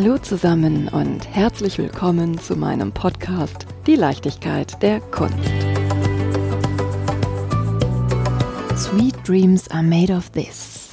Hallo 0.00 0.16
zusammen 0.16 0.86
und 0.86 1.26
herzlich 1.26 1.76
willkommen 1.76 2.38
zu 2.38 2.54
meinem 2.54 2.92
Podcast 2.92 3.66
Die 3.84 3.96
Leichtigkeit 3.96 4.80
der 4.80 5.00
Kunst. 5.00 5.34
Sweet 8.76 9.16
dreams 9.26 9.68
are 9.72 9.82
made 9.82 10.12
of 10.12 10.30
this. 10.30 10.90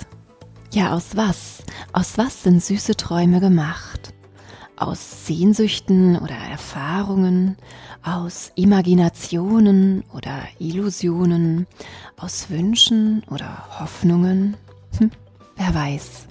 Ja, 0.73 0.91
aus 0.91 1.15
was? 1.15 1.63
Aus 1.93 2.17
was 2.17 2.41
sind 2.41 2.63
süße 2.63 2.95
Träume 2.95 3.41
gemacht? 3.41 4.11
Aus 4.75 5.27
Sehnsüchten 5.27 6.17
oder 6.17 6.37
Erfahrungen, 6.49 7.57
aus 8.01 8.53
Imaginationen 8.55 10.03
oder 10.15 10.47
Illusionen, 10.57 11.67
aus 12.17 12.49
Wünschen 12.49 13.21
oder 13.29 13.79
Hoffnungen? 13.79 14.57
Hm, 14.97 15.11
wer 15.57 15.75
weiß. 15.75 16.25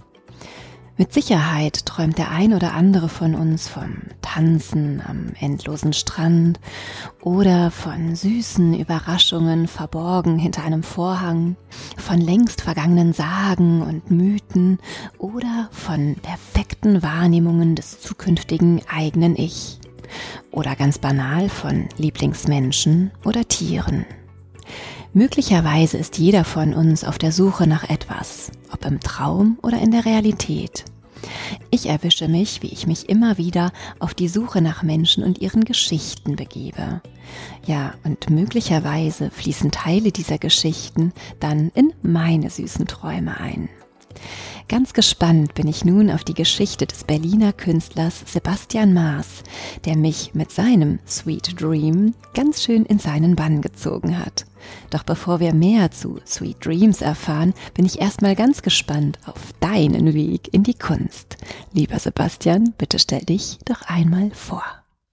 Mit 0.96 1.12
Sicherheit 1.12 1.86
träumt 1.86 2.18
der 2.18 2.30
ein 2.30 2.54
oder 2.54 2.72
andere 2.74 3.08
von 3.08 3.34
uns 3.34 3.68
vom 3.68 3.96
Tanzen 4.22 5.02
am 5.04 5.32
endlosen 5.40 5.92
Strand 5.92 6.60
oder 7.20 7.72
von 7.72 8.14
süßen 8.14 8.78
Überraschungen 8.78 9.66
verborgen 9.66 10.38
hinter 10.38 10.62
einem 10.62 10.84
Vorhang, 10.84 11.56
von 11.96 12.20
längst 12.20 12.60
vergangenen 12.60 13.12
Sagen 13.12 13.82
und 13.82 14.12
Mythen 14.12 14.78
oder 15.18 15.68
von 15.72 16.14
perfekten 16.22 17.02
Wahrnehmungen 17.02 17.74
des 17.74 18.00
zukünftigen 18.00 18.80
eigenen 18.88 19.34
Ich 19.34 19.80
oder 20.52 20.76
ganz 20.76 20.98
banal 20.98 21.48
von 21.48 21.88
Lieblingsmenschen 21.96 23.10
oder 23.24 23.48
Tieren. 23.48 24.06
Möglicherweise 25.16 25.96
ist 25.96 26.18
jeder 26.18 26.42
von 26.42 26.74
uns 26.74 27.04
auf 27.04 27.18
der 27.18 27.30
Suche 27.30 27.68
nach 27.68 27.88
etwas, 27.88 28.50
ob 28.72 28.84
im 28.84 28.98
Traum 28.98 29.58
oder 29.62 29.78
in 29.78 29.92
der 29.92 30.04
Realität. 30.04 30.84
Ich 31.70 31.86
erwische 31.88 32.26
mich, 32.26 32.62
wie 32.62 32.72
ich 32.72 32.88
mich 32.88 33.08
immer 33.08 33.38
wieder 33.38 33.70
auf 34.00 34.12
die 34.12 34.26
Suche 34.26 34.60
nach 34.60 34.82
Menschen 34.82 35.22
und 35.22 35.40
ihren 35.40 35.64
Geschichten 35.64 36.34
begebe. 36.34 37.00
Ja, 37.64 37.94
und 38.02 38.28
möglicherweise 38.28 39.30
fließen 39.30 39.70
Teile 39.70 40.10
dieser 40.10 40.38
Geschichten 40.38 41.12
dann 41.38 41.70
in 41.76 41.92
meine 42.02 42.50
süßen 42.50 42.88
Träume 42.88 43.38
ein. 43.38 43.68
Ganz 44.68 44.94
gespannt 44.94 45.54
bin 45.54 45.68
ich 45.68 45.84
nun 45.84 46.10
auf 46.10 46.24
die 46.24 46.34
Geschichte 46.34 46.86
des 46.86 47.04
Berliner 47.04 47.52
Künstlers 47.52 48.24
Sebastian 48.26 48.92
Maas, 48.92 49.44
der 49.84 49.96
mich 49.96 50.34
mit 50.34 50.50
seinem 50.50 50.98
Sweet 51.06 51.60
Dream 51.60 52.14
ganz 52.34 52.64
schön 52.64 52.84
in 52.84 52.98
seinen 52.98 53.36
Bann 53.36 53.62
gezogen 53.62 54.18
hat. 54.18 54.46
Doch 54.90 55.02
bevor 55.02 55.40
wir 55.40 55.54
mehr 55.54 55.90
zu 55.90 56.20
Sweet 56.26 56.64
Dreams 56.64 57.02
erfahren, 57.02 57.54
bin 57.74 57.86
ich 57.86 58.00
erstmal 58.00 58.34
ganz 58.34 58.62
gespannt 58.62 59.18
auf 59.26 59.52
deinen 59.60 60.14
Weg 60.14 60.52
in 60.52 60.62
die 60.62 60.74
Kunst. 60.74 61.36
Lieber 61.72 61.98
Sebastian, 61.98 62.74
bitte 62.78 62.98
stell 62.98 63.22
dich 63.22 63.58
doch 63.64 63.82
einmal 63.82 64.30
vor. 64.30 64.64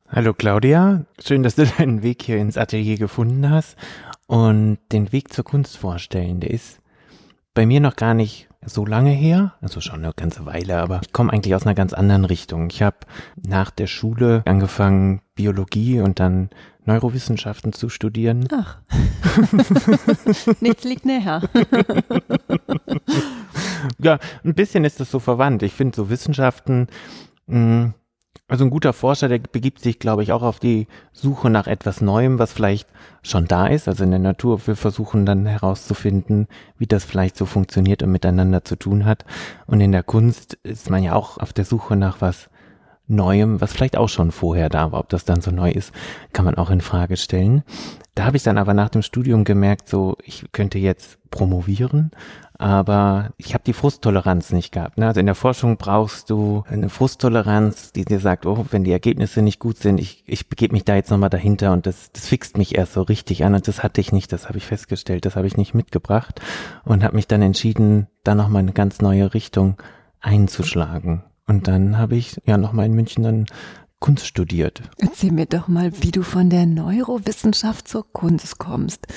Hallo 0.09 0.33
Claudia, 0.33 1.05
schön, 1.25 1.41
dass 1.41 1.55
du 1.55 1.65
deinen 1.65 2.03
Weg 2.03 2.23
hier 2.23 2.37
ins 2.37 2.57
Atelier 2.57 2.97
gefunden 2.97 3.49
hast 3.49 3.77
und 4.27 4.77
den 4.91 5.11
Weg 5.11 5.33
zur 5.33 5.45
Kunst 5.45 5.77
vorstellen. 5.77 6.41
Der 6.41 6.51
ist 6.51 6.79
bei 7.53 7.65
mir 7.65 7.79
noch 7.79 7.95
gar 7.95 8.13
nicht 8.13 8.49
so 8.65 8.85
lange 8.85 9.11
her, 9.11 9.53
also 9.61 9.81
schon 9.81 10.03
eine 10.03 10.13
ganze 10.15 10.45
Weile, 10.45 10.77
aber 10.77 11.01
ich 11.01 11.13
komme 11.13 11.33
eigentlich 11.33 11.55
aus 11.55 11.65
einer 11.65 11.75
ganz 11.75 11.93
anderen 11.93 12.25
Richtung. 12.25 12.69
Ich 12.69 12.81
habe 12.81 12.97
nach 13.35 13.71
der 13.71 13.87
Schule 13.87 14.43
angefangen, 14.45 15.21
Biologie 15.35 15.99
und 16.01 16.19
dann 16.19 16.49
Neurowissenschaften 16.91 17.73
zu 17.73 17.89
studieren. 17.89 18.47
Ach, 18.51 18.77
nichts 20.61 20.83
liegt 20.83 21.05
näher. 21.05 21.41
ja, 23.99 24.19
ein 24.43 24.53
bisschen 24.53 24.83
ist 24.83 24.99
das 24.99 25.11
so 25.11 25.19
verwandt. 25.19 25.63
Ich 25.63 25.73
finde 25.73 25.95
so 25.95 26.09
Wissenschaften 26.09 26.87
mh, 27.47 27.57
mm, 27.57 27.93
also 28.51 28.65
ein 28.65 28.69
guter 28.69 28.91
Forscher, 28.91 29.29
der 29.29 29.39
begibt 29.39 29.79
sich, 29.79 29.97
glaube 29.97 30.23
ich, 30.23 30.33
auch 30.33 30.41
auf 30.41 30.59
die 30.59 30.87
Suche 31.13 31.49
nach 31.49 31.67
etwas 31.67 32.01
Neuem, 32.01 32.37
was 32.37 32.51
vielleicht 32.51 32.89
schon 33.23 33.45
da 33.45 33.67
ist. 33.67 33.87
Also 33.87 34.03
in 34.03 34.11
der 34.11 34.19
Natur, 34.19 34.67
wir 34.67 34.75
versuchen 34.75 35.25
dann 35.25 35.45
herauszufinden, 35.45 36.49
wie 36.77 36.85
das 36.85 37.05
vielleicht 37.05 37.37
so 37.37 37.45
funktioniert 37.45 38.03
und 38.03 38.11
miteinander 38.11 38.65
zu 38.65 38.75
tun 38.75 39.05
hat. 39.05 39.23
Und 39.67 39.79
in 39.79 39.93
der 39.93 40.03
Kunst 40.03 40.55
ist 40.63 40.89
man 40.89 41.01
ja 41.01 41.13
auch 41.13 41.37
auf 41.37 41.53
der 41.53 41.63
Suche 41.63 41.95
nach 41.95 42.19
was 42.19 42.49
Neuem, 43.11 43.61
was 43.61 43.73
vielleicht 43.73 43.97
auch 43.97 44.09
schon 44.09 44.31
vorher 44.31 44.69
da 44.69 44.91
war. 44.91 44.99
Ob 44.99 45.09
das 45.09 45.25
dann 45.25 45.41
so 45.41 45.51
neu 45.51 45.71
ist, 45.71 45.93
kann 46.33 46.45
man 46.45 46.55
auch 46.55 46.69
in 46.69 46.81
Frage 46.81 47.17
stellen. 47.17 47.63
Da 48.15 48.25
habe 48.25 48.37
ich 48.37 48.43
dann 48.43 48.57
aber 48.57 48.73
nach 48.73 48.89
dem 48.89 49.01
Studium 49.03 49.43
gemerkt, 49.43 49.87
so 49.87 50.17
ich 50.23 50.45
könnte 50.51 50.79
jetzt 50.79 51.17
promovieren, 51.31 52.11
aber 52.61 53.31
ich 53.37 53.53
habe 53.53 53.63
die 53.65 53.73
Frusttoleranz 53.73 54.51
nicht 54.51 54.71
gehabt. 54.71 54.97
Ne? 54.97 55.07
Also 55.07 55.19
in 55.19 55.25
der 55.25 55.35
Forschung 55.35 55.77
brauchst 55.77 56.29
du 56.29 56.63
eine 56.67 56.89
Frusttoleranz, 56.89 57.93
die 57.93 58.05
dir 58.05 58.19
sagt, 58.19 58.45
oh, 58.45 58.65
wenn 58.69 58.83
die 58.83 58.91
Ergebnisse 58.91 59.41
nicht 59.41 59.59
gut 59.59 59.77
sind, 59.77 59.99
ich, 59.99 60.23
ich 60.27 60.49
begebe 60.49 60.73
mich 60.73 60.83
da 60.83 60.95
jetzt 60.95 61.09
nochmal 61.09 61.29
dahinter 61.29 61.71
und 61.71 61.87
das, 61.87 62.11
das 62.11 62.27
fixt 62.27 62.57
mich 62.57 62.77
erst 62.77 62.93
so 62.93 63.01
richtig 63.01 63.45
an 63.45 63.55
und 63.55 63.67
das 63.67 63.81
hatte 63.81 64.01
ich 64.01 64.11
nicht, 64.11 64.31
das 64.31 64.47
habe 64.47 64.57
ich 64.57 64.65
festgestellt, 64.67 65.25
das 65.25 65.35
habe 65.35 65.47
ich 65.47 65.57
nicht 65.57 65.73
mitgebracht 65.73 66.41
und 66.83 67.03
habe 67.03 67.15
mich 67.15 67.27
dann 67.27 67.41
entschieden, 67.41 68.07
da 68.23 68.35
nochmal 68.35 68.61
eine 68.61 68.73
ganz 68.73 69.01
neue 69.01 69.33
Richtung 69.33 69.81
einzuschlagen. 70.19 71.23
Und 71.47 71.67
dann 71.67 71.97
habe 71.97 72.15
ich 72.15 72.39
ja 72.45 72.57
nochmal 72.57 72.85
in 72.85 72.93
München 72.93 73.23
dann 73.23 73.45
Kunst 73.99 74.25
studiert. 74.25 74.81
Erzähl 74.97 75.31
mir 75.31 75.45
doch 75.45 75.67
mal, 75.67 75.91
wie 76.01 76.11
du 76.11 76.23
von 76.23 76.49
der 76.49 76.65
Neurowissenschaft 76.65 77.87
zur 77.87 78.11
Kunst 78.11 78.57
kommst. 78.57 79.07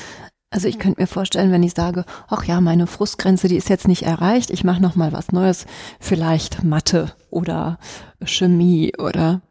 Also 0.51 0.69
ich 0.69 0.79
könnte 0.79 1.01
mir 1.01 1.09
vorstellen, 1.09 1.51
wenn 1.51 1.65
ich 1.65 1.75
sage, 1.75 2.05
ach 2.29 2.45
ja, 2.45 2.61
meine 2.61 2.87
Frustgrenze, 2.87 3.49
die 3.49 3.57
ist 3.57 3.69
jetzt 3.69 3.89
nicht 3.89 4.03
erreicht, 4.03 4.51
ich 4.51 4.63
mache 4.63 4.81
noch 4.81 4.95
mal 4.95 5.13
was 5.13 5.33
Neues, 5.33 5.67
vielleicht 5.99 6.63
Mathe 6.63 7.13
oder 7.31 7.79
Chemie 8.25 8.93
oder 8.97 9.43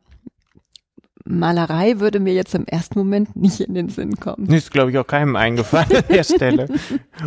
Malerei 1.26 2.00
würde 2.00 2.20
mir 2.20 2.34
jetzt 2.34 2.54
im 2.54 2.66
ersten 2.66 3.00
Moment 3.00 3.36
nicht 3.36 3.62
in 3.62 3.74
den 3.74 3.90
Sinn 3.90 4.18
kommen. 4.18 4.48
Ist, 4.48 4.72
glaube 4.72 4.92
ich, 4.92 4.98
auch 4.98 5.08
keinem 5.08 5.36
eingefallen 5.36 5.96
an 5.96 6.04
der 6.10 6.24
Stelle. 6.24 6.68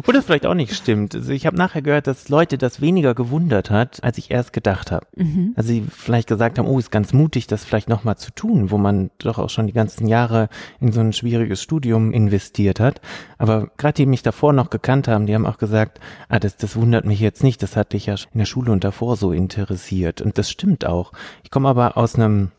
Das 0.07 0.25
vielleicht 0.25 0.47
auch 0.47 0.55
nicht 0.55 0.75
stimmt. 0.75 1.15
Also 1.15 1.33
ich 1.33 1.47
habe 1.47 1.57
nachher 1.57 1.83
gehört, 1.83 2.07
dass 2.07 2.29
Leute 2.29 2.59
das 2.59 2.81
weniger 2.81 3.15
gewundert 3.15 3.71
hat, 3.71 4.03
als 4.03 4.19
ich 4.19 4.31
erst 4.31 4.53
gedacht 4.53 4.91
habe. 4.91 5.07
Mhm. 5.15 5.53
Also 5.57 5.69
sie 5.69 5.85
vielleicht 5.89 6.29
gesagt 6.29 6.59
haben, 6.59 6.67
oh, 6.67 6.79
ist 6.79 6.91
ganz 6.91 7.13
mutig, 7.13 7.47
das 7.47 7.65
vielleicht 7.65 7.89
nochmal 7.89 8.17
zu 8.17 8.31
tun, 8.33 8.71
wo 8.71 8.79
man 8.79 9.11
doch 9.19 9.39
auch 9.39 9.51
schon 9.51 9.67
die 9.67 9.73
ganzen 9.73 10.09
Jahre 10.09 10.49
in 10.81 10.93
so 10.93 11.01
ein 11.01 11.13
schwieriges 11.13 11.63
Studium 11.63 12.13
investiert 12.13 12.81
hat. 12.81 13.01
Aber 13.39 13.69
gerade 13.77 13.95
die 13.95 14.07
mich 14.07 14.23
davor 14.23 14.53
noch 14.53 14.71
gekannt 14.71 15.09
haben, 15.09 15.27
die 15.27 15.35
haben 15.35 15.47
auch 15.47 15.59
gesagt, 15.59 16.01
ah, 16.29 16.39
das, 16.39 16.57
das 16.57 16.77
wundert 16.77 17.05
mich 17.05 17.21
jetzt 17.21 17.43
nicht, 17.43 17.63
das 17.63 17.77
hat 17.77 17.93
dich 17.93 18.07
ja 18.07 18.15
in 18.33 18.39
der 18.39 18.47
Schule 18.47 18.73
und 18.73 18.85
davor 18.85 19.17
so 19.17 19.33
interessiert. 19.33 20.21
Und 20.21 20.39
das 20.39 20.51
stimmt 20.51 20.87
auch. 20.87 21.13
Ich 21.43 21.51
komme 21.51 21.69
aber 21.69 21.97
aus 21.97 22.15
einem 22.15 22.53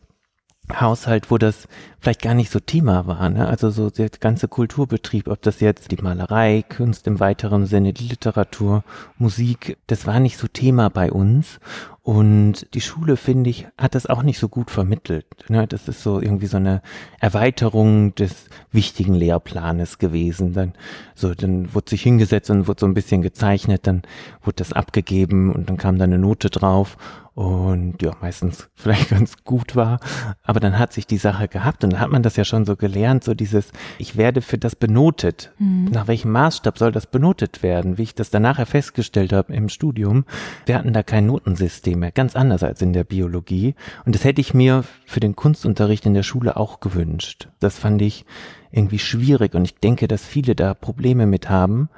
Haushalt, 0.74 1.30
wo 1.30 1.38
das 1.38 1.68
vielleicht 2.00 2.22
gar 2.22 2.34
nicht 2.34 2.50
so 2.50 2.60
Thema 2.60 3.06
war. 3.06 3.28
Ne? 3.30 3.46
Also 3.46 3.70
so 3.70 3.90
der 3.90 4.08
ganze 4.08 4.48
Kulturbetrieb, 4.48 5.28
ob 5.28 5.42
das 5.42 5.60
jetzt 5.60 5.90
die 5.90 6.02
Malerei, 6.02 6.64
Kunst 6.68 7.06
im 7.06 7.20
weiteren 7.20 7.66
Sinne, 7.66 7.92
die 7.92 8.08
Literatur, 8.08 8.84
Musik, 9.18 9.78
das 9.86 10.06
war 10.06 10.20
nicht 10.20 10.38
so 10.38 10.46
Thema 10.46 10.90
bei 10.90 11.10
uns. 11.10 11.58
Und 12.02 12.72
die 12.72 12.80
Schule, 12.80 13.18
finde 13.18 13.50
ich, 13.50 13.66
hat 13.76 13.94
das 13.94 14.06
auch 14.06 14.22
nicht 14.22 14.38
so 14.38 14.48
gut 14.48 14.70
vermittelt. 14.70 15.26
Ne? 15.48 15.66
Das 15.66 15.88
ist 15.88 16.02
so 16.02 16.22
irgendwie 16.22 16.46
so 16.46 16.56
eine 16.56 16.80
Erweiterung 17.20 18.14
des 18.14 18.46
wichtigen 18.72 19.14
Lehrplanes 19.14 19.98
gewesen. 19.98 20.54
Dann, 20.54 20.72
so, 21.14 21.34
dann 21.34 21.74
wurde 21.74 21.90
sich 21.90 22.02
hingesetzt 22.02 22.48
und 22.48 22.66
wurde 22.66 22.80
so 22.80 22.86
ein 22.86 22.94
bisschen 22.94 23.20
gezeichnet, 23.20 23.86
dann 23.86 24.02
wurde 24.42 24.56
das 24.56 24.72
abgegeben 24.72 25.52
und 25.52 25.68
dann 25.68 25.76
kam 25.76 25.98
da 25.98 26.04
eine 26.04 26.18
Note 26.18 26.48
drauf 26.48 26.96
und 27.38 28.02
ja, 28.02 28.16
meistens 28.20 28.68
vielleicht 28.74 29.10
ganz 29.10 29.44
gut 29.44 29.76
war. 29.76 30.00
Aber 30.42 30.58
dann 30.58 30.76
hat 30.76 30.92
sich 30.92 31.06
die 31.06 31.18
Sache 31.18 31.46
gehabt 31.46 31.84
und 31.84 31.92
dann 31.92 32.00
hat 32.00 32.10
man 32.10 32.24
das 32.24 32.34
ja 32.34 32.44
schon 32.44 32.64
so 32.64 32.74
gelernt, 32.74 33.22
so 33.22 33.32
dieses, 33.32 33.70
ich 33.98 34.16
werde 34.16 34.42
für 34.42 34.58
das 34.58 34.74
benotet. 34.74 35.52
Mhm. 35.58 35.84
Nach 35.92 36.08
welchem 36.08 36.32
Maßstab 36.32 36.76
soll 36.76 36.90
das 36.90 37.06
benotet 37.06 37.62
werden? 37.62 37.96
Wie 37.96 38.02
ich 38.02 38.16
das 38.16 38.30
dann 38.30 38.42
nachher 38.42 38.66
festgestellt 38.66 39.32
habe 39.32 39.54
im 39.54 39.68
Studium, 39.68 40.24
wir 40.66 40.74
hatten 40.74 40.92
da 40.92 41.04
kein 41.04 41.26
Notensystem 41.26 42.00
mehr, 42.00 42.10
ganz 42.10 42.34
anders 42.34 42.64
als 42.64 42.82
in 42.82 42.92
der 42.92 43.04
Biologie. 43.04 43.76
Und 44.04 44.16
das 44.16 44.24
hätte 44.24 44.40
ich 44.40 44.52
mir 44.52 44.82
für 45.06 45.20
den 45.20 45.36
Kunstunterricht 45.36 46.06
in 46.06 46.14
der 46.14 46.24
Schule 46.24 46.56
auch 46.56 46.80
gewünscht. 46.80 47.50
Das 47.60 47.78
fand 47.78 48.02
ich 48.02 48.24
irgendwie 48.72 48.98
schwierig 48.98 49.54
und 49.54 49.64
ich 49.64 49.76
denke, 49.76 50.08
dass 50.08 50.24
viele 50.24 50.56
da 50.56 50.74
Probleme 50.74 51.24
mit 51.24 51.48
haben, 51.48 51.88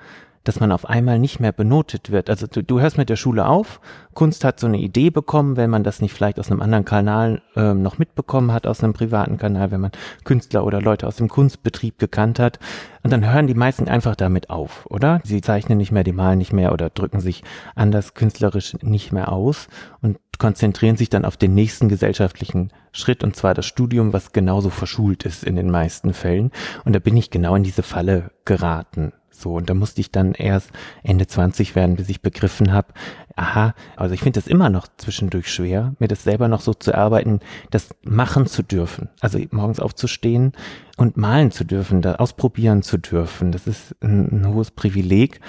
dass 0.44 0.60
man 0.60 0.72
auf 0.72 0.88
einmal 0.88 1.19
nicht 1.19 1.38
mehr 1.38 1.52
benotet 1.52 2.10
wird. 2.10 2.31
Also 2.31 2.46
du, 2.46 2.62
du 2.62 2.81
hörst 2.81 2.96
mit 2.96 3.10
der 3.10 3.16
Schule 3.16 3.46
auf, 3.46 3.81
Kunst 4.14 4.44
hat 4.44 4.58
so 4.58 4.66
eine 4.66 4.78
Idee 4.78 5.10
bekommen, 5.10 5.56
wenn 5.56 5.70
man 5.70 5.84
das 5.84 6.00
nicht 6.00 6.12
vielleicht 6.12 6.40
aus 6.40 6.50
einem 6.50 6.62
anderen 6.62 6.84
Kanal 6.84 7.42
äh, 7.56 7.75
noch 7.75 7.98
mitbekommen 7.98 8.52
hat, 8.52 8.66
aus 8.66 8.82
einem 8.82 8.92
privaten 8.92 9.37
Kanal, 9.37 9.70
wenn 9.70 9.81
man 9.81 9.92
Künstler 10.25 10.64
oder 10.64 10.81
Leute 10.81 11.06
aus 11.06 11.16
dem 11.16 11.28
Kunstbetrieb 11.28 11.98
gekannt 11.98 12.38
hat. 12.38 12.58
Und 13.02 13.12
dann 13.12 13.31
hören 13.31 13.46
die 13.46 13.54
meisten 13.54 13.88
einfach 13.88 14.16
damit 14.16 14.50
auf, 14.50 14.87
oder? 14.87 15.20
Sie 15.25 15.40
zeichnen 15.40 15.78
nicht 15.78 15.92
mehr, 15.92 16.04
die 16.04 16.12
malen 16.12 16.38
nicht 16.38 16.52
mehr 16.52 16.72
oder 16.72 16.90
drücken 16.90 17.20
sich 17.20 17.44
anders 17.75 18.14
künstlerisch 18.14 18.76
nicht 18.82 19.12
mehr 19.12 19.32
aus 19.32 19.69
und 20.00 20.19
konzentrieren 20.38 20.96
sich 20.96 21.10
dann 21.10 21.25
auf 21.25 21.37
den 21.37 21.54
nächsten 21.54 21.88
gesellschaftlichen 21.88 22.72
Schritt, 22.92 23.22
und 23.22 23.37
zwar 23.37 23.54
das 23.54 23.66
Studium, 23.66 24.12
was 24.12 24.32
genauso 24.32 24.70
verschult 24.70 25.25
ist 25.25 25.44
in 25.44 25.54
den 25.54 25.70
meisten 25.70 26.14
Fällen. 26.14 26.50
Und 26.84 26.94
da 26.94 26.98
bin 26.98 27.16
ich 27.16 27.31
genau 27.31 27.54
in 27.54 27.62
diese 27.62 27.82
Falle 27.82 28.31
geraten. 28.44 29.12
So, 29.30 29.54
und 29.54 29.70
da 29.70 29.74
musste 29.74 30.00
ich 30.00 30.10
dann 30.10 30.34
erst 30.34 30.70
Ende 31.02 31.26
20 31.26 31.74
werden, 31.74 31.96
bis 31.96 32.08
ich 32.08 32.20
begriffen 32.20 32.72
habe, 32.72 32.88
aha, 33.36 33.74
also 33.96 34.14
ich 34.14 34.20
finde 34.20 34.40
es 34.40 34.46
immer 34.46 34.68
noch 34.68 34.86
zwischendurch 34.96 35.52
schwer, 35.52 35.94
mir 35.98 36.08
das 36.08 36.24
selber 36.24 36.48
noch 36.48 36.60
so 36.60 36.74
zu 36.74 36.92
erarbeiten, 36.92 37.40
das 37.70 37.94
machen 38.02 38.46
zu 38.46 38.62
dürfen. 38.62 39.08
Also 39.20 39.38
morgens 39.50 39.80
aufzustehen 39.80 40.52
und 40.96 41.16
malen 41.16 41.50
zu 41.50 41.64
dürfen, 41.64 42.02
da 42.02 42.16
ausprobieren 42.16 42.82
zu 42.82 42.98
dürfen. 42.98 43.52
Das 43.52 43.66
ist 43.66 43.96
ein, 44.02 44.42
ein 44.42 44.48
hohes 44.48 44.70
Privileg. 44.70 45.40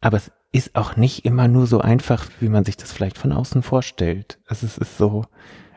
Aber 0.00 0.18
es 0.18 0.30
ist 0.52 0.76
auch 0.76 0.96
nicht 0.96 1.24
immer 1.24 1.48
nur 1.48 1.66
so 1.66 1.80
einfach, 1.80 2.26
wie 2.40 2.48
man 2.48 2.64
sich 2.64 2.76
das 2.76 2.92
vielleicht 2.92 3.18
von 3.18 3.32
außen 3.32 3.62
vorstellt. 3.62 4.38
Also 4.46 4.66
es 4.66 4.78
ist 4.78 4.96
so, 4.96 5.24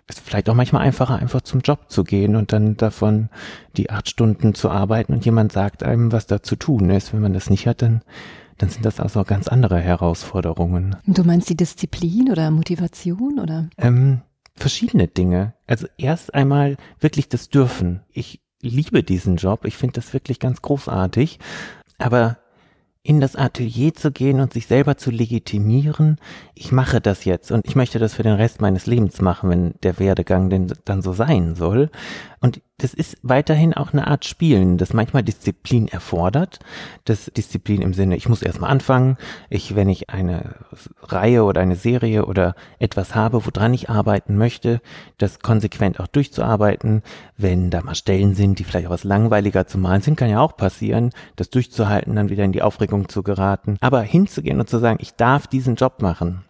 ist 0.10 0.20
vielleicht 0.20 0.50
auch 0.50 0.56
manchmal 0.56 0.82
einfacher, 0.82 1.18
einfach 1.18 1.42
zum 1.42 1.62
Job 1.62 1.90
zu 1.90 2.04
gehen 2.04 2.36
und 2.36 2.52
dann 2.52 2.78
davon 2.78 3.30
die 3.78 3.90
acht 3.90 4.10
Stunden 4.10 4.54
zu 4.54 4.70
arbeiten 4.70 5.14
und 5.14 5.26
jemand 5.26 5.52
sagt 5.52 5.84
einem, 5.84 6.12
was 6.12 6.28
da 6.28 6.42
zu 6.42 6.56
tun 6.56 6.90
ist. 6.90 7.14
Wenn 7.14 7.22
man 7.22 7.34
das 7.34 7.50
nicht 7.50 7.68
hat, 7.68 7.82
dann, 7.82 8.02
dann 8.58 8.70
sind 8.70 8.86
das 8.86 9.00
also 9.00 9.24
ganz 9.24 9.48
andere 9.48 9.80
Herausforderungen. 9.80 10.96
Du 11.06 11.24
meinst 11.24 11.50
die 11.50 11.58
Disziplin 11.58 12.32
oder 12.32 12.50
Motivation 12.52 13.40
oder? 13.40 13.70
Ähm, 13.78 14.22
verschiedene 14.56 15.08
Dinge. 15.08 15.54
Also 15.68 15.88
erst 15.98 16.34
einmal 16.34 16.78
wirklich 17.00 17.30
das 17.30 17.50
Dürfen. 17.50 18.02
Ich 18.12 18.42
liebe 18.62 19.04
diesen 19.04 19.38
Job. 19.38 19.66
Ich 19.66 19.78
finde 19.78 19.94
das 19.94 20.14
wirklich 20.14 20.40
ganz 20.40 20.62
großartig. 20.62 21.40
Aber 21.98 22.38
in 23.10 23.20
das 23.20 23.36
Atelier 23.36 23.96
zu 23.96 24.12
gehen 24.12 24.40
und 24.40 24.54
sich 24.54 24.68
selber 24.68 24.96
zu 24.96 25.10
legitimieren, 25.10 26.18
ich 26.54 26.72
mache 26.72 27.02
das 27.02 27.26
jetzt 27.26 27.52
und 27.52 27.66
ich 27.66 27.76
möchte 27.76 27.98
das 27.98 28.14
für 28.14 28.22
den 28.22 28.36
Rest 28.36 28.62
meines 28.62 28.86
Lebens 28.86 29.20
machen, 29.20 29.50
wenn 29.50 29.74
der 29.82 29.98
Werdegang 29.98 30.52
denn 30.52 30.72
dann 30.86 31.02
so 31.02 31.12
sein 31.12 31.56
soll. 31.56 31.90
Und 32.40 32.62
das 32.80 32.94
ist 32.94 33.18
weiterhin 33.22 33.74
auch 33.74 33.94
eine 33.94 34.08
Art 34.08 34.26
Spielen, 34.26 34.78
das 34.78 34.94
manchmal 34.94 35.22
Disziplin 35.22 35.88
erfordert. 35.88 36.60
Das 37.06 37.26
Disziplin 37.26 37.82
im 37.82 37.94
Sinne, 37.94 38.16
ich 38.16 38.28
muss 38.30 38.42
erstmal 38.42 38.72
anfangen. 38.72 39.18
Ich, 39.50 39.76
wenn 39.76 39.90
ich 39.90 40.10
eine 40.10 40.56
Reihe 41.04 41.44
oder 41.44 41.62
eine 41.62 41.76
Serie 41.76 42.26
oder 42.26 42.56
etwas 42.80 43.16
habe, 43.16 43.46
woran 43.46 43.74
ich 43.74 43.90
arbeiten 43.90 44.38
möchte, 44.38 44.82
das 45.18 45.40
konsequent 45.40 46.00
auch 46.00 46.08
durchzuarbeiten. 46.08 47.04
Wenn 47.38 47.70
da 47.70 47.82
mal 47.82 47.96
Stellen 47.96 48.34
sind, 48.34 48.60
die 48.60 48.64
vielleicht 48.64 48.88
auch 48.88 48.92
was 48.92 49.04
langweiliger 49.04 49.68
zu 49.68 49.78
malen 49.78 50.02
sind, 50.02 50.16
kann 50.16 50.30
ja 50.30 50.40
auch 50.40 50.56
passieren, 50.56 51.12
das 51.36 51.50
durchzuhalten, 51.50 52.16
dann 52.16 52.30
wieder 52.30 52.46
in 52.46 52.54
die 52.54 52.62
Aufregung 52.62 53.10
zu 53.10 53.24
geraten. 53.24 53.78
Aber 53.82 54.02
hinzugehen 54.02 54.60
und 54.60 54.70
zu 54.70 54.80
sagen, 54.80 55.00
ich 55.02 55.16
darf 55.16 55.48
diesen 55.48 55.76
Job 55.76 56.02
machen, 56.02 56.44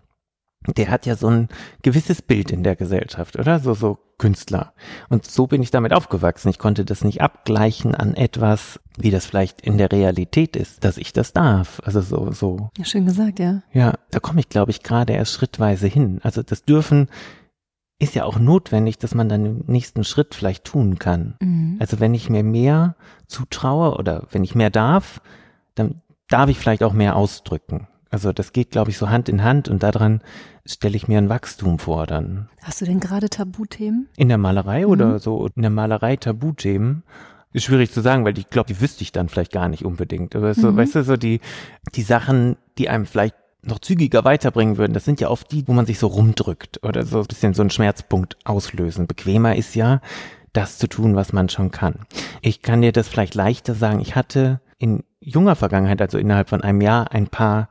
der 0.68 0.90
hat 0.90 1.06
ja 1.06 1.16
so 1.16 1.28
ein 1.30 1.48
gewisses 1.82 2.22
Bild 2.22 2.52
in 2.52 2.64
der 2.64 2.76
Gesellschaft, 2.76 3.38
oder? 3.38 3.60
So, 3.60 3.74
so 3.74 3.98
Künstler. 4.18 4.74
Und 5.08 5.26
so 5.26 5.48
bin 5.48 5.64
ich 5.64 5.72
damit 5.72 5.94
aufgewachsen. 5.94 6.50
Ich 6.50 6.60
konnte 6.60 6.84
das 6.84 7.04
nicht 7.04 7.22
abgleichen 7.22 7.96
an 7.96 8.16
etwas, 8.16 8.80
wie 8.98 9.12
das 9.12 9.26
vielleicht 9.26 9.62
in 9.62 9.78
der 9.78 9.92
Realität 9.92 10.58
ist, 10.58 10.84
dass 10.84 10.98
ich 10.98 11.14
das 11.14 11.32
darf. 11.32 11.82
Also 11.86 12.02
so, 12.02 12.32
so. 12.32 12.70
Ja, 12.78 12.84
schön 12.84 13.06
gesagt, 13.06 13.40
ja. 13.40 13.64
Ja, 13.72 13.94
da 14.12 14.20
komme 14.20 14.42
ich, 14.42 14.50
glaube 14.50 14.72
ich, 14.72 14.84
gerade 14.84 15.14
erst 15.14 15.34
schrittweise 15.34 15.88
hin. 15.88 16.20
Also 16.24 16.44
das 16.44 16.64
Dürfen 16.64 17.08
ist 17.98 18.16
ja 18.16 18.26
auch 18.26 18.40
notwendig, 18.40 18.98
dass 18.98 19.16
man 19.16 19.30
dann 19.30 19.44
den 19.44 19.64
nächsten 19.68 20.04
Schritt 20.04 20.36
vielleicht 20.36 20.66
tun 20.66 21.00
kann. 21.00 21.36
Mhm. 21.42 21.78
Also 21.80 22.00
wenn 22.00 22.14
ich 22.14 22.30
mir 22.30 22.44
mehr 22.44 22.96
zutraue 23.28 23.98
oder 23.98 24.28
wenn 24.32 24.44
ich 24.44 24.56
mehr 24.56 24.70
darf, 24.70 25.22
dann 25.76 26.02
darf 26.28 26.50
ich 26.50 26.60
vielleicht 26.60 26.84
auch 26.84 26.94
mehr 26.94 27.16
ausdrücken. 27.16 27.88
Also 28.10 28.34
das 28.34 28.54
geht, 28.54 28.72
glaube 28.72 28.90
ich, 28.90 28.98
so 28.98 29.10
Hand 29.10 29.30
in 29.30 29.44
Hand 29.44 29.70
und 29.70 29.84
daran 29.84 30.22
stelle 30.66 30.96
ich 30.96 31.08
mir 31.08 31.18
ein 31.18 31.30
Wachstum 31.30 31.80
vor 31.80 32.08
dann. 32.08 32.50
Hast 32.62 32.82
du 32.82 32.86
denn 32.86 33.00
gerade 33.00 33.30
Tabuthemen? 33.30 34.08
In 34.18 34.30
der 34.30 34.38
Malerei 34.38 34.82
mhm. 34.82 34.92
oder 34.92 35.20
so 35.20 35.48
in 35.56 35.62
der 35.62 35.72
Malerei 35.72 36.16
Tabuthemen? 36.16 37.04
Ist 37.52 37.66
schwierig 37.66 37.92
zu 37.92 38.02
sagen, 38.02 38.26
weil 38.26 38.38
ich 38.38 38.50
glaube, 38.50 38.68
die 38.68 38.80
wüsste 38.80 39.02
ich 39.04 39.12
dann 39.12 39.30
vielleicht 39.30 39.52
gar 39.52 39.70
nicht 39.70 39.84
unbedingt. 39.84 40.36
Aber 40.36 40.54
so, 40.54 40.72
mhm. 40.72 40.78
weißt 40.78 40.96
du, 40.96 41.04
so 41.04 41.18
die, 41.18 41.42
die 41.96 42.04
Sachen, 42.04 42.58
die 42.78 42.90
einem 42.90 43.06
vielleicht 43.06 43.36
noch 43.62 43.80
zügiger 43.80 44.24
weiterbringen 44.24 44.78
würden, 44.78 44.94
das 44.94 45.06
sind 45.06 45.20
ja 45.20 45.30
oft 45.30 45.52
die, 45.52 45.68
wo 45.68 45.74
man 45.74 45.86
sich 45.86 46.00
so 46.00 46.08
rumdrückt 46.08 46.84
oder 46.84 47.04
so 47.06 47.20
ein 47.20 47.28
bisschen 47.28 47.54
so 47.54 47.62
einen 47.62 47.72
Schmerzpunkt 47.72 48.38
auslösen. 48.46 49.08
Bequemer 49.08 49.56
ist 49.56 49.76
ja, 49.76 50.02
das 50.54 50.78
zu 50.78 50.88
tun, 50.88 51.16
was 51.16 51.34
man 51.34 51.50
schon 51.50 51.72
kann. 51.72 52.06
Ich 52.42 52.62
kann 52.62 52.82
dir 52.82 52.92
das 52.92 53.08
vielleicht 53.08 53.36
leichter 53.36 53.76
sagen. 53.76 54.00
Ich 54.00 54.16
hatte 54.16 54.62
in 54.78 55.04
junger 55.20 55.56
Vergangenheit, 55.56 56.02
also 56.02 56.18
innerhalb 56.18 56.50
von 56.50 56.62
einem 56.62 56.82
Jahr, 56.82 57.12
ein 57.12 57.28
paar 57.28 57.70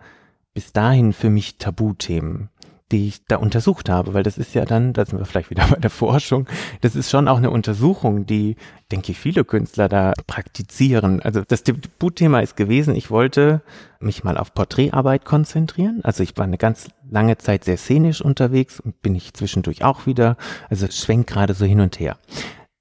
bis 0.59 0.73
dahin 0.73 1.13
für 1.13 1.31
mich 1.31 1.59
Tabuthemen, 1.59 2.49
die 2.91 3.07
ich 3.07 3.25
da 3.27 3.37
untersucht 3.37 3.89
habe, 3.89 4.13
weil 4.13 4.25
das 4.25 4.39
ist 4.39 4.57
ja 4.57 4.65
dann, 4.65 4.93
da 4.93 5.07
sind 5.07 5.21
wir 5.21 5.25
vielleicht 5.25 5.51
wieder 5.51 5.65
bei 5.71 5.77
der 5.77 5.89
Forschung, 5.89 6.49
das 6.81 6.97
ist 6.97 7.11
schon 7.11 7.29
auch 7.29 7.37
eine 7.37 7.53
Untersuchung, 7.53 8.27
die, 8.27 8.57
denke 8.91 9.13
ich, 9.13 9.21
viele 9.21 9.45
Künstler 9.45 9.89
da 9.89 10.15
praktizieren. 10.27 11.23
Also 11.23 11.43
das 11.47 11.63
Tabuthema 11.63 12.41
ist 12.41 12.57
gewesen, 12.57 12.97
ich 12.97 13.09
wollte 13.09 13.63
mich 14.01 14.25
mal 14.25 14.37
auf 14.37 14.53
Porträtarbeit 14.53 15.25
konzentrieren. 15.25 16.01
Also 16.03 16.25
ich 16.25 16.37
war 16.37 16.45
eine 16.45 16.59
ganz 16.59 16.89
lange 17.09 17.39
Zeit 17.39 17.63
sehr 17.63 17.77
szenisch 17.77 18.21
unterwegs 18.21 18.81
und 18.81 19.01
bin 19.01 19.15
ich 19.15 19.35
zwischendurch 19.35 19.85
auch 19.85 20.07
wieder, 20.07 20.37
also 20.71 20.89
schwenkt 20.91 21.31
gerade 21.31 21.55
so 21.55 21.67
hin 21.67 21.79
und 21.79 22.01
her. 22.01 22.17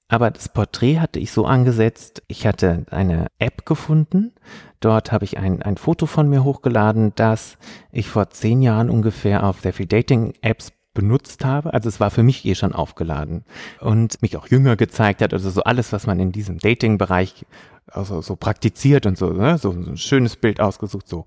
Aber 0.09 0.31
das 0.31 0.49
Porträt 0.49 0.99
hatte 0.99 1.19
ich 1.19 1.31
so 1.31 1.45
angesetzt, 1.45 2.23
ich 2.27 2.47
hatte 2.47 2.85
eine 2.91 3.27
App 3.39 3.65
gefunden. 3.65 4.33
Dort 4.79 5.11
habe 5.11 5.25
ich 5.25 5.37
ein, 5.37 5.61
ein 5.61 5.75
Foto 5.75 6.05
von 6.05 6.29
mir 6.29 6.43
hochgeladen, 6.43 7.11
das 7.15 7.57
ich 7.91 8.07
vor 8.07 8.29
zehn 8.29 8.61
Jahren 8.61 8.89
ungefähr 8.89 9.43
auf 9.43 9.59
sehr 9.61 9.73
viel 9.73 9.87
Dating-Apps 9.87 10.71
benutzt 10.93 11.45
habe. 11.45 11.73
Also 11.73 11.89
es 11.89 11.99
war 11.99 12.09
für 12.09 12.23
mich 12.23 12.45
eh 12.45 12.55
schon 12.55 12.73
aufgeladen 12.73 13.43
und 13.81 14.21
mich 14.21 14.37
auch 14.37 14.47
jünger 14.47 14.75
gezeigt 14.75 15.21
hat. 15.21 15.33
Also 15.33 15.49
so 15.49 15.63
alles, 15.63 15.91
was 15.91 16.07
man 16.07 16.19
in 16.19 16.31
diesem 16.31 16.57
Dating-Bereich 16.57 17.45
also 17.91 18.21
so 18.21 18.35
praktiziert 18.35 19.05
und 19.05 19.17
so, 19.17 19.31
ne? 19.31 19.57
so, 19.57 19.71
ein 19.71 19.97
schönes 19.97 20.35
Bild 20.35 20.59
ausgesucht, 20.59 21.07
so. 21.07 21.25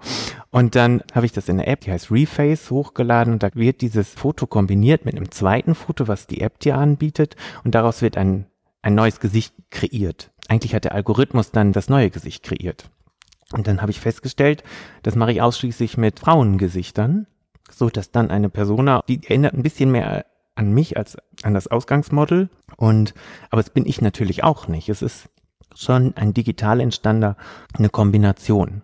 Und 0.50 0.74
dann 0.74 1.02
habe 1.14 1.24
ich 1.24 1.32
das 1.32 1.48
in 1.48 1.56
der 1.56 1.68
App, 1.68 1.80
die 1.82 1.92
heißt 1.92 2.10
Reface, 2.10 2.70
hochgeladen 2.70 3.32
und 3.32 3.42
da 3.42 3.48
wird 3.54 3.80
dieses 3.80 4.10
Foto 4.10 4.46
kombiniert 4.46 5.04
mit 5.04 5.16
einem 5.16 5.30
zweiten 5.30 5.74
Foto, 5.74 6.08
was 6.08 6.26
die 6.26 6.40
App 6.42 6.58
dir 6.60 6.76
anbietet 6.76 7.36
und 7.64 7.74
daraus 7.74 8.02
wird 8.02 8.18
ein 8.18 8.46
ein 8.82 8.94
neues 8.94 9.20
Gesicht 9.20 9.54
kreiert. 9.70 10.30
Eigentlich 10.48 10.74
hat 10.74 10.84
der 10.84 10.94
Algorithmus 10.94 11.52
dann 11.52 11.72
das 11.72 11.88
neue 11.88 12.10
Gesicht 12.10 12.42
kreiert. 12.42 12.90
Und 13.52 13.66
dann 13.66 13.80
habe 13.82 13.90
ich 13.90 14.00
festgestellt, 14.00 14.62
das 15.02 15.16
mache 15.16 15.32
ich 15.32 15.42
ausschließlich 15.42 15.96
mit 15.96 16.20
Frauengesichtern, 16.20 17.26
so 17.70 17.88
dass 17.90 18.10
dann 18.10 18.30
eine 18.30 18.48
Persona, 18.48 19.02
die 19.08 19.22
erinnert 19.24 19.54
ein 19.54 19.62
bisschen 19.62 19.90
mehr 19.90 20.24
an 20.54 20.72
mich 20.72 20.96
als 20.96 21.16
an 21.42 21.54
das 21.54 21.66
Ausgangsmodel. 21.66 22.48
Und, 22.76 23.14
aber 23.50 23.60
es 23.60 23.70
bin 23.70 23.86
ich 23.86 24.00
natürlich 24.00 24.44
auch 24.44 24.68
nicht. 24.68 24.88
Es 24.88 25.02
ist 25.02 25.28
schon 25.74 26.14
ein 26.16 26.34
digital 26.34 26.80
entstandener 26.80 27.36
eine 27.76 27.88
Kombination. 27.88 28.82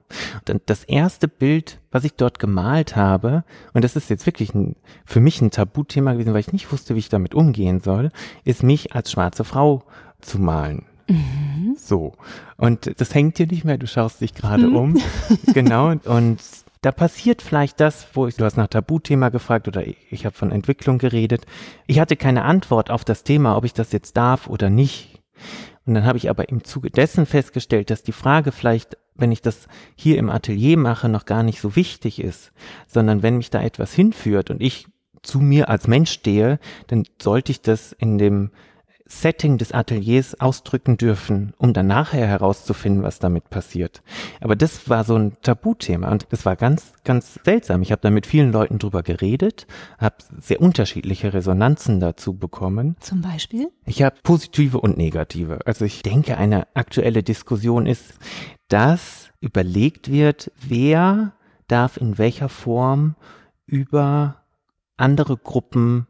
Und 0.49 0.63
das 0.67 0.85
erste 0.85 1.29
Bild, 1.29 1.81
was 1.91 2.05
ich 2.05 2.15
dort 2.15 2.39
gemalt 2.39 2.97
habe, 2.97 3.45
und 3.73 3.85
das 3.85 3.97
ist 3.97 4.11
jetzt 4.11 4.27
wirklich 4.27 4.55
ein, 4.55 4.77
für 5.05 5.21
mich 5.21 5.41
ein 5.41 5.51
Tabuthema 5.51 6.13
gewesen, 6.13 6.33
weil 6.33 6.41
ich 6.41 6.53
nicht 6.53 6.71
wusste, 6.73 6.95
wie 6.95 7.01
ich 7.01 7.09
damit 7.09 7.35
umgehen 7.35 7.81
soll, 7.81 8.11
ist 8.45 8.63
mich 8.63 8.95
als 8.95 9.11
schwarze 9.11 9.45
Frau 9.45 9.85
zu 10.21 10.39
malen. 10.39 10.87
Mhm. 11.09 11.77
So. 11.79 12.13
Und 12.57 13.01
das 13.01 13.15
hängt 13.15 13.39
dir 13.39 13.47
nicht 13.47 13.65
mehr, 13.65 13.79
du 13.79 13.87
schaust 13.87 14.21
dich 14.21 14.35
gerade 14.35 14.67
mhm. 14.67 14.77
um. 14.77 15.03
genau. 15.53 15.91
Und 16.05 16.41
da 16.83 16.93
passiert 16.93 17.43
vielleicht 17.43 17.81
das, 17.81 18.07
wo 18.15 18.27
ich, 18.27 18.37
du 18.37 18.45
hast 18.45 18.57
nach 18.57 18.69
Tabuthema 18.69 19.31
gefragt 19.31 19.67
oder 19.69 19.85
ich 19.87 20.25
habe 20.25 20.37
von 20.37 20.53
Entwicklung 20.53 20.99
geredet. 20.99 21.47
Ich 21.87 21.99
hatte 22.01 22.17
keine 22.17 22.45
Antwort 22.45 22.91
auf 22.91 23.05
das 23.05 23.25
Thema, 23.25 23.57
ob 23.57 23.65
ich 23.65 23.73
das 23.73 23.93
jetzt 23.93 24.17
darf 24.17 24.49
oder 24.49 24.71
nicht. 24.71 25.21
Und 25.87 25.95
dann 25.95 26.05
habe 26.05 26.19
ich 26.19 26.29
aber 26.29 26.49
im 26.49 26.65
Zuge 26.65 26.91
dessen 26.91 27.27
festgestellt, 27.27 27.91
dass 27.91 28.03
die 28.03 28.13
Frage 28.13 28.51
vielleicht, 28.51 28.97
wenn 29.15 29.33
ich 29.33 29.41
das 29.41 29.69
hier 29.95 30.19
im 30.19 30.29
Atelier 30.29 30.77
mache, 30.77 31.09
noch 31.09 31.25
gar 31.25 31.43
nicht 31.43 31.61
so 31.61 31.77
wichtig 31.77 32.21
ist, 32.21 32.53
sondern 32.87 33.23
wenn 33.23 33.37
mich 33.37 33.51
da 33.51 33.63
etwas 33.63 33.95
hinführt 33.95 34.51
und 34.51 34.61
ich 34.61 34.89
zu 35.23 35.41
mir 35.41 35.69
als 35.69 35.87
Mensch 35.89 36.11
stehe, 36.11 36.59
dann 36.89 37.05
sollte 37.21 37.53
ich 37.53 37.63
das 37.63 37.93
in 37.93 38.19
dem 38.19 38.51
Setting 39.09 39.57
des 39.57 39.73
Ateliers 39.73 40.41
ausdrücken 40.41 40.97
dürfen, 40.97 41.55
um 41.59 41.73
dann 41.73 41.87
nachher 41.87 42.27
herauszufinden, 42.27 43.05
was 43.05 43.21
damit 43.21 43.51
passiert. 43.51 44.03
Aber 44.41 44.57
das 44.57 44.89
war 44.89 45.05
so 45.05 45.17
ein 45.17 45.37
Tabuthema 45.43 46.11
und 46.11 46.27
das 46.31 46.45
war 46.45 46.57
ganz, 46.57 46.93
ganz 47.05 47.39
seltsam. 47.45 47.83
Ich 47.83 47.93
habe 47.93 48.03
da 48.03 48.11
mit 48.11 48.27
vielen 48.27 48.51
Leuten 48.51 48.79
drüber 48.79 49.05
geredet, 49.05 49.69
habe 49.99 50.17
sehr 50.39 50.61
unterschiedliche 50.61 51.33
Resonanzen 51.33 52.01
dazu 52.01 52.35
bekommen. 52.35 52.97
Zum 52.99 53.23
Beispiel? 53.23 53.71
Ich 53.85 54.03
habe 54.03 54.17
positive 54.25 54.81
und 54.81 54.97
negative. 54.97 55.61
Also 55.67 55.85
ich 55.85 56.03
denke, 56.03 56.37
eine 56.37 56.67
aktuelle 56.75 57.23
Diskussion 57.23 57.87
ist, 57.87 58.15
dass 58.69 59.31
überlegt 59.41 60.11
wird, 60.11 60.51
wer 60.61 61.33
darf 61.69 61.97
in 61.97 62.19
welcher 62.19 62.49
Form 62.49 63.15
über 63.67 64.43
andere 64.97 65.37
Gruppen 65.37 66.07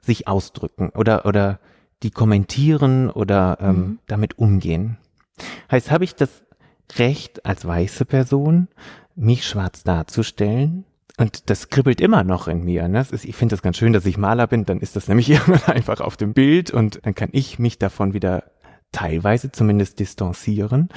sich 0.00 0.26
ausdrücken 0.26 0.90
oder, 0.90 1.26
oder 1.26 1.60
die 2.02 2.10
kommentieren 2.10 3.10
oder 3.10 3.58
ähm, 3.60 3.76
mhm. 3.76 3.98
damit 4.06 4.38
umgehen. 4.38 4.98
Heißt, 5.70 5.90
habe 5.90 6.04
ich 6.04 6.14
das 6.14 6.42
Recht 6.96 7.46
als 7.46 7.64
weiße 7.64 8.04
Person, 8.04 8.68
mich 9.14 9.46
schwarz 9.46 9.84
darzustellen? 9.84 10.84
Und 11.18 11.50
das 11.50 11.68
kribbelt 11.68 12.00
immer 12.00 12.24
noch 12.24 12.48
in 12.48 12.64
mir. 12.64 12.88
Ne? 12.88 13.00
Ist, 13.10 13.24
ich 13.24 13.36
finde 13.36 13.52
das 13.54 13.62
ganz 13.62 13.76
schön, 13.76 13.92
dass 13.92 14.06
ich 14.06 14.16
Maler 14.16 14.46
bin, 14.46 14.64
dann 14.64 14.80
ist 14.80 14.96
das 14.96 15.08
nämlich 15.08 15.28
irgendwann 15.30 15.76
einfach 15.76 16.00
auf 16.00 16.16
dem 16.16 16.32
Bild 16.32 16.70
und 16.70 17.00
dann 17.04 17.14
kann 17.14 17.28
ich 17.32 17.58
mich 17.58 17.78
davon 17.78 18.14
wieder 18.14 18.44
teilweise 18.92 19.52
zumindest 19.52 20.00
distanzieren. 20.00 20.88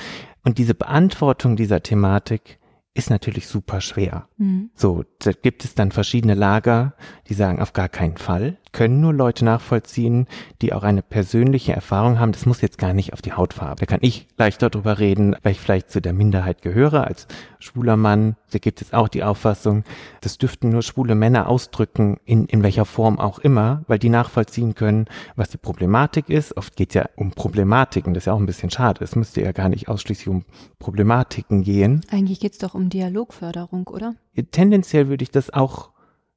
Und 0.44 0.58
diese 0.58 0.76
Beantwortung 0.76 1.56
dieser 1.56 1.84
Thematik 1.84 2.60
ist 2.94 3.10
natürlich 3.10 3.48
super 3.48 3.82
schwer. 3.82 4.28
Mhm. 4.38 4.70
So, 4.76 5.04
da 5.20 5.32
gibt 5.32 5.66
es 5.66 5.76
dann 5.76 5.92
verschiedene 5.92 6.36
Lager, 6.36 6.94
die 7.28 7.34
sagen, 7.34 7.60
auf 7.60 7.74
gar 7.74 7.90
keinen 7.90 8.18
Fall. 8.18 8.58
Können 8.74 9.00
nur 9.00 9.13
Leute 9.13 9.46
nachvollziehen, 9.46 10.27
die 10.62 10.74
auch 10.74 10.84
eine 10.84 11.03
persönliche 11.03 11.74
Erfahrung 11.74 12.20
haben. 12.20 12.32
Das 12.32 12.46
muss 12.46 12.60
jetzt 12.60 12.77
gar 12.77 12.94
nicht 12.94 13.13
auf 13.13 13.22
die 13.22 13.34
Hautfarbe. 13.34 13.80
Da 13.80 13.86
kann 13.86 14.00
ich 14.01 14.27
leichter 14.36 14.70
drüber 14.70 15.00
reden, 15.00 15.36
weil 15.44 15.53
ich 15.53 15.60
vielleicht 15.60 15.92
zu 15.92 16.01
der 16.01 16.12
Minderheit 16.12 16.62
gehöre 16.63 17.06
als 17.08 17.27
schwuler 17.60 17.98
Mann. 17.98 18.36
Da 18.51 18.60
gibt 18.60 18.82
es 18.82 18.92
auch 18.92 19.08
die 19.08 19.24
Auffassung, 19.24 19.84
das 20.22 20.38
dürften 20.38 20.70
nur 20.70 20.82
schwule 20.82 21.15
Männer 21.15 21.48
ausdrücken, 21.48 22.18
in, 22.25 22.46
in 22.46 22.63
welcher 22.63 22.86
Form 22.86 23.20
auch 23.20 23.39
immer, 23.39 23.84
weil 23.88 24.00
die 24.00 24.10
nachvollziehen 24.10 24.75
können, 24.75 25.06
was 25.36 25.50
die 25.50 25.58
Problematik 25.58 26.30
ist. 26.30 26.58
Oft 26.58 26.75
geht 26.75 26.89
es 26.89 26.96
ja 26.96 27.06
um 27.15 27.32
Problematiken. 27.32 28.13
Das 28.13 28.24
ist 28.24 28.25
ja 28.25 28.34
auch 28.34 28.39
ein 28.39 28.46
bisschen 28.46 28.70
schade. 28.70 29.03
Es 29.03 29.15
müsste 29.15 29.42
ja 29.42 29.51
gar 29.51 29.70
nicht 29.70 29.88
ausschließlich 29.88 30.27
um 30.27 30.46
Problematiken 30.80 31.63
gehen. 31.63 32.01
Eigentlich 32.10 32.39
geht 32.39 32.53
es 32.53 32.58
doch 32.58 32.74
um 32.74 32.89
Dialogförderung, 32.89 33.88
oder? 33.88 34.15
Tendenziell 34.51 35.10
würde 35.10 35.24
ich 35.24 35.32
das 35.32 35.51
auch 35.51 35.93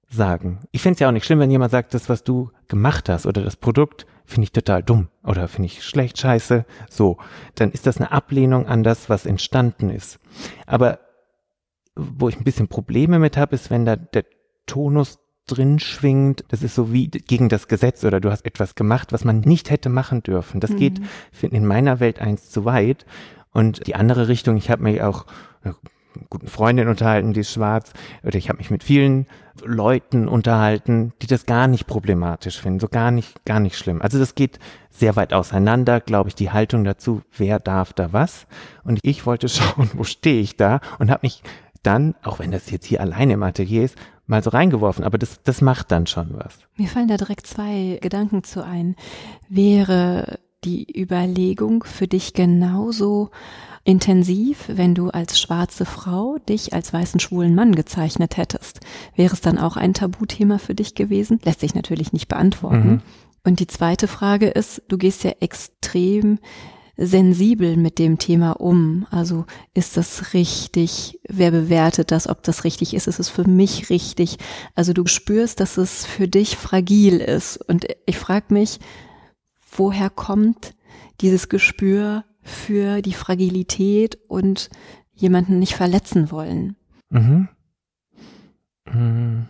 sagen. 0.09 0.61
Ich 0.73 0.83
finde 0.83 0.95
es 0.95 1.01
ja 1.01 1.09
auch 1.09 1.13
nicht 1.13 1.25
schlimm, 1.25 1.41
wenn 1.41 1.51
jemand 1.51 1.73
sagt, 1.73 1.95
das, 1.95 2.09
was 2.09 2.25
du 2.25 2.51
gemacht 2.69 3.09
hast 3.09 3.27
oder 3.27 3.43
das 3.43 3.57
Produkt, 3.57 4.07
finde 4.25 4.45
ich 4.45 4.53
total 4.53 4.83
dumm 4.83 5.09
oder 5.25 5.49
finde 5.49 5.67
ich 5.67 5.85
schlecht, 5.85 6.19
scheiße. 6.19 6.65
So, 6.91 7.19
dann 7.55 7.71
ist 7.71 7.87
das 7.87 7.99
eine 7.99 8.13
Ablehnung 8.13 8.67
an 8.67 8.83
das, 8.83 9.09
was 9.09 9.27
entstanden 9.27 9.91
ist. 9.91 10.19
Aber 10.67 11.01
wo 11.95 12.29
ich 12.29 12.37
ein 12.37 12.45
bisschen 12.45 12.69
Probleme 12.69 13.19
mit 13.19 13.37
habe, 13.37 13.55
ist, 13.55 13.71
wenn 13.71 13.85
da 13.85 13.97
der 13.97 14.25
Tonus 14.67 15.19
drin 15.47 15.79
schwingt, 15.79 16.45
das 16.49 16.63
ist 16.63 16.75
so 16.75 16.93
wie 16.93 17.09
gegen 17.09 17.49
das 17.49 17.69
Gesetz 17.69 18.05
oder 18.05 18.21
du 18.21 18.31
hast 18.31 18.45
etwas 18.45 18.75
gemacht, 18.75 19.13
was 19.13 19.25
man 19.25 19.41
nicht 19.41 19.71
hätte 19.71 19.89
machen 19.89 20.23
dürfen. 20.23 20.61
Das 20.61 20.73
mhm. 20.73 20.77
geht 20.77 21.01
in 21.41 21.67
meiner 21.67 22.01
Welt 22.01 22.21
eins 22.21 22.51
zu 22.51 22.65
weit. 22.65 23.07
Und 23.53 23.87
die 23.87 23.95
andere 23.95 24.29
Richtung, 24.29 24.57
ich 24.57 24.71
habe 24.71 24.83
mich 24.83 25.03
auch 25.03 25.25
guten 26.31 26.49
Freundin 26.49 26.89
unterhalten, 26.89 27.33
die 27.33 27.41
ist 27.41 27.53
schwarz, 27.53 27.93
oder 28.23 28.37
ich 28.37 28.49
habe 28.49 28.59
mich 28.59 28.71
mit 28.71 28.85
vielen 28.85 29.27
Leuten 29.65 30.29
unterhalten, 30.29 31.13
die 31.23 31.27
das 31.27 31.47
gar 31.47 31.67
nicht 31.67 31.87
problematisch 31.87 32.61
finden, 32.61 32.81
so 32.81 32.89
gar 32.89 33.11
nicht, 33.11 33.45
gar 33.45 33.61
nicht 33.61 33.77
schlimm. 33.77 34.03
Also 34.03 34.19
das 34.19 34.35
geht 34.35 34.59
sehr 34.91 35.17
weit 35.17 35.33
auseinander, 35.33 36.01
glaube 36.01 36.29
ich, 36.29 36.35
die 36.35 36.51
Haltung 36.51 36.85
dazu, 36.85 37.23
wer 37.37 37.59
darf 37.59 37.93
da 37.93 38.13
was. 38.13 38.47
Und 38.85 39.01
ich 39.03 39.27
wollte 39.27 39.49
schauen, 39.51 39.91
wo 39.95 40.05
stehe 40.05 40.41
ich 40.41 40.57
da 40.57 40.81
und 40.99 41.11
habe 41.11 41.21
mich 41.23 41.43
dann, 41.83 42.15
auch 42.23 42.39
wenn 42.39 42.51
das 42.51 42.71
jetzt 42.71 42.87
hier 42.87 43.01
alleine 43.01 43.35
im 43.35 43.43
Atelier 43.43 43.85
ist, 43.85 43.97
mal 44.27 44.43
so 44.43 44.51
reingeworfen. 44.51 45.05
Aber 45.05 45.19
das, 45.19 45.43
das 45.43 45.61
macht 45.61 45.91
dann 45.93 46.07
schon 46.07 46.31
was. 46.33 46.59
Mir 46.77 46.89
fallen 46.89 47.09
da 47.09 47.17
direkt 47.17 47.47
zwei 47.47 47.99
Gedanken 48.03 48.43
zu 48.43 48.65
ein. 48.65 48.97
Wäre 49.49 50.39
die 50.65 51.01
Überlegung 51.01 51.85
für 51.85 52.09
dich 52.09 52.35
genauso 52.35 53.31
intensiv, 53.87 54.65
wenn 54.67 54.95
du 54.95 55.11
als 55.11 55.41
schwarze 55.41 55.87
Frau 55.87 56.39
dich 56.49 56.75
als 56.75 56.93
weißen 56.93 57.21
schwulen 57.21 57.55
Mann 57.55 57.75
gezeichnet 57.75 58.37
hättest. 58.37 58.81
Wäre 59.15 59.33
es 59.33 59.41
dann 59.41 59.59
auch 59.59 59.77
ein 59.77 59.95
Tabuthema 59.95 60.59
für 60.59 60.75
dich 60.75 60.95
gewesen? 60.95 61.39
Lässt 61.45 61.61
sich 61.61 61.75
natürlich 61.75 62.13
nicht 62.13 62.27
beantworten. 62.27 62.89
Mhm. 62.89 63.03
Und 63.45 63.61
die 63.61 63.69
zweite 63.69 64.09
Frage 64.09 64.49
ist, 64.49 64.83
du 64.89 64.99
gehst 64.99 65.23
ja 65.23 65.31
extrem 65.39 66.41
sensibel 66.97 67.77
mit 67.77 68.01
dem 68.01 68.19
Thema 68.19 68.53
um. 68.53 69.07
Also 69.11 69.45
ist 69.73 69.97
das 69.97 70.35
richtig? 70.35 71.21
Wer 71.29 71.53
bewertet 71.53 72.11
das, 72.11 72.29
ob 72.29 72.43
das 72.43 72.65
richtig 72.65 72.93
ist? 72.93 73.07
Ist 73.07 73.21
es 73.21 73.29
für 73.29 73.49
mich 73.49 73.89
richtig? 73.89 74.39
Also 74.75 74.95
du 74.95 75.07
spürst, 75.07 75.61
dass 75.61 75.77
es 75.77 76.05
für 76.05 76.27
dich 76.27 76.57
fragil 76.57 77.19
ist. 77.19 77.59
Und 77.59 77.87
ich 78.07 78.19
frage 78.19 78.53
mich, 78.53 78.81
woher 79.71 80.11
kommt 80.11 80.75
dieses 81.21 81.49
Gespür 81.49 82.25
für 82.47 83.03
die 83.03 83.13
Fragilität 83.13 84.19
und 84.29 84.71
jemanden 85.13 85.59
nicht 85.59 85.75
verletzen 85.75 86.31
wollen. 86.31 86.77
Mhm. 87.11 87.49
Mhm. 88.93 89.49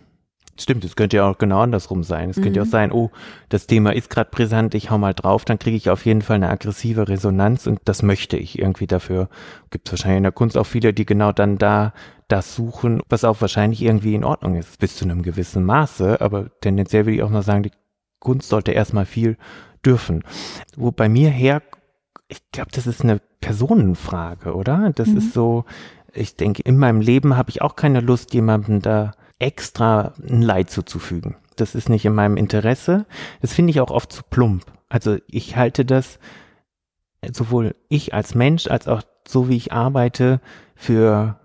Stimmt, 0.59 0.83
es 0.85 0.95
könnte 0.95 1.17
ja 1.17 1.29
auch 1.29 1.37
genau 1.37 1.61
andersrum 1.61 2.03
sein. 2.03 2.31
Es 2.31 2.37
mhm. 2.37 2.41
könnte 2.41 2.57
ja 2.57 2.63
auch 2.63 2.69
sein, 2.69 2.91
oh, 2.91 3.11
das 3.49 3.67
Thema 3.67 3.93
ist 3.93 4.09
gerade 4.09 4.31
brisant, 4.31 4.73
ich 4.73 4.89
hau 4.89 4.97
mal 4.97 5.13
drauf, 5.13 5.45
dann 5.45 5.59
kriege 5.59 5.77
ich 5.77 5.91
auf 5.91 6.05
jeden 6.05 6.23
Fall 6.23 6.37
eine 6.37 6.49
aggressive 6.49 7.07
Resonanz 7.07 7.67
und 7.67 7.79
das 7.85 8.01
möchte 8.01 8.37
ich 8.37 8.57
irgendwie 8.57 8.87
dafür. 8.87 9.29
Gibt 9.69 9.87
es 9.87 9.93
wahrscheinlich 9.93 10.17
in 10.17 10.23
der 10.23 10.31
Kunst 10.31 10.57
auch 10.57 10.65
viele, 10.65 10.93
die 10.93 11.05
genau 11.05 11.31
dann 11.31 11.59
da 11.59 11.93
das 12.27 12.55
suchen, 12.55 13.01
was 13.07 13.23
auch 13.23 13.39
wahrscheinlich 13.39 13.83
irgendwie 13.83 14.15
in 14.15 14.23
Ordnung 14.23 14.55
ist, 14.55 14.79
bis 14.79 14.95
zu 14.95 15.05
einem 15.05 15.21
gewissen 15.21 15.63
Maße. 15.63 16.19
Aber 16.21 16.49
tendenziell 16.61 17.05
würde 17.05 17.17
ich 17.17 17.23
auch 17.23 17.29
mal 17.29 17.43
sagen, 17.43 17.63
die 17.63 17.71
Kunst 18.19 18.49
sollte 18.49 18.71
erstmal 18.71 19.05
viel 19.05 19.37
dürfen. 19.85 20.23
Wo 20.75 20.91
bei 20.91 21.07
mir 21.07 21.29
her 21.29 21.61
ich 22.27 22.39
glaube, 22.51 22.71
das 22.73 22.87
ist 22.87 23.01
eine 23.01 23.19
Personenfrage, 23.41 24.53
oder? 24.53 24.91
Das 24.95 25.09
mhm. 25.09 25.17
ist 25.17 25.33
so, 25.33 25.65
ich 26.13 26.35
denke, 26.35 26.61
in 26.63 26.77
meinem 26.77 27.01
Leben 27.01 27.37
habe 27.37 27.49
ich 27.49 27.61
auch 27.61 27.75
keine 27.75 28.01
Lust, 28.01 28.33
jemandem 28.33 28.81
da 28.81 29.13
extra 29.39 30.13
ein 30.27 30.41
Leid 30.41 30.69
zuzufügen. 30.69 31.35
Das 31.55 31.75
ist 31.75 31.89
nicht 31.89 32.05
in 32.05 32.13
meinem 32.13 32.37
Interesse. 32.37 33.05
Das 33.41 33.53
finde 33.53 33.71
ich 33.71 33.79
auch 33.79 33.91
oft 33.91 34.11
zu 34.11 34.23
plump. 34.29 34.65
Also 34.89 35.17
ich 35.27 35.55
halte 35.55 35.85
das 35.85 36.19
sowohl 37.33 37.75
ich 37.89 38.13
als 38.13 38.35
Mensch 38.35 38.67
als 38.67 38.87
auch 38.87 39.01
so 39.27 39.49
wie 39.49 39.57
ich 39.57 39.73
arbeite 39.73 40.39
für 40.75 41.39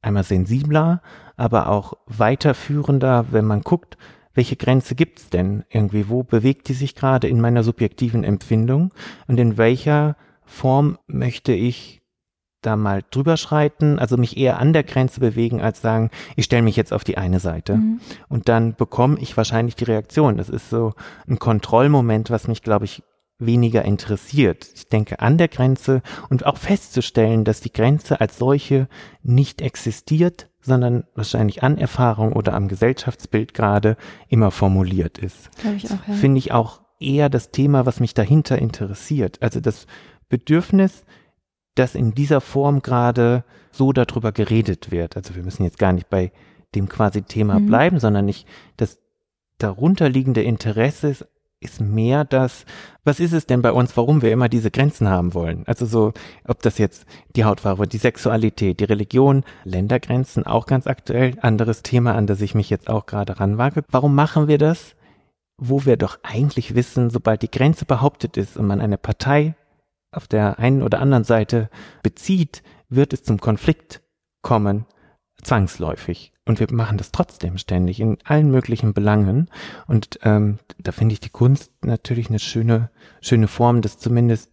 einmal 0.00 0.24
sensibler, 0.24 1.02
aber 1.36 1.68
auch 1.68 1.94
weiterführender, 2.06 3.26
wenn 3.30 3.44
man 3.44 3.62
guckt, 3.62 3.98
welche 4.38 4.54
Grenze 4.54 4.94
gibt's 4.94 5.30
denn 5.30 5.64
irgendwie? 5.68 6.08
Wo 6.08 6.22
bewegt 6.22 6.68
die 6.68 6.72
sich 6.72 6.94
gerade 6.94 7.26
in 7.26 7.40
meiner 7.40 7.64
subjektiven 7.64 8.22
Empfindung? 8.22 8.92
Und 9.26 9.40
in 9.40 9.58
welcher 9.58 10.16
Form 10.44 10.96
möchte 11.08 11.52
ich 11.52 12.02
da 12.62 12.76
mal 12.76 13.02
drüber 13.10 13.36
schreiten, 13.36 13.98
also 13.98 14.16
mich 14.16 14.36
eher 14.36 14.60
an 14.60 14.72
der 14.72 14.84
Grenze 14.84 15.18
bewegen, 15.18 15.60
als 15.60 15.80
sagen, 15.80 16.10
ich 16.36 16.44
stelle 16.44 16.62
mich 16.62 16.76
jetzt 16.76 16.92
auf 16.92 17.02
die 17.02 17.18
eine 17.18 17.40
Seite. 17.40 17.78
Mhm. 17.78 18.00
Und 18.28 18.48
dann 18.48 18.76
bekomme 18.76 19.18
ich 19.18 19.36
wahrscheinlich 19.36 19.74
die 19.74 19.84
Reaktion. 19.84 20.36
Das 20.36 20.48
ist 20.48 20.70
so 20.70 20.94
ein 21.28 21.40
Kontrollmoment, 21.40 22.30
was 22.30 22.46
mich, 22.46 22.62
glaube 22.62 22.84
ich, 22.84 23.02
weniger 23.38 23.84
interessiert. 23.84 24.68
Ich 24.74 24.88
denke 24.88 25.20
an 25.20 25.38
der 25.38 25.48
Grenze 25.48 26.02
und 26.28 26.44
auch 26.44 26.56
festzustellen, 26.56 27.44
dass 27.44 27.60
die 27.60 27.72
Grenze 27.72 28.20
als 28.20 28.38
solche 28.38 28.88
nicht 29.22 29.60
existiert, 29.62 30.48
sondern 30.60 31.04
wahrscheinlich 31.14 31.62
an 31.62 31.78
Erfahrung 31.78 32.32
oder 32.32 32.54
am 32.54 32.68
Gesellschaftsbild 32.68 33.54
gerade 33.54 33.96
immer 34.28 34.50
formuliert 34.50 35.18
ist. 35.18 35.50
Ich 35.76 35.86
auch, 35.86 36.08
ja. 36.08 36.14
Finde 36.14 36.38
ich 36.38 36.52
auch 36.52 36.82
eher 36.98 37.28
das 37.28 37.50
Thema, 37.52 37.86
was 37.86 38.00
mich 38.00 38.12
dahinter 38.12 38.58
interessiert. 38.58 39.40
Also 39.40 39.60
das 39.60 39.86
Bedürfnis, 40.28 41.04
dass 41.76 41.94
in 41.94 42.14
dieser 42.14 42.40
Form 42.40 42.82
gerade 42.82 43.44
so 43.70 43.92
darüber 43.92 44.32
geredet 44.32 44.90
wird. 44.90 45.16
Also 45.16 45.36
wir 45.36 45.44
müssen 45.44 45.62
jetzt 45.62 45.78
gar 45.78 45.92
nicht 45.92 46.10
bei 46.10 46.32
dem 46.74 46.88
quasi 46.88 47.22
Thema 47.22 47.60
mhm. 47.60 47.66
bleiben, 47.66 48.00
sondern 48.00 48.24
nicht 48.24 48.48
das 48.76 48.98
darunterliegende 49.58 50.42
Interesse 50.42 51.08
ist 51.08 51.26
mehr 51.80 52.24
das, 52.24 52.64
was 53.04 53.20
ist 53.20 53.32
es 53.32 53.46
denn 53.46 53.62
bei 53.62 53.72
uns, 53.72 53.96
warum 53.96 54.22
wir 54.22 54.32
immer 54.32 54.48
diese 54.48 54.70
Grenzen 54.70 55.08
haben 55.08 55.34
wollen? 55.34 55.64
Also 55.66 55.86
so, 55.86 56.12
ob 56.46 56.62
das 56.62 56.78
jetzt 56.78 57.06
die 57.34 57.44
Hautfarbe, 57.44 57.86
die 57.86 57.98
Sexualität, 57.98 58.80
die 58.80 58.84
Religion, 58.84 59.44
Ländergrenzen, 59.64 60.46
auch 60.46 60.66
ganz 60.66 60.86
aktuell, 60.86 61.36
anderes 61.40 61.82
Thema, 61.82 62.14
an 62.14 62.26
das 62.26 62.40
ich 62.40 62.54
mich 62.54 62.70
jetzt 62.70 62.88
auch 62.88 63.06
gerade 63.06 63.40
ranwage. 63.40 63.82
Warum 63.90 64.14
machen 64.14 64.48
wir 64.48 64.58
das? 64.58 64.94
Wo 65.60 65.84
wir 65.84 65.96
doch 65.96 66.18
eigentlich 66.22 66.74
wissen, 66.74 67.10
sobald 67.10 67.42
die 67.42 67.50
Grenze 67.50 67.84
behauptet 67.84 68.36
ist 68.36 68.56
und 68.56 68.66
man 68.66 68.80
eine 68.80 68.98
Partei 68.98 69.56
auf 70.12 70.28
der 70.28 70.58
einen 70.58 70.82
oder 70.82 71.00
anderen 71.00 71.24
Seite 71.24 71.68
bezieht, 72.02 72.62
wird 72.88 73.12
es 73.12 73.24
zum 73.24 73.40
Konflikt 73.40 74.00
kommen, 74.42 74.86
zwangsläufig. 75.42 76.32
Und 76.44 76.60
wir 76.60 76.66
machen 76.72 76.98
das 76.98 77.12
trotzdem 77.12 77.58
ständig 77.58 78.00
in 78.00 78.18
allen 78.24 78.50
möglichen 78.50 78.94
Belangen. 78.94 79.50
Und 79.86 80.18
ähm, 80.22 80.58
da 80.78 80.92
finde 80.92 81.12
ich 81.12 81.20
die 81.20 81.30
Kunst 81.30 81.72
natürlich 81.82 82.28
eine 82.28 82.38
schöne, 82.38 82.90
schöne 83.20 83.48
Form, 83.48 83.82
das 83.82 83.98
zumindest 83.98 84.50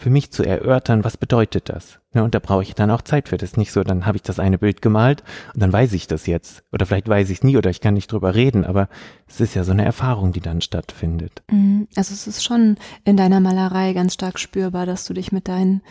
für 0.00 0.10
mich 0.10 0.32
zu 0.32 0.42
erörtern, 0.42 1.04
was 1.04 1.18
bedeutet 1.18 1.68
das? 1.68 2.00
Ja, 2.14 2.22
und 2.22 2.34
da 2.34 2.38
brauche 2.38 2.62
ich 2.62 2.74
dann 2.74 2.90
auch 2.90 3.02
Zeit 3.02 3.28
für 3.28 3.36
das. 3.36 3.58
Nicht 3.58 3.70
so, 3.70 3.84
dann 3.84 4.06
habe 4.06 4.16
ich 4.16 4.22
das 4.22 4.38
eine 4.38 4.56
Bild 4.56 4.80
gemalt 4.80 5.22
und 5.52 5.62
dann 5.62 5.72
weiß 5.72 5.92
ich 5.92 6.06
das 6.06 6.26
jetzt. 6.26 6.64
Oder 6.72 6.86
vielleicht 6.86 7.06
weiß 7.06 7.28
ich 7.28 7.38
es 7.38 7.44
nie 7.44 7.58
oder 7.58 7.68
ich 7.68 7.82
kann 7.82 7.94
nicht 7.94 8.10
drüber 8.10 8.34
reden, 8.34 8.64
aber 8.64 8.88
es 9.28 9.40
ist 9.40 9.54
ja 9.54 9.62
so 9.62 9.72
eine 9.72 9.84
Erfahrung, 9.84 10.32
die 10.32 10.40
dann 10.40 10.62
stattfindet. 10.62 11.42
Mhm. 11.50 11.86
Also 11.96 12.14
es 12.14 12.26
ist 12.26 12.42
schon 12.42 12.78
in 13.04 13.18
deiner 13.18 13.40
Malerei 13.40 13.92
ganz 13.92 14.14
stark 14.14 14.38
spürbar, 14.38 14.86
dass 14.86 15.04
du 15.04 15.12
dich 15.12 15.32
mit 15.32 15.48
deinen 15.48 15.82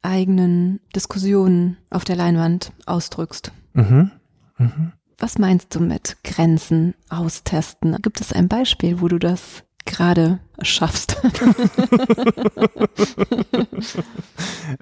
eigenen 0.00 0.80
Diskussionen 0.96 1.76
auf 1.90 2.04
der 2.06 2.16
Leinwand 2.16 2.72
ausdrückst. 2.86 3.52
Mhm. 3.78 4.10
Mhm. 4.58 4.92
Was 5.18 5.38
meinst 5.38 5.74
du 5.74 5.80
mit 5.80 6.16
Grenzen 6.24 6.94
austesten? 7.08 7.96
Gibt 8.02 8.20
es 8.20 8.32
ein 8.32 8.48
Beispiel, 8.48 9.00
wo 9.00 9.08
du 9.08 9.18
das 9.18 9.64
gerade 9.84 10.40
schaffst? 10.62 11.16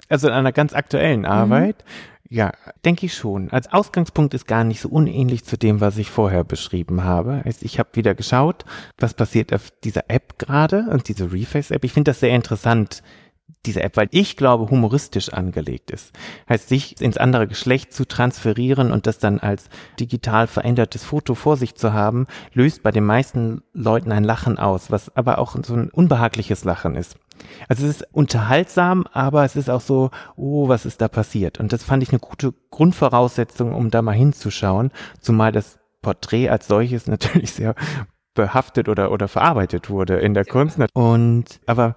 also 0.09 0.27
in 0.27 0.33
einer 0.33 0.51
ganz 0.51 0.73
aktuellen 0.73 1.21
mhm. 1.21 1.25
Arbeit, 1.25 1.83
mhm. 1.83 2.37
ja, 2.37 2.51
denke 2.85 3.05
ich 3.05 3.13
schon. 3.13 3.51
Als 3.51 3.71
Ausgangspunkt 3.71 4.33
ist 4.33 4.47
gar 4.47 4.63
nicht 4.63 4.81
so 4.81 4.89
unähnlich 4.89 5.45
zu 5.45 5.57
dem, 5.57 5.79
was 5.79 5.97
ich 5.97 6.09
vorher 6.09 6.43
beschrieben 6.43 7.03
habe. 7.03 7.43
Also 7.45 7.59
ich 7.61 7.77
habe 7.79 7.89
wieder 7.93 8.15
geschaut, 8.15 8.65
was 8.97 9.13
passiert 9.13 9.53
auf 9.53 9.71
dieser 9.83 10.05
App 10.07 10.39
gerade 10.39 10.87
und 10.89 11.07
diese 11.07 11.31
Reface-App. 11.31 11.83
Ich 11.83 11.93
finde 11.93 12.11
das 12.11 12.19
sehr 12.19 12.35
interessant, 12.35 13.03
diese 13.65 13.81
App, 13.83 13.97
weil 13.97 14.07
ich 14.11 14.37
glaube, 14.37 14.69
humoristisch 14.69 15.29
angelegt 15.29 15.91
ist. 15.91 16.13
Heißt, 16.49 16.69
sich 16.69 17.01
ins 17.01 17.17
andere 17.17 17.47
Geschlecht 17.47 17.93
zu 17.93 18.05
transferieren 18.05 18.91
und 18.91 19.07
das 19.07 19.19
dann 19.19 19.39
als 19.39 19.69
digital 19.99 20.47
verändertes 20.47 21.03
Foto 21.03 21.35
vor 21.35 21.57
sich 21.57 21.75
zu 21.75 21.93
haben, 21.93 22.27
löst 22.53 22.83
bei 22.83 22.91
den 22.91 23.05
meisten 23.05 23.61
Leuten 23.73 24.11
ein 24.11 24.23
Lachen 24.23 24.57
aus, 24.57 24.91
was 24.91 25.15
aber 25.15 25.39
auch 25.39 25.55
so 25.63 25.73
ein 25.73 25.89
unbehagliches 25.89 26.63
Lachen 26.63 26.95
ist. 26.95 27.17
Also 27.67 27.85
es 27.85 27.97
ist 27.97 28.07
unterhaltsam, 28.13 29.05
aber 29.11 29.43
es 29.43 29.55
ist 29.55 29.69
auch 29.69 29.81
so, 29.81 30.11
oh, 30.35 30.67
was 30.67 30.85
ist 30.85 31.01
da 31.01 31.07
passiert? 31.07 31.59
Und 31.59 31.71
das 31.71 31.83
fand 31.83 32.03
ich 32.03 32.09
eine 32.09 32.19
gute 32.19 32.53
Grundvoraussetzung, 32.71 33.73
um 33.73 33.91
da 33.91 34.01
mal 34.01 34.13
hinzuschauen, 34.13 34.91
zumal 35.19 35.51
das 35.51 35.79
Porträt 36.01 36.49
als 36.49 36.67
solches 36.67 37.07
natürlich 37.07 37.53
sehr 37.53 37.75
behaftet 38.33 38.87
oder, 38.87 39.11
oder 39.11 39.27
verarbeitet 39.27 39.89
wurde 39.89 40.17
in 40.19 40.33
der 40.33 40.45
Kunst. 40.45 40.79
Und, 40.93 41.59
aber 41.65 41.95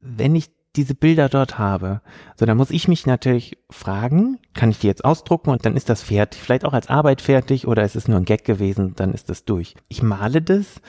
wenn 0.00 0.34
ich 0.34 0.50
diese 0.76 0.94
Bilder 0.94 1.28
dort 1.28 1.58
habe, 1.58 2.00
so 2.36 2.46
dann 2.46 2.56
muss 2.56 2.70
ich 2.70 2.86
mich 2.86 3.06
natürlich 3.06 3.58
fragen, 3.70 4.38
kann 4.54 4.70
ich 4.70 4.78
die 4.78 4.86
jetzt 4.86 5.04
ausdrucken 5.04 5.50
und 5.50 5.66
dann 5.66 5.76
ist 5.76 5.88
das 5.88 6.02
fertig, 6.02 6.40
vielleicht 6.40 6.64
auch 6.64 6.72
als 6.72 6.88
Arbeit 6.88 7.20
fertig 7.20 7.66
oder 7.66 7.82
ist 7.82 7.96
es 7.96 8.08
nur 8.08 8.18
ein 8.18 8.24
Gag 8.24 8.44
gewesen, 8.44 8.94
dann 8.94 9.12
ist 9.12 9.28
das 9.30 9.44
durch. 9.44 9.74
Ich 9.88 10.02
male 10.02 10.42
das, 10.42 10.80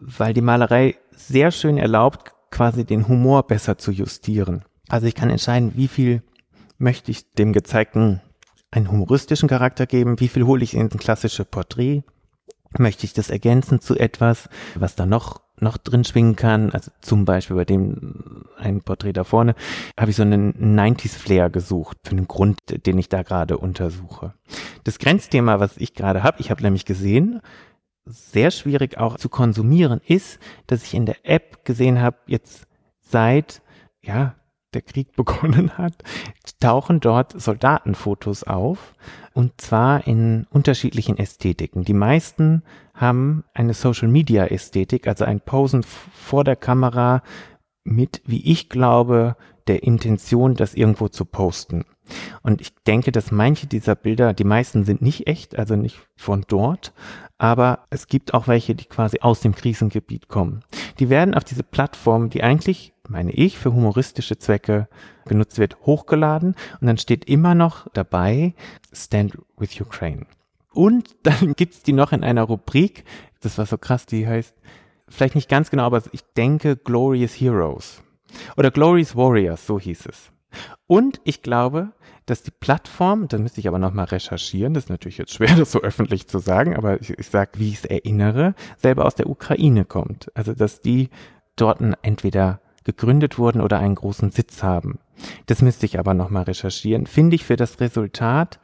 weil 0.00 0.32
die 0.32 0.40
Malerei 0.40 0.96
sehr 1.10 1.50
schön 1.50 1.76
erlaubt, 1.76 2.32
quasi 2.50 2.84
den 2.84 3.08
Humor 3.08 3.46
besser 3.46 3.76
zu 3.76 3.90
justieren. 3.90 4.64
Also 4.88 5.06
ich 5.06 5.14
kann 5.14 5.30
entscheiden, 5.30 5.72
wie 5.74 5.88
viel 5.88 6.22
möchte 6.78 7.10
ich 7.10 7.32
dem 7.34 7.52
gezeigten 7.52 8.20
einen 8.70 8.90
humoristischen 8.90 9.48
Charakter 9.48 9.86
geben, 9.86 10.20
wie 10.20 10.28
viel 10.28 10.44
hole 10.44 10.62
ich 10.62 10.74
in 10.74 10.82
ein 10.82 10.98
klassisches 10.98 11.46
Porträt, 11.46 12.02
möchte 12.78 13.04
ich 13.04 13.12
das 13.12 13.30
ergänzen 13.30 13.80
zu 13.80 13.96
etwas, 13.96 14.48
was 14.74 14.96
da 14.96 15.06
noch 15.06 15.40
noch 15.60 15.76
drin 15.76 16.04
schwingen 16.04 16.36
kann. 16.36 16.70
Also 16.70 16.90
zum 17.00 17.24
Beispiel 17.24 17.56
bei 17.56 17.64
dem 17.64 18.44
ein 18.58 18.80
Porträt 18.82 19.12
da 19.12 19.24
vorne 19.24 19.54
habe 19.98 20.10
ich 20.10 20.16
so 20.16 20.22
einen 20.22 20.78
90s 20.78 21.16
Flair 21.16 21.50
gesucht 21.50 21.98
für 22.04 22.14
den 22.14 22.28
Grund, 22.28 22.58
den 22.86 22.98
ich 22.98 23.08
da 23.08 23.22
gerade 23.22 23.58
untersuche. 23.58 24.34
Das 24.84 24.98
Grenzthema, 24.98 25.60
was 25.60 25.76
ich 25.76 25.94
gerade 25.94 26.22
habe, 26.22 26.40
ich 26.40 26.50
habe 26.50 26.62
nämlich 26.62 26.84
gesehen, 26.84 27.40
sehr 28.04 28.50
schwierig 28.50 28.98
auch 28.98 29.16
zu 29.16 29.28
konsumieren, 29.28 30.00
ist, 30.06 30.38
dass 30.66 30.84
ich 30.84 30.94
in 30.94 31.06
der 31.06 31.16
App 31.24 31.64
gesehen 31.64 32.00
habe, 32.00 32.18
jetzt 32.26 32.66
seit 33.00 33.62
ja 34.02 34.34
der 34.74 34.82
Krieg 34.82 35.12
begonnen 35.16 35.78
hat, 35.78 35.94
tauchen 36.60 37.00
dort 37.00 37.40
Soldatenfotos 37.40 38.44
auf 38.44 38.94
und 39.34 39.60
zwar 39.60 40.06
in 40.06 40.46
unterschiedlichen 40.50 41.18
Ästhetiken. 41.18 41.84
Die 41.84 41.94
meisten 41.94 42.62
haben 42.94 43.44
eine 43.52 43.74
Social 43.74 44.08
Media 44.08 44.46
Ästhetik, 44.46 45.06
also 45.06 45.24
ein 45.24 45.40
Posen 45.40 45.82
vor 45.82 46.44
der 46.44 46.56
Kamera 46.56 47.22
mit, 47.84 48.22
wie 48.24 48.50
ich 48.50 48.68
glaube, 48.68 49.36
der 49.66 49.82
Intention, 49.82 50.54
das 50.54 50.74
irgendwo 50.74 51.08
zu 51.08 51.24
posten. 51.24 51.84
Und 52.42 52.60
ich 52.60 52.74
denke, 52.86 53.10
dass 53.10 53.32
manche 53.32 53.66
dieser 53.66 53.96
Bilder, 53.96 54.32
die 54.32 54.44
meisten 54.44 54.84
sind 54.84 55.02
nicht 55.02 55.26
echt, 55.26 55.58
also 55.58 55.74
nicht 55.74 55.98
von 56.16 56.44
dort, 56.46 56.92
aber 57.38 57.80
es 57.90 58.06
gibt 58.06 58.32
auch 58.32 58.46
welche, 58.48 58.74
die 58.74 58.84
quasi 58.84 59.18
aus 59.20 59.40
dem 59.40 59.54
Krisengebiet 59.54 60.28
kommen. 60.28 60.64
Die 60.98 61.10
werden 61.10 61.34
auf 61.34 61.44
diese 61.44 61.64
Plattform, 61.64 62.30
die 62.30 62.42
eigentlich 62.42 62.94
meine 63.08 63.32
ich, 63.32 63.58
für 63.58 63.72
humoristische 63.72 64.38
Zwecke 64.38 64.88
genutzt 65.26 65.58
wird, 65.58 65.76
hochgeladen 65.82 66.54
und 66.80 66.86
dann 66.86 66.98
steht 66.98 67.26
immer 67.26 67.54
noch 67.54 67.86
dabei 67.92 68.54
Stand 68.92 69.38
with 69.56 69.80
Ukraine. 69.80 70.26
Und 70.72 71.16
dann 71.22 71.54
gibt's 71.54 71.82
die 71.82 71.92
noch 71.92 72.12
in 72.12 72.24
einer 72.24 72.44
Rubrik, 72.44 73.04
das 73.40 73.58
war 73.58 73.66
so 73.66 73.78
krass, 73.78 74.06
die 74.06 74.26
heißt, 74.26 74.54
vielleicht 75.08 75.34
nicht 75.34 75.48
ganz 75.48 75.70
genau, 75.70 75.84
aber 75.84 76.02
ich 76.12 76.22
denke 76.36 76.76
Glorious 76.76 77.32
Heroes 77.32 78.02
oder 78.56 78.70
Glorious 78.70 79.16
Warriors, 79.16 79.66
so 79.66 79.78
hieß 79.78 80.06
es. 80.06 80.30
Und 80.86 81.20
ich 81.24 81.42
glaube, 81.42 81.92
dass 82.26 82.42
die 82.42 82.50
Plattform, 82.50 83.28
da 83.28 83.38
müsste 83.38 83.60
ich 83.60 83.68
aber 83.68 83.78
nochmal 83.78 84.06
recherchieren, 84.06 84.74
das 84.74 84.84
ist 84.84 84.90
natürlich 84.90 85.18
jetzt 85.18 85.32
schwer, 85.32 85.54
das 85.56 85.72
so 85.72 85.80
öffentlich 85.80 86.26
zu 86.26 86.38
sagen, 86.38 86.76
aber 86.76 87.00
ich, 87.00 87.10
ich 87.10 87.28
sage, 87.28 87.52
wie 87.56 87.68
ich 87.68 87.76
es 87.76 87.84
erinnere, 87.84 88.54
selber 88.76 89.04
aus 89.04 89.14
der 89.14 89.28
Ukraine 89.28 89.84
kommt. 89.84 90.30
Also, 90.34 90.54
dass 90.54 90.80
die 90.80 91.10
dort 91.56 91.80
entweder 92.02 92.60
gegründet 92.84 93.38
wurden 93.38 93.60
oder 93.60 93.78
einen 93.78 93.94
großen 93.94 94.30
Sitz 94.30 94.62
haben. 94.62 94.98
Das 95.46 95.62
müsste 95.62 95.86
ich 95.86 95.98
aber 95.98 96.14
nochmal 96.14 96.44
recherchieren. 96.44 97.06
Finde 97.06 97.36
ich 97.36 97.44
für 97.44 97.56
das 97.56 97.80
Resultat 97.80 98.60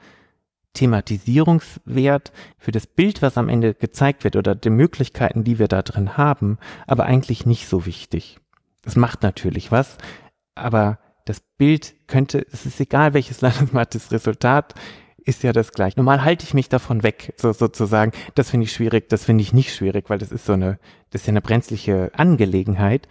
Thematisierungswert 0.75 2.33
für 2.59 2.73
das 2.73 2.87
Bild, 2.87 3.21
was 3.21 3.37
am 3.37 3.49
Ende 3.49 3.75
gezeigt 3.75 4.25
wird 4.25 4.37
oder 4.37 4.55
die 4.55 4.71
Möglichkeiten, 4.71 5.45
die 5.45 5.59
wir 5.59 5.69
da 5.69 5.83
drin 5.83 6.17
haben, 6.17 6.59
aber 6.87 7.05
eigentlich 7.05 7.45
nicht 7.47 7.69
so 7.69 7.85
wichtig. 7.85 8.39
Es 8.85 8.97
macht 8.97 9.23
natürlich 9.23 9.71
was, 9.71 9.97
aber 10.55 10.99
das 11.25 11.41
Bild 11.57 11.95
könnte, 12.09 12.45
es 12.53 12.67
ist 12.67 12.81
egal, 12.81 13.15
welches 13.15 13.41
Land 13.43 13.61
es 13.63 13.73
macht, 13.73 13.95
das 13.95 14.11
Resultat 14.13 14.75
ist 15.25 15.43
ja 15.45 15.53
das 15.53 15.73
gleiche. 15.73 15.99
Normal 15.99 16.25
halte 16.25 16.45
ich 16.45 16.55
mich 16.55 16.69
davon 16.69 17.03
weg, 17.03 17.35
so 17.37 17.53
sozusagen. 17.53 18.13
Das 18.35 18.51
finde 18.51 18.65
ich 18.65 18.73
schwierig, 18.73 19.09
das 19.09 19.25
finde 19.25 19.43
ich 19.43 19.53
nicht 19.53 19.75
schwierig, 19.75 20.11
weil 20.11 20.19
das 20.19 20.33
ist 20.33 20.47
so 20.47 20.55
eine, 20.55 20.79
das 21.11 21.23
ist 21.23 21.27
ja 21.27 21.33
eine 21.33 21.41
brenzliche 21.41 22.11
Angelegenheit. 22.15 23.07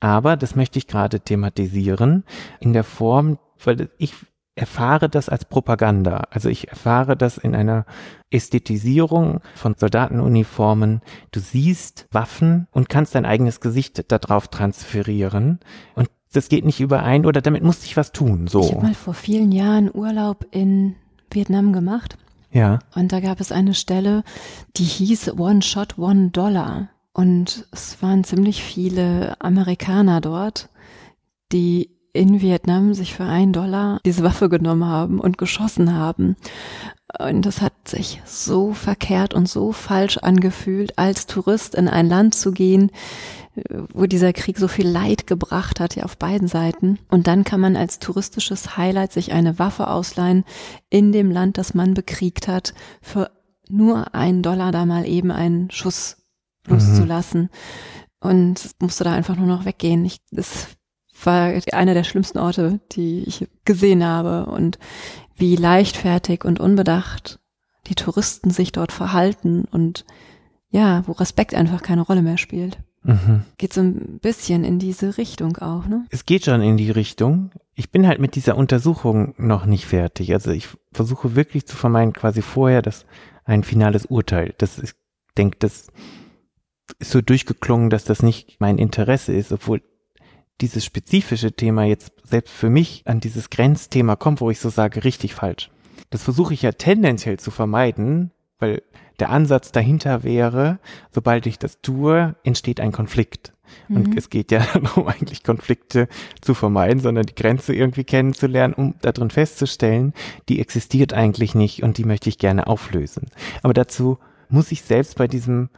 Aber 0.00 0.36
das 0.36 0.56
möchte 0.56 0.78
ich 0.78 0.88
gerade 0.88 1.20
thematisieren 1.20 2.24
in 2.58 2.72
der 2.72 2.82
Form, 2.82 3.38
weil 3.64 3.90
ich 3.98 4.14
erfahre 4.54 5.08
das 5.08 5.28
als 5.28 5.44
Propaganda. 5.44 6.24
Also 6.30 6.48
ich 6.48 6.68
erfahre 6.68 7.16
das 7.16 7.38
in 7.38 7.54
einer 7.54 7.86
Ästhetisierung 8.30 9.40
von 9.54 9.74
Soldatenuniformen. 9.78 11.00
Du 11.30 11.40
siehst 11.40 12.06
Waffen 12.10 12.66
und 12.70 12.88
kannst 12.88 13.14
dein 13.14 13.24
eigenes 13.24 13.60
Gesicht 13.60 14.10
darauf 14.12 14.48
transferieren. 14.48 15.60
Und 15.94 16.10
das 16.32 16.48
geht 16.48 16.64
nicht 16.64 16.80
überein 16.80 17.26
oder 17.26 17.40
damit 17.40 17.62
musste 17.62 17.86
ich 17.86 17.96
was 17.96 18.12
tun. 18.12 18.46
So. 18.46 18.60
Ich 18.60 18.72
habe 18.72 18.86
mal 18.86 18.94
vor 18.94 19.14
vielen 19.14 19.52
Jahren 19.52 19.90
Urlaub 19.92 20.46
in 20.50 20.96
Vietnam 21.30 21.72
gemacht. 21.72 22.18
Ja. 22.52 22.80
Und 22.94 23.12
da 23.12 23.20
gab 23.20 23.40
es 23.40 23.52
eine 23.52 23.74
Stelle, 23.74 24.22
die 24.76 24.84
hieß 24.84 25.38
One 25.38 25.62
Shot, 25.62 25.98
One 25.98 26.30
Dollar. 26.30 26.90
Und 27.14 27.66
es 27.72 28.02
waren 28.02 28.24
ziemlich 28.24 28.62
viele 28.62 29.40
Amerikaner 29.40 30.20
dort, 30.20 30.68
die 31.52 31.90
in 32.12 32.40
Vietnam 32.40 32.94
sich 32.94 33.14
für 33.14 33.24
einen 33.24 33.52
Dollar 33.52 34.00
diese 34.04 34.22
Waffe 34.22 34.48
genommen 34.48 34.84
haben 34.84 35.18
und 35.18 35.38
geschossen 35.38 35.94
haben. 35.94 36.36
Und 37.18 37.44
das 37.44 37.60
hat 37.60 37.72
sich 37.86 38.22
so 38.24 38.72
verkehrt 38.72 39.34
und 39.34 39.48
so 39.48 39.72
falsch 39.72 40.18
angefühlt, 40.18 40.98
als 40.98 41.26
Tourist 41.26 41.74
in 41.74 41.88
ein 41.88 42.08
Land 42.08 42.34
zu 42.34 42.52
gehen, 42.52 42.90
wo 43.92 44.06
dieser 44.06 44.32
Krieg 44.32 44.58
so 44.58 44.68
viel 44.68 44.88
Leid 44.88 45.26
gebracht 45.26 45.78
hat, 45.78 45.94
ja 45.94 46.04
auf 46.04 46.16
beiden 46.16 46.48
Seiten. 46.48 46.98
Und 47.10 47.26
dann 47.26 47.44
kann 47.44 47.60
man 47.60 47.76
als 47.76 47.98
touristisches 47.98 48.76
Highlight 48.76 49.12
sich 49.12 49.32
eine 49.32 49.58
Waffe 49.58 49.88
ausleihen 49.88 50.44
in 50.88 51.12
dem 51.12 51.30
Land, 51.30 51.58
das 51.58 51.74
man 51.74 51.94
bekriegt 51.94 52.48
hat, 52.48 52.72
für 53.02 53.30
nur 53.68 54.14
einen 54.14 54.42
Dollar 54.42 54.72
da 54.72 54.86
mal 54.86 55.06
eben 55.06 55.30
einen 55.30 55.70
Schuss 55.70 56.16
loszulassen. 56.66 57.42
Mhm. 57.42 57.48
Und 58.20 58.70
musste 58.78 59.02
da 59.02 59.12
einfach 59.12 59.36
nur 59.36 59.48
noch 59.48 59.64
weggehen. 59.64 60.04
Ich, 60.04 60.18
das 60.30 60.68
war 61.26 61.52
einer 61.72 61.94
der 61.94 62.04
schlimmsten 62.04 62.38
Orte, 62.38 62.80
die 62.92 63.24
ich 63.24 63.48
gesehen 63.64 64.04
habe. 64.04 64.46
Und 64.46 64.78
wie 65.36 65.56
leichtfertig 65.56 66.44
und 66.44 66.60
unbedacht 66.60 67.38
die 67.86 67.94
Touristen 67.94 68.50
sich 68.50 68.72
dort 68.72 68.92
verhalten 68.92 69.64
und 69.70 70.04
ja, 70.70 71.02
wo 71.06 71.12
Respekt 71.12 71.54
einfach 71.54 71.82
keine 71.82 72.02
Rolle 72.02 72.22
mehr 72.22 72.38
spielt. 72.38 72.78
Mhm. 73.02 73.42
Geht 73.58 73.72
so 73.72 73.80
ein 73.80 74.20
bisschen 74.20 74.64
in 74.64 74.78
diese 74.78 75.18
Richtung 75.18 75.56
auch, 75.58 75.86
ne? 75.86 76.06
Es 76.10 76.24
geht 76.24 76.44
schon 76.44 76.62
in 76.62 76.76
die 76.76 76.90
Richtung. 76.90 77.50
Ich 77.74 77.90
bin 77.90 78.06
halt 78.06 78.20
mit 78.20 78.36
dieser 78.36 78.56
Untersuchung 78.56 79.34
noch 79.38 79.66
nicht 79.66 79.86
fertig. 79.86 80.32
Also 80.32 80.52
ich 80.52 80.68
versuche 80.92 81.34
wirklich 81.34 81.66
zu 81.66 81.76
vermeiden, 81.76 82.12
quasi 82.12 82.42
vorher 82.42 82.80
das 82.80 83.04
ein 83.44 83.64
finales 83.64 84.06
Urteil. 84.06 84.54
Das 84.58 84.78
ist, 84.78 84.94
denke, 85.36 85.56
das 85.58 85.88
ist 87.00 87.10
so 87.10 87.20
durchgeklungen, 87.20 87.90
dass 87.90 88.04
das 88.04 88.22
nicht 88.22 88.60
mein 88.60 88.78
Interesse 88.78 89.32
ist, 89.32 89.50
obwohl 89.50 89.82
dieses 90.62 90.84
spezifische 90.84 91.52
Thema 91.52 91.84
jetzt 91.84 92.12
selbst 92.24 92.54
für 92.54 92.70
mich 92.70 93.02
an 93.04 93.20
dieses 93.20 93.50
Grenzthema 93.50 94.16
kommt, 94.16 94.40
wo 94.40 94.50
ich 94.50 94.60
so 94.60 94.70
sage, 94.70 95.04
richtig 95.04 95.34
falsch. 95.34 95.70
Das 96.10 96.22
versuche 96.22 96.54
ich 96.54 96.62
ja 96.62 96.72
tendenziell 96.72 97.38
zu 97.38 97.50
vermeiden, 97.50 98.30
weil 98.58 98.82
der 99.18 99.30
Ansatz 99.30 99.72
dahinter 99.72 100.22
wäre, 100.22 100.78
sobald 101.10 101.46
ich 101.46 101.58
das 101.58 101.80
tue, 101.80 102.36
entsteht 102.44 102.80
ein 102.80 102.92
Konflikt. 102.92 103.52
Mhm. 103.88 103.96
Und 103.96 104.16
es 104.18 104.30
geht 104.30 104.50
ja 104.52 104.64
darum, 104.74 105.08
eigentlich 105.08 105.42
Konflikte 105.42 106.08
zu 106.40 106.54
vermeiden, 106.54 107.00
sondern 107.00 107.26
die 107.26 107.34
Grenze 107.34 107.74
irgendwie 107.74 108.04
kennenzulernen, 108.04 108.74
um 108.74 108.94
darin 109.00 109.30
festzustellen, 109.30 110.14
die 110.48 110.60
existiert 110.60 111.12
eigentlich 111.12 111.54
nicht 111.54 111.82
und 111.82 111.98
die 111.98 112.04
möchte 112.04 112.28
ich 112.28 112.38
gerne 112.38 112.66
auflösen. 112.66 113.26
Aber 113.62 113.74
dazu 113.74 114.18
muss 114.48 114.72
ich 114.72 114.82
selbst 114.82 115.16
bei 115.16 115.26
diesem 115.26 115.70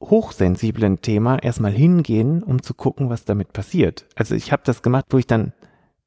hochsensiblen 0.00 1.00
Thema 1.02 1.42
erstmal 1.42 1.72
hingehen, 1.72 2.42
um 2.42 2.62
zu 2.62 2.74
gucken, 2.74 3.10
was 3.10 3.24
damit 3.24 3.52
passiert. 3.52 4.06
Also 4.14 4.34
ich 4.34 4.52
habe 4.52 4.62
das 4.64 4.82
gemacht, 4.82 5.06
wo 5.10 5.18
ich 5.18 5.26
dann 5.26 5.52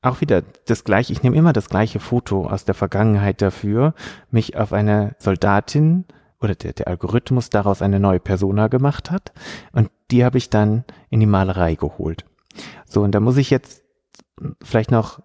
auch 0.02 0.22
wieder 0.22 0.44
das 0.66 0.84
gleiche, 0.84 1.14
ich 1.14 1.24
nehme 1.24 1.36
immer 1.36 1.54
das 1.54 1.70
gleiche 1.70 2.00
Foto 2.00 2.48
aus 2.48 2.66
der 2.66 2.74
Vergangenheit 2.74 3.42
dafür, 3.42 3.94
mich 4.32 4.58
auf 4.58 4.74
eine 4.74 5.16
Soldatin 5.20 6.06
oder 6.40 6.56
der, 6.56 6.74
der 6.74 6.88
Algorithmus 6.88 7.50
daraus 7.50 7.82
eine 7.82 8.00
neue 8.00 8.20
Persona 8.20 8.68
gemacht 8.68 9.12
hat 9.12 9.32
und 9.74 9.92
die 10.10 10.26
habe 10.26 10.38
ich 10.38 10.50
dann 10.50 10.84
in 11.10 11.20
die 11.20 11.28
Malerei 11.28 11.76
geholt. 11.76 12.26
So, 12.86 13.02
und 13.04 13.12
da 13.12 13.20
muss 13.20 13.38
ich 13.38 13.50
jetzt 13.52 13.84
vielleicht 14.64 14.92
noch 14.92 15.22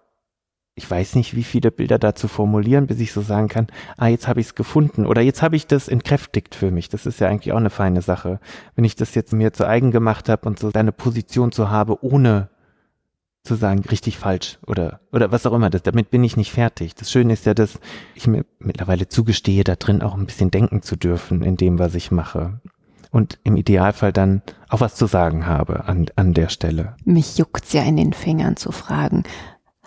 ich 0.77 0.89
weiß 0.89 1.15
nicht, 1.15 1.35
wie 1.35 1.43
viele 1.43 1.71
Bilder 1.71 1.97
dazu 1.97 2.27
formulieren, 2.27 2.85
bis 2.85 2.99
ich 2.99 3.11
so 3.11 3.21
sagen 3.21 3.47
kann, 3.47 3.67
ah, 3.97 4.07
jetzt 4.07 4.27
habe 4.27 4.39
ich 4.39 4.47
es 4.47 4.55
gefunden 4.55 5.07
oder 5.07 5.21
jetzt 5.21 5.41
habe 5.41 5.55
ich 5.55 5.65
das 5.65 5.87
entkräftigt 5.87 6.53
für 6.53 6.69
mich. 6.69 6.87
Das 6.87 7.07
ist 7.07 7.19
ja 7.19 7.27
eigentlich 7.27 7.51
auch 7.51 7.57
eine 7.57 7.71
feine 7.71 8.03
Sache. 8.03 8.39
Wenn 8.75 8.85
ich 8.85 8.95
das 8.95 9.15
jetzt 9.15 9.33
mir 9.33 9.51
zu 9.53 9.67
eigen 9.67 9.89
gemacht 9.89 10.29
habe 10.29 10.47
und 10.47 10.59
so 10.59 10.69
deine 10.69 10.91
Position 10.91 11.51
zu 11.51 11.71
habe, 11.71 12.03
ohne 12.05 12.49
zu 13.41 13.55
sagen, 13.55 13.81
richtig 13.89 14.19
falsch 14.19 14.59
oder, 14.67 14.99
oder 15.11 15.31
was 15.31 15.47
auch 15.47 15.53
immer, 15.53 15.71
das, 15.71 15.81
damit 15.81 16.11
bin 16.11 16.23
ich 16.23 16.37
nicht 16.37 16.51
fertig. 16.51 16.93
Das 16.93 17.11
Schöne 17.11 17.33
ist 17.33 17.47
ja, 17.47 17.55
dass 17.55 17.79
ich 18.13 18.27
mir 18.27 18.45
mittlerweile 18.59 19.07
zugestehe, 19.07 19.63
da 19.63 19.75
drin 19.75 20.03
auch 20.03 20.15
ein 20.15 20.27
bisschen 20.27 20.51
denken 20.51 20.83
zu 20.83 20.95
dürfen 20.95 21.41
in 21.41 21.57
dem, 21.57 21.79
was 21.79 21.95
ich 21.95 22.11
mache. 22.11 22.59
Und 23.09 23.39
im 23.43 23.55
Idealfall 23.55 24.13
dann 24.13 24.43
auch 24.69 24.81
was 24.81 24.93
zu 24.93 25.07
sagen 25.07 25.47
habe 25.47 25.85
an, 25.85 26.05
an 26.15 26.35
der 26.35 26.49
Stelle. 26.49 26.95
Mich 27.03 27.39
juckt's 27.39 27.73
ja 27.73 27.81
in 27.81 27.97
den 27.97 28.13
Fingern 28.13 28.57
zu 28.57 28.71
fragen, 28.71 29.23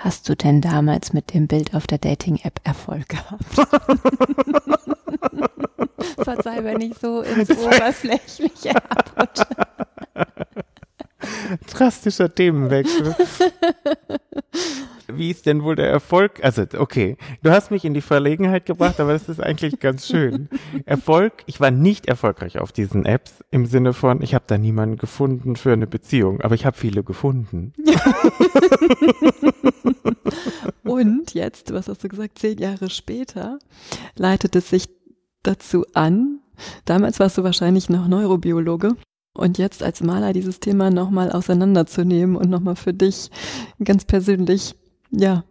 Hast 0.03 0.31
du 0.31 0.35
denn 0.35 0.63
damals 0.63 1.13
mit 1.13 1.35
dem 1.35 1.47
Bild 1.47 1.75
auf 1.75 1.87
der 1.87 1.99
Dating-App 1.99 2.59
Erfolg 2.65 3.07
gehabt? 3.11 3.45
Verzeih, 6.17 6.65
wenn 6.65 6.81
ich 6.81 6.95
so 6.97 7.21
ins 7.21 7.51
Oberflächliche 7.51 8.71
abrutsche. 8.91 9.47
Drastischer 11.71 12.35
Themenwechsel. 12.35 13.15
Wie 15.09 15.31
ist 15.31 15.47
denn 15.47 15.63
wohl 15.63 15.77
der 15.77 15.89
Erfolg? 15.91 16.43
Also, 16.43 16.65
okay, 16.79 17.17
du 17.43 17.51
hast 17.51 17.71
mich 17.71 17.85
in 17.85 17.95
die 17.95 18.01
Verlegenheit 18.01 18.67
gebracht, 18.67 19.01
aber 19.01 19.13
das 19.13 19.29
ist 19.29 19.41
eigentlich 19.41 19.81
ganz 19.81 20.07
schön. 20.07 20.49
Erfolg, 20.85 21.43
ich 21.47 21.61
war 21.61 21.71
nicht 21.71 22.07
erfolgreich 22.07 22.59
auf 22.59 22.73
diesen 22.73 23.05
Apps 23.07 23.45
im 23.51 23.67
Sinne 23.67 23.93
von, 23.93 24.23
ich 24.23 24.35
habe 24.35 24.45
da 24.47 24.59
niemanden 24.59 24.97
gefunden 24.97 25.57
für 25.57 25.73
eine 25.73 25.87
Beziehung, 25.87 26.41
aber 26.41 26.55
ich 26.55 26.65
habe 26.65 26.77
viele 26.77 27.03
gefunden. 27.03 27.73
Und 30.85 31.35
jetzt, 31.35 31.73
was 31.73 31.89
hast 31.89 32.05
du 32.05 32.09
gesagt, 32.09 32.39
zehn 32.39 32.59
Jahre 32.59 32.91
später, 32.91 33.59
leitet 34.17 34.57
es 34.57 34.71
sich 34.71 34.89
dazu 35.43 35.85
an, 35.95 36.41
damals 36.85 37.19
warst 37.21 37.39
du 37.39 37.45
wahrscheinlich 37.45 37.89
noch 37.89 38.07
Neurobiologe, 38.07 38.97
und 39.35 39.59
jetzt 39.59 39.83
als 39.83 40.03
Maler 40.03 40.33
dieses 40.33 40.61
Thema 40.61 40.91
nochmal 40.91 41.31
auseinanderzunehmen 41.31 42.37
und 42.37 42.51
nochmal 42.51 42.77
für 42.77 42.93
dich 42.93 43.31
ganz 43.83 44.05
persönlich, 44.05 44.75
ja, 45.11 45.45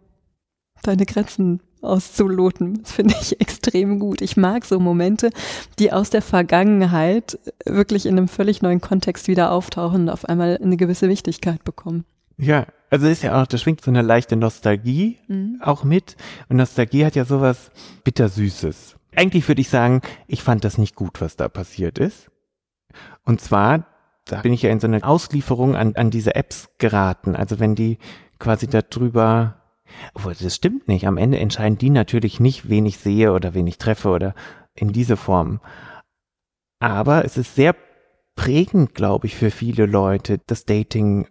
deine 0.82 1.06
Grenzen 1.06 1.60
auszuloten. 1.82 2.82
Das 2.82 2.92
finde 2.92 3.14
ich 3.20 3.40
extrem 3.40 3.98
gut. 3.98 4.20
Ich 4.20 4.36
mag 4.36 4.64
so 4.64 4.78
Momente, 4.78 5.30
die 5.78 5.92
aus 5.92 6.10
der 6.10 6.22
Vergangenheit 6.22 7.38
wirklich 7.64 8.06
in 8.06 8.16
einem 8.16 8.28
völlig 8.28 8.62
neuen 8.62 8.80
Kontext 8.80 9.28
wieder 9.28 9.52
auftauchen 9.52 10.02
und 10.02 10.10
auf 10.10 10.24
einmal 10.24 10.58
eine 10.62 10.76
gewisse 10.76 11.08
Wichtigkeit 11.08 11.64
bekommen. 11.64 12.04
Ja, 12.36 12.66
also 12.88 13.06
ist 13.06 13.22
ja 13.22 13.40
auch, 13.40 13.46
da 13.46 13.58
schwingt 13.58 13.82
so 13.82 13.90
eine 13.90 14.02
leichte 14.02 14.36
Nostalgie 14.36 15.18
mhm. 15.28 15.60
auch 15.62 15.84
mit. 15.84 16.16
Und 16.48 16.56
Nostalgie 16.56 17.04
hat 17.04 17.14
ja 17.14 17.24
sowas 17.24 17.70
bittersüßes. 18.04 18.96
Eigentlich 19.14 19.46
würde 19.48 19.60
ich 19.60 19.68
sagen, 19.68 20.00
ich 20.26 20.42
fand 20.42 20.64
das 20.64 20.78
nicht 20.78 20.94
gut, 20.94 21.20
was 21.20 21.36
da 21.36 21.48
passiert 21.48 21.98
ist. 21.98 22.29
Und 23.24 23.40
zwar, 23.40 23.86
da 24.24 24.40
bin 24.40 24.52
ich 24.52 24.62
ja 24.62 24.70
in 24.70 24.80
so 24.80 24.86
eine 24.86 25.02
Auslieferung 25.04 25.76
an, 25.76 25.96
an 25.96 26.10
diese 26.10 26.34
Apps 26.34 26.68
geraten. 26.78 27.36
Also 27.36 27.58
wenn 27.58 27.74
die 27.74 27.98
quasi 28.38 28.66
darüber, 28.66 29.56
obwohl 30.14 30.34
das 30.34 30.54
stimmt 30.54 30.88
nicht, 30.88 31.06
am 31.06 31.16
Ende 31.16 31.38
entscheiden 31.38 31.78
die 31.78 31.90
natürlich 31.90 32.40
nicht, 32.40 32.68
wen 32.68 32.86
ich 32.86 32.98
sehe 32.98 33.32
oder 33.32 33.54
wen 33.54 33.66
ich 33.66 33.78
treffe 33.78 34.08
oder 34.08 34.34
in 34.74 34.92
diese 34.92 35.16
Form. 35.16 35.60
Aber 36.78 37.24
es 37.24 37.36
ist 37.36 37.54
sehr 37.54 37.74
prägend, 38.34 38.94
glaube 38.94 39.26
ich, 39.26 39.36
für 39.36 39.50
viele 39.50 39.86
Leute, 39.86 40.40
das 40.46 40.64
Dating 40.64 41.28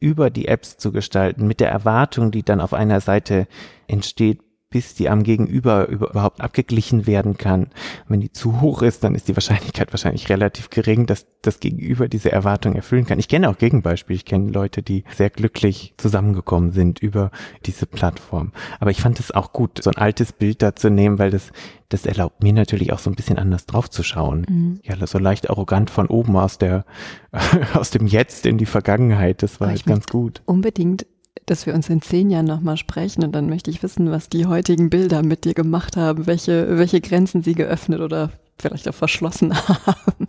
über 0.00 0.30
die 0.30 0.48
Apps 0.48 0.78
zu 0.78 0.92
gestalten, 0.92 1.46
mit 1.46 1.60
der 1.60 1.70
Erwartung, 1.70 2.30
die 2.30 2.42
dann 2.42 2.60
auf 2.60 2.72
einer 2.72 3.00
Seite 3.00 3.46
entsteht, 3.86 4.40
bis 4.70 4.94
die 4.94 5.08
am 5.08 5.24
Gegenüber 5.24 5.88
überhaupt 5.88 6.40
abgeglichen 6.40 7.08
werden 7.08 7.36
kann. 7.36 7.70
Wenn 8.06 8.20
die 8.20 8.30
zu 8.30 8.60
hoch 8.60 8.82
ist, 8.82 9.02
dann 9.02 9.16
ist 9.16 9.26
die 9.26 9.34
Wahrscheinlichkeit 9.34 9.92
wahrscheinlich 9.92 10.28
relativ 10.28 10.70
gering, 10.70 11.06
dass 11.06 11.26
das 11.42 11.58
Gegenüber 11.58 12.06
diese 12.06 12.30
Erwartung 12.30 12.76
erfüllen 12.76 13.04
kann. 13.04 13.18
Ich 13.18 13.26
kenne 13.26 13.50
auch 13.50 13.58
Gegenbeispiele. 13.58 14.16
Ich 14.16 14.24
kenne 14.24 14.52
Leute, 14.52 14.82
die 14.82 15.02
sehr 15.16 15.28
glücklich 15.28 15.94
zusammengekommen 15.96 16.70
sind 16.70 17.00
über 17.00 17.32
diese 17.66 17.86
Plattform. 17.86 18.52
Aber 18.78 18.92
ich 18.92 19.00
fand 19.00 19.18
es 19.18 19.32
auch 19.32 19.52
gut, 19.52 19.82
so 19.82 19.90
ein 19.90 19.96
altes 19.96 20.32
Bild 20.32 20.62
da 20.62 20.76
zu 20.76 20.88
nehmen, 20.88 21.18
weil 21.18 21.32
das, 21.32 21.50
das 21.88 22.06
erlaubt 22.06 22.44
mir 22.44 22.52
natürlich 22.52 22.92
auch 22.92 23.00
so 23.00 23.10
ein 23.10 23.16
bisschen 23.16 23.38
anders 23.38 23.66
drauf 23.66 23.90
zu 23.90 24.04
schauen. 24.04 24.46
Mhm. 24.48 24.80
Ja, 24.84 25.04
so 25.04 25.18
leicht 25.18 25.50
arrogant 25.50 25.90
von 25.90 26.06
oben 26.06 26.36
aus 26.36 26.58
der, 26.58 26.84
aus 27.74 27.90
dem 27.90 28.06
Jetzt 28.06 28.46
in 28.46 28.56
die 28.56 28.66
Vergangenheit. 28.66 29.42
Das 29.42 29.60
war 29.60 29.68
halt 29.68 29.84
ganz 29.84 30.06
gut. 30.06 30.42
Unbedingt 30.46 31.06
dass 31.50 31.66
wir 31.66 31.74
uns 31.74 31.88
in 31.88 32.00
zehn 32.00 32.30
Jahren 32.30 32.46
nochmal 32.46 32.76
sprechen 32.76 33.24
und 33.24 33.32
dann 33.32 33.48
möchte 33.48 33.70
ich 33.70 33.82
wissen, 33.82 34.12
was 34.12 34.28
die 34.28 34.46
heutigen 34.46 34.88
Bilder 34.88 35.24
mit 35.24 35.44
dir 35.44 35.52
gemacht 35.52 35.96
haben, 35.96 36.28
welche, 36.28 36.78
welche 36.78 37.00
Grenzen 37.00 37.42
sie 37.42 37.54
geöffnet 37.54 38.00
oder 38.00 38.30
vielleicht 38.56 38.88
auch 38.88 38.94
verschlossen 38.94 39.52
haben. 39.68 40.28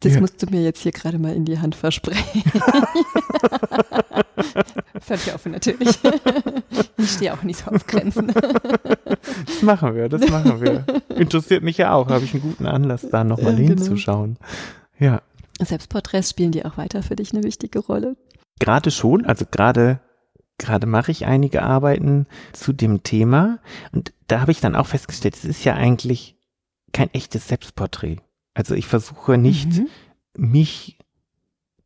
Das 0.00 0.14
ja. 0.14 0.20
musst 0.20 0.42
du 0.42 0.46
mir 0.50 0.62
jetzt 0.62 0.82
hier 0.82 0.92
gerade 0.92 1.18
mal 1.18 1.32
in 1.34 1.46
die 1.46 1.60
Hand 1.60 1.74
versprechen. 1.76 2.42
Völlig 5.00 5.34
offen 5.34 5.52
natürlich. 5.52 5.98
Ich 6.98 7.10
stehe 7.10 7.32
auch 7.32 7.42
nicht 7.42 7.60
so 7.64 7.70
auf 7.70 7.86
Grenzen. 7.86 8.32
Das 9.46 9.62
machen 9.62 9.94
wir, 9.94 10.10
das 10.10 10.28
machen 10.28 10.60
wir. 10.60 10.84
Interessiert 11.16 11.62
mich 11.62 11.78
ja 11.78 11.94
auch, 11.94 12.08
habe 12.08 12.24
ich 12.24 12.34
einen 12.34 12.42
guten 12.42 12.66
Anlass, 12.66 13.08
da 13.08 13.24
nochmal 13.24 13.58
ja, 13.58 13.68
hinzuschauen. 13.68 14.36
Genau. 14.98 15.12
Ja. 15.12 15.22
Selbstporträts 15.64 16.30
spielen 16.30 16.52
die 16.52 16.66
auch 16.66 16.76
weiter 16.76 17.02
für 17.02 17.16
dich 17.16 17.32
eine 17.32 17.44
wichtige 17.44 17.78
Rolle? 17.78 18.16
Gerade 18.58 18.90
schon, 18.90 19.26
also 19.26 19.44
gerade 19.50 20.00
gerade 20.58 20.86
mache 20.86 21.10
ich 21.10 21.26
einige 21.26 21.62
Arbeiten 21.62 22.26
zu 22.52 22.72
dem 22.72 23.02
Thema 23.02 23.58
und 23.92 24.12
da 24.28 24.40
habe 24.40 24.52
ich 24.52 24.60
dann 24.60 24.76
auch 24.76 24.86
festgestellt, 24.86 25.34
es 25.34 25.44
ist 25.44 25.64
ja 25.64 25.74
eigentlich 25.74 26.36
kein 26.92 27.12
echtes 27.12 27.48
Selbstporträt. 27.48 28.18
Also 28.54 28.74
ich 28.74 28.86
versuche 28.86 29.38
nicht 29.38 29.72
mhm. 29.72 29.88
mich 30.36 30.98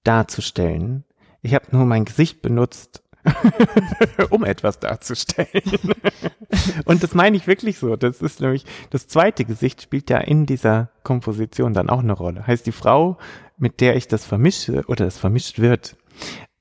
darzustellen. 0.05 1.05
Ich 1.43 1.55
habe 1.55 1.67
nur 1.71 1.87
mein 1.87 2.05
Gesicht 2.05 2.43
benutzt, 2.43 3.03
um 4.31 4.45
etwas 4.45 4.79
darzustellen. 4.79 5.81
und 6.85 7.03
das 7.03 7.15
meine 7.15 7.37
ich 7.37 7.47
wirklich 7.47 7.79
so. 7.79 7.97
Das 7.97 8.21
ist 8.21 8.41
nämlich, 8.41 8.65
das 8.91 9.09
zweite 9.09 9.45
Gesicht 9.45 9.83
spielt 9.83 10.11
ja 10.11 10.19
in 10.19 10.47
dieser 10.47 10.91
Komposition 11.03 11.73
dann 11.73 11.89
auch 11.89 12.01
eine 12.01 12.13
Rolle. 12.13 12.47
Heißt 12.47 12.67
die 12.67 12.73
Frau, 12.73 13.19
mit 13.59 13.81
der 13.81 13.97
ich 13.97 14.09
das 14.09 14.25
vermische 14.25 14.85
oder 14.87 15.05
das 15.05 15.19
vermischt 15.19 15.59
wird, 15.59 15.97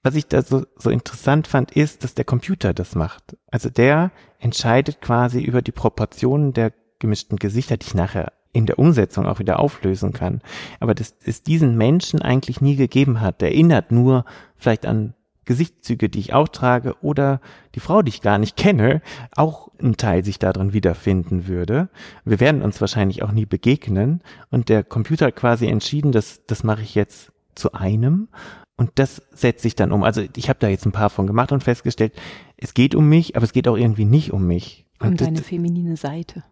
was 0.05 0.13
ich 0.13 0.27
da 0.27 0.43
so, 0.43 0.65
so 0.77 0.91
interessant 0.91 1.47
fand, 1.47 1.71
ist, 1.71 2.03
dass 2.03 2.13
der 2.13 2.25
Computer 2.25 2.75
das 2.75 2.93
macht. 2.93 3.35
Also 3.49 3.71
der 3.71 4.11
entscheidet 4.37 5.01
quasi 5.01 5.41
über 5.41 5.63
die 5.63 5.71
Proportionen 5.71 6.53
der 6.53 6.73
gemischten 6.99 7.37
Gesichter, 7.37 7.77
die 7.77 7.87
ich 7.87 7.95
nachher 7.95 8.31
in 8.53 8.67
der 8.67 8.77
Umsetzung 8.77 9.25
auch 9.25 9.39
wieder 9.39 9.59
auflösen 9.59 10.13
kann. 10.13 10.41
Aber 10.79 10.93
dass 10.93 11.15
es 11.25 11.41
diesen 11.41 11.75
Menschen 11.75 12.21
eigentlich 12.21 12.61
nie 12.61 12.75
gegeben 12.75 13.19
hat. 13.19 13.41
Der 13.41 13.49
erinnert 13.49 13.91
nur 13.91 14.25
vielleicht 14.55 14.85
an 14.85 15.15
Gesichtszüge, 15.45 16.07
die 16.07 16.19
ich 16.19 16.33
auch 16.33 16.49
trage 16.49 16.95
oder 17.01 17.41
die 17.73 17.79
Frau, 17.79 18.03
die 18.03 18.09
ich 18.09 18.21
gar 18.21 18.37
nicht 18.37 18.55
kenne, 18.55 19.01
auch 19.35 19.69
ein 19.81 19.97
Teil 19.97 20.23
sich 20.23 20.37
darin 20.37 20.71
wiederfinden 20.71 21.47
würde. 21.47 21.89
Wir 22.25 22.39
werden 22.39 22.61
uns 22.61 22.79
wahrscheinlich 22.79 23.23
auch 23.23 23.31
nie 23.31 23.47
begegnen 23.47 24.21
und 24.51 24.69
der 24.69 24.83
Computer 24.83 25.27
hat 25.27 25.35
quasi 25.35 25.65
entschieden, 25.65 26.11
dass 26.11 26.45
das 26.45 26.63
mache 26.63 26.83
ich 26.83 26.93
jetzt 26.93 27.31
zu 27.55 27.73
einem 27.73 28.27
und 28.77 28.91
das 28.95 29.21
setze 29.31 29.67
ich 29.67 29.75
dann 29.75 29.91
um. 29.91 30.03
Also 30.03 30.23
ich 30.35 30.49
habe 30.49 30.59
da 30.59 30.67
jetzt 30.67 30.85
ein 30.85 30.91
paar 30.91 31.09
von 31.09 31.27
gemacht 31.27 31.51
und 31.51 31.63
festgestellt, 31.63 32.13
es 32.57 32.73
geht 32.73 32.93
um 32.95 33.07
mich, 33.07 33.35
aber 33.35 33.45
es 33.45 33.53
geht 33.53 33.67
auch 33.67 33.77
irgendwie 33.77 34.05
nicht 34.05 34.33
um 34.33 34.45
mich. 34.45 34.85
Und 34.99 35.09
um 35.09 35.17
deine 35.17 35.37
das, 35.37 35.47
feminine 35.47 35.97
Seite. 35.97 36.43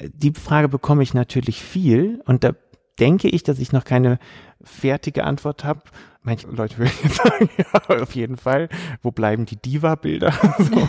Die 0.00 0.32
Frage 0.32 0.68
bekomme 0.68 1.02
ich 1.02 1.14
natürlich 1.14 1.60
viel 1.60 2.22
und 2.26 2.44
da 2.44 2.54
denke 2.98 3.28
ich, 3.28 3.42
dass 3.42 3.58
ich 3.58 3.72
noch 3.72 3.84
keine 3.84 4.18
fertige 4.62 5.24
Antwort 5.24 5.64
habe. 5.64 5.82
Manche 6.22 6.48
Leute 6.48 6.78
würden 6.78 7.10
sagen, 7.10 7.48
ja, 7.56 8.02
auf 8.02 8.14
jeden 8.14 8.36
Fall. 8.36 8.68
Wo 9.02 9.10
bleiben 9.10 9.46
die 9.46 9.56
Diva-Bilder? 9.56 10.32
So. 10.58 10.88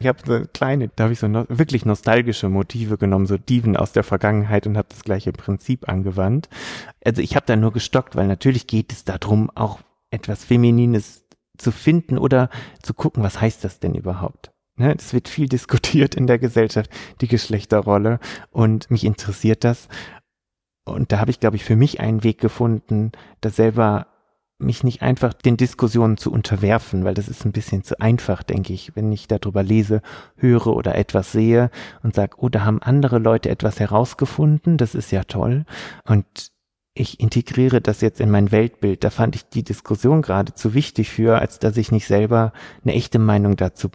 ich 0.00 0.06
habe 0.06 0.18
so 0.24 0.40
kleine, 0.52 0.88
da 0.94 1.04
habe 1.04 1.12
ich 1.12 1.18
so 1.18 1.28
no 1.28 1.44
wirklich 1.48 1.84
nostalgische 1.84 2.48
Motive 2.48 2.96
genommen, 2.96 3.26
so 3.26 3.36
Diven 3.36 3.76
aus 3.76 3.92
der 3.92 4.04
Vergangenheit 4.04 4.66
und 4.66 4.76
habe 4.76 4.88
das 4.88 5.02
gleiche 5.02 5.32
Prinzip 5.32 5.88
angewandt. 5.88 6.48
Also 7.04 7.20
ich 7.20 7.34
habe 7.34 7.46
da 7.46 7.56
nur 7.56 7.72
gestockt, 7.72 8.16
weil 8.16 8.26
natürlich 8.26 8.66
geht 8.66 8.92
es 8.92 9.04
darum, 9.04 9.50
auch 9.54 9.80
etwas 10.10 10.44
Feminines 10.44 11.24
zu 11.58 11.72
finden 11.72 12.18
oder 12.18 12.48
zu 12.82 12.94
gucken, 12.94 13.22
was 13.22 13.40
heißt 13.40 13.64
das 13.64 13.80
denn 13.80 13.94
überhaupt? 13.94 14.52
Ne, 14.76 14.94
es 14.96 15.12
wird 15.12 15.28
viel 15.28 15.48
diskutiert 15.48 16.14
in 16.14 16.26
der 16.26 16.38
Gesellschaft, 16.38 16.90
die 17.20 17.28
Geschlechterrolle 17.28 18.18
und 18.50 18.90
mich 18.90 19.04
interessiert 19.04 19.64
das 19.64 19.88
und 20.84 21.12
da 21.12 21.18
habe 21.18 21.30
ich, 21.30 21.40
glaube 21.40 21.56
ich, 21.56 21.64
für 21.64 21.76
mich 21.76 22.00
einen 22.00 22.24
Weg 22.24 22.38
gefunden, 22.38 23.12
da 23.40 23.50
selber 23.50 24.06
mich 24.60 24.84
nicht 24.84 25.02
einfach 25.02 25.32
den 25.32 25.56
Diskussionen 25.56 26.16
zu 26.16 26.30
unterwerfen, 26.30 27.04
weil 27.04 27.14
das 27.14 27.28
ist 27.28 27.44
ein 27.44 27.52
bisschen 27.52 27.82
zu 27.82 27.98
einfach, 28.00 28.42
denke 28.42 28.72
ich, 28.72 28.94
wenn 28.94 29.10
ich 29.10 29.26
darüber 29.26 29.62
lese, 29.62 30.02
höre 30.36 30.68
oder 30.68 30.94
etwas 30.96 31.32
sehe 31.32 31.70
und 32.02 32.14
sage, 32.14 32.36
oh, 32.38 32.48
da 32.48 32.64
haben 32.64 32.82
andere 32.82 33.18
Leute 33.18 33.48
etwas 33.48 33.80
herausgefunden, 33.80 34.76
das 34.76 34.94
ist 34.94 35.10
ja 35.12 35.24
toll. 35.24 35.64
Und 36.04 36.52
ich 36.94 37.20
integriere 37.20 37.80
das 37.80 38.00
jetzt 38.00 38.20
in 38.20 38.30
mein 38.30 38.50
Weltbild. 38.50 39.04
Da 39.04 39.10
fand 39.10 39.34
ich 39.36 39.48
die 39.48 39.62
Diskussion 39.62 40.22
gerade 40.22 40.54
zu 40.54 40.74
wichtig 40.74 41.10
für, 41.10 41.38
als 41.38 41.58
dass 41.58 41.76
ich 41.76 41.92
nicht 41.92 42.06
selber 42.06 42.52
eine 42.84 42.94
echte 42.94 43.18
Meinung 43.18 43.56
dazu 43.56 43.88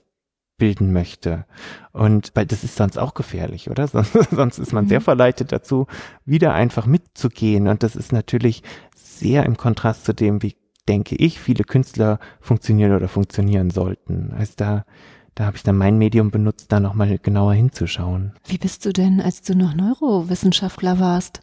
bilden 0.58 0.94
möchte. 0.94 1.46
Und 1.92 2.32
weil 2.34 2.46
das 2.46 2.64
ist 2.64 2.76
sonst 2.76 2.98
auch 2.98 3.14
gefährlich, 3.14 3.70
oder? 3.70 3.88
Sonst, 3.96 4.14
sonst 4.32 4.58
ist 4.58 4.74
man 4.74 4.88
sehr 4.88 5.00
mhm. 5.00 5.06
verleitet 5.06 5.52
dazu, 5.52 5.88
wieder 6.26 6.54
einfach 6.54 6.86
mitzugehen. 6.86 7.68
Und 7.68 7.84
das 7.84 7.96
ist 7.96 8.12
natürlich 8.12 8.64
sehr 8.96 9.46
im 9.46 9.58
Kontrast 9.58 10.06
zu 10.06 10.14
dem, 10.14 10.42
wie 10.42 10.56
denke 10.88 11.16
ich, 11.16 11.40
viele 11.40 11.64
Künstler 11.64 12.20
funktionieren 12.40 12.94
oder 12.94 13.08
funktionieren 13.08 13.70
sollten. 13.70 14.34
Also 14.38 14.54
da, 14.56 14.86
da 15.34 15.46
habe 15.46 15.58
ich 15.58 15.64
dann 15.64 15.78
mein 15.78 15.98
Medium 15.98 16.32
benutzt, 16.32 16.72
da 16.72 16.80
nochmal 16.80 17.18
genauer 17.18 17.54
hinzuschauen. 17.54 18.34
Wie 18.46 18.58
bist 18.58 18.86
du 18.86 18.94
denn, 18.94 19.22
als 19.22 19.42
du 19.42 19.56
noch 19.56 19.74
Neurowissenschaftler 19.74 21.00
warst, 21.00 21.42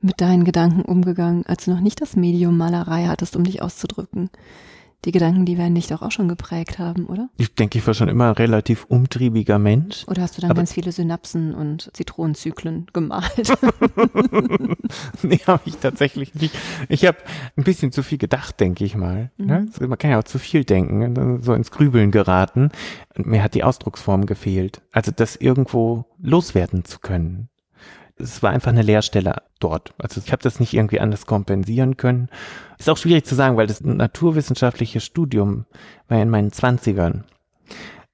mit 0.00 0.20
deinen 0.20 0.44
Gedanken 0.44 0.82
umgegangen, 0.82 1.46
als 1.46 1.64
du 1.64 1.70
noch 1.70 1.80
nicht 1.80 2.02
das 2.02 2.14
Medium 2.14 2.58
Malerei 2.58 3.06
hattest, 3.06 3.36
um 3.36 3.44
dich 3.44 3.62
auszudrücken? 3.62 4.30
Die 5.04 5.12
Gedanken, 5.12 5.44
die 5.44 5.58
werden 5.58 5.74
dich 5.74 5.88
doch 5.88 6.00
auch 6.00 6.10
schon 6.10 6.28
geprägt 6.28 6.78
haben, 6.78 7.06
oder? 7.06 7.28
Ich 7.36 7.54
denke, 7.54 7.78
ich 7.78 7.86
war 7.86 7.92
schon 7.92 8.08
immer 8.08 8.28
ein 8.28 8.34
relativ 8.34 8.84
umtriebiger 8.84 9.58
Mensch. 9.58 10.04
Oder 10.08 10.22
hast 10.22 10.38
du 10.38 10.40
dann 10.40 10.54
ganz 10.54 10.72
viele 10.72 10.92
Synapsen 10.92 11.54
und 11.54 11.90
Zitronenzyklen 11.92 12.86
gemalt? 12.92 13.52
nee, 15.22 15.40
habe 15.46 15.62
ich 15.66 15.76
tatsächlich 15.76 16.34
nicht. 16.34 16.56
Ich 16.88 17.04
habe 17.04 17.18
ein 17.56 17.64
bisschen 17.64 17.92
zu 17.92 18.02
viel 18.02 18.18
gedacht, 18.18 18.60
denke 18.60 18.84
ich 18.84 18.96
mal. 18.96 19.30
Mhm. 19.36 19.46
Ne? 19.46 19.66
Man 19.80 19.98
kann 19.98 20.10
ja 20.10 20.18
auch 20.18 20.24
zu 20.24 20.38
viel 20.38 20.64
denken, 20.64 21.42
so 21.42 21.52
ins 21.52 21.70
Grübeln 21.70 22.10
geraten. 22.10 22.70
mir 23.16 23.42
hat 23.42 23.54
die 23.54 23.64
Ausdrucksform 23.64 24.24
gefehlt. 24.24 24.80
Also 24.90 25.12
das 25.14 25.36
irgendwo 25.36 26.06
loswerden 26.18 26.84
zu 26.84 26.98
können 27.00 27.50
es 28.16 28.42
war 28.42 28.50
einfach 28.50 28.70
eine 28.70 28.82
Leerstelle 28.82 29.42
dort. 29.58 29.92
Also 29.98 30.20
ich 30.24 30.30
habe 30.32 30.42
das 30.42 30.60
nicht 30.60 30.74
irgendwie 30.74 31.00
anders 31.00 31.26
kompensieren 31.26 31.96
können. 31.96 32.28
Ist 32.78 32.88
auch 32.88 32.96
schwierig 32.96 33.24
zu 33.24 33.34
sagen, 33.34 33.56
weil 33.56 33.66
das 33.66 33.80
naturwissenschaftliche 33.80 35.00
Studium 35.00 35.66
war 36.08 36.20
in 36.20 36.30
meinen 36.30 36.52
Zwanzigern. 36.52 37.24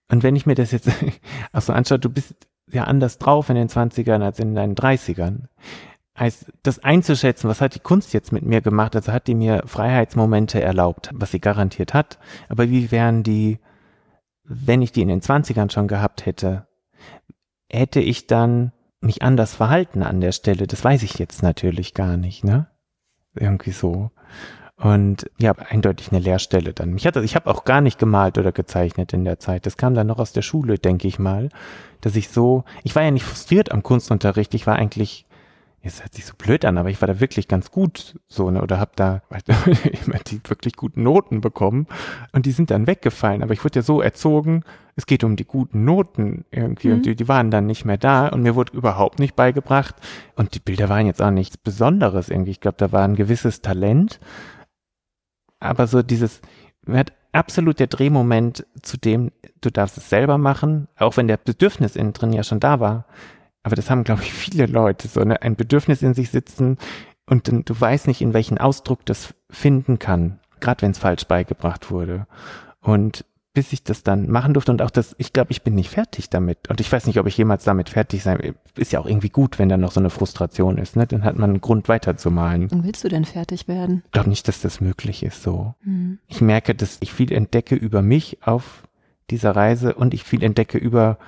Und 0.08 0.22
wenn 0.22 0.36
ich 0.36 0.46
mir 0.46 0.54
das 0.54 0.72
jetzt 0.72 0.90
auch 1.52 1.62
so 1.62 1.72
anschaue, 1.72 1.98
du 1.98 2.08
bist 2.08 2.34
ja 2.70 2.84
anders 2.84 3.18
drauf 3.18 3.48
in 3.50 3.56
den 3.56 3.68
Zwanzigern 3.68 4.22
als 4.22 4.38
in 4.38 4.54
deinen 4.54 4.74
Dreißigern. 4.74 5.48
Heißt, 6.18 6.52
das 6.62 6.78
einzuschätzen, 6.80 7.48
was 7.48 7.60
hat 7.60 7.74
die 7.74 7.80
Kunst 7.80 8.12
jetzt 8.12 8.32
mit 8.32 8.44
mir 8.44 8.60
gemacht? 8.60 8.96
Also 8.96 9.12
hat 9.12 9.26
die 9.26 9.34
mir 9.34 9.62
Freiheitsmomente 9.66 10.60
erlaubt, 10.60 11.10
was 11.12 11.30
sie 11.30 11.40
garantiert 11.40 11.94
hat. 11.94 12.18
Aber 12.48 12.68
wie 12.68 12.90
wären 12.90 13.22
die, 13.22 13.58
wenn 14.44 14.82
ich 14.82 14.92
die 14.92 15.02
in 15.02 15.08
den 15.08 15.22
Zwanzigern 15.22 15.70
schon 15.70 15.88
gehabt 15.88 16.26
hätte? 16.26 16.66
Hätte 17.70 18.00
ich 18.00 18.26
dann 18.26 18.72
mich 19.00 19.22
anders 19.22 19.54
verhalten 19.54 20.02
an 20.02 20.20
der 20.20 20.32
Stelle, 20.32 20.66
das 20.66 20.84
weiß 20.84 21.02
ich 21.02 21.18
jetzt 21.18 21.42
natürlich 21.42 21.94
gar 21.94 22.16
nicht, 22.16 22.44
ne? 22.44 22.68
Irgendwie 23.34 23.72
so. 23.72 24.10
Und 24.76 25.30
ja, 25.38 25.52
eindeutig 25.52 26.10
eine 26.10 26.20
Leerstelle 26.20 26.72
dann. 26.72 26.90
Mich 26.90 27.06
hatte, 27.06 27.22
ich 27.22 27.34
habe 27.36 27.50
auch 27.50 27.64
gar 27.64 27.82
nicht 27.82 27.98
gemalt 27.98 28.38
oder 28.38 28.50
gezeichnet 28.50 29.12
in 29.12 29.24
der 29.24 29.38
Zeit. 29.38 29.66
Das 29.66 29.76
kam 29.76 29.94
dann 29.94 30.06
noch 30.06 30.18
aus 30.18 30.32
der 30.32 30.42
Schule, 30.42 30.78
denke 30.78 31.06
ich 31.06 31.18
mal, 31.18 31.50
dass 32.00 32.16
ich 32.16 32.30
so, 32.30 32.64
ich 32.82 32.96
war 32.96 33.02
ja 33.02 33.10
nicht 33.10 33.24
frustriert 33.24 33.72
am 33.72 33.82
Kunstunterricht, 33.82 34.54
ich 34.54 34.66
war 34.66 34.76
eigentlich 34.76 35.26
jetzt 35.82 36.02
hört 36.02 36.14
sich 36.14 36.26
so 36.26 36.34
blöd 36.36 36.64
an, 36.64 36.76
aber 36.76 36.90
ich 36.90 37.00
war 37.00 37.08
da 37.08 37.20
wirklich 37.20 37.48
ganz 37.48 37.70
gut 37.70 38.18
so, 38.28 38.50
ne, 38.50 38.60
oder 38.62 38.78
habe 38.78 38.92
da 38.96 39.22
immer 40.06 40.18
die 40.18 40.40
wirklich 40.44 40.76
guten 40.76 41.02
Noten 41.02 41.40
bekommen 41.40 41.86
und 42.32 42.44
die 42.44 42.52
sind 42.52 42.70
dann 42.70 42.86
weggefallen. 42.86 43.42
Aber 43.42 43.54
ich 43.54 43.64
wurde 43.64 43.78
ja 43.78 43.82
so 43.82 44.02
erzogen, 44.02 44.62
es 44.96 45.06
geht 45.06 45.24
um 45.24 45.36
die 45.36 45.46
guten 45.46 45.84
Noten 45.84 46.44
irgendwie 46.50 46.88
mhm. 46.88 46.94
und 46.94 47.06
die, 47.06 47.16
die 47.16 47.28
waren 47.28 47.50
dann 47.50 47.66
nicht 47.66 47.86
mehr 47.86 47.96
da 47.96 48.28
und 48.28 48.42
mir 48.42 48.54
wurde 48.54 48.76
überhaupt 48.76 49.18
nicht 49.18 49.36
beigebracht 49.36 49.94
und 50.36 50.54
die 50.54 50.60
Bilder 50.60 50.90
waren 50.90 51.06
jetzt 51.06 51.22
auch 51.22 51.30
nichts 51.30 51.56
Besonderes 51.56 52.28
irgendwie. 52.28 52.50
Ich 52.50 52.60
glaube, 52.60 52.76
da 52.78 52.92
war 52.92 53.04
ein 53.04 53.16
gewisses 53.16 53.62
Talent, 53.62 54.20
aber 55.60 55.86
so 55.86 56.02
dieses, 56.02 56.42
mir 56.84 56.98
hat 56.98 57.14
absolut 57.32 57.78
der 57.78 57.86
Drehmoment 57.86 58.66
zu 58.82 58.98
dem, 58.98 59.30
du 59.62 59.70
darfst 59.70 59.96
es 59.96 60.10
selber 60.10 60.36
machen, 60.36 60.88
auch 60.96 61.16
wenn 61.16 61.28
der 61.28 61.38
Bedürfnis 61.38 61.96
innen 61.96 62.12
drin 62.12 62.34
ja 62.34 62.42
schon 62.42 62.60
da 62.60 62.80
war 62.80 63.06
aber 63.62 63.76
das 63.76 63.90
haben, 63.90 64.04
glaube 64.04 64.22
ich, 64.22 64.32
viele 64.32 64.66
Leute, 64.66 65.08
so 65.08 65.20
eine, 65.20 65.42
ein 65.42 65.56
Bedürfnis 65.56 66.02
in 66.02 66.14
sich 66.14 66.30
sitzen 66.30 66.78
und 67.26 67.48
dann, 67.48 67.64
du 67.64 67.78
weißt 67.78 68.06
nicht, 68.06 68.22
in 68.22 68.34
welchen 68.34 68.58
Ausdruck 68.58 69.04
das 69.06 69.34
finden 69.50 69.98
kann, 69.98 70.40
gerade 70.60 70.82
wenn 70.82 70.90
es 70.92 70.98
falsch 70.98 71.24
beigebracht 71.24 71.90
wurde. 71.90 72.26
Und 72.80 73.24
bis 73.52 73.72
ich 73.72 73.82
das 73.82 74.04
dann 74.04 74.30
machen 74.30 74.54
durfte 74.54 74.70
und 74.70 74.80
auch 74.80 74.90
das, 74.90 75.14
ich 75.18 75.32
glaube, 75.32 75.50
ich 75.50 75.62
bin 75.62 75.74
nicht 75.74 75.90
fertig 75.90 76.30
damit. 76.30 76.68
Und 76.68 76.80
ich 76.80 76.90
weiß 76.90 77.06
nicht, 77.06 77.18
ob 77.18 77.26
ich 77.26 77.36
jemals 77.36 77.64
damit 77.64 77.88
fertig 77.88 78.22
sein 78.22 78.54
Ist 78.76 78.92
ja 78.92 79.00
auch 79.00 79.06
irgendwie 79.06 79.28
gut, 79.28 79.58
wenn 79.58 79.68
da 79.68 79.76
noch 79.76 79.90
so 79.90 79.98
eine 79.98 80.10
Frustration 80.10 80.78
ist, 80.78 80.94
ne? 80.94 81.06
Dann 81.06 81.24
hat 81.24 81.36
man 81.36 81.50
einen 81.50 81.60
Grund 81.60 81.88
weiterzumalen. 81.88 82.68
Und 82.68 82.84
willst 82.84 83.02
du 83.02 83.08
denn 83.08 83.24
fertig 83.24 83.66
werden? 83.66 84.02
Ich 84.06 84.12
glaube 84.12 84.28
nicht, 84.28 84.46
dass 84.46 84.60
das 84.60 84.80
möglich 84.80 85.24
ist 85.24 85.42
so. 85.42 85.74
Mhm. 85.82 86.18
Ich 86.28 86.40
merke, 86.40 86.76
dass 86.76 86.98
ich 87.00 87.12
viel 87.12 87.32
entdecke 87.32 87.74
über 87.74 88.02
mich 88.02 88.38
auf 88.42 88.84
dieser 89.30 89.56
Reise 89.56 89.94
und 89.94 90.14
ich 90.14 90.22
viel 90.22 90.44
entdecke 90.44 90.78
über 90.78 91.18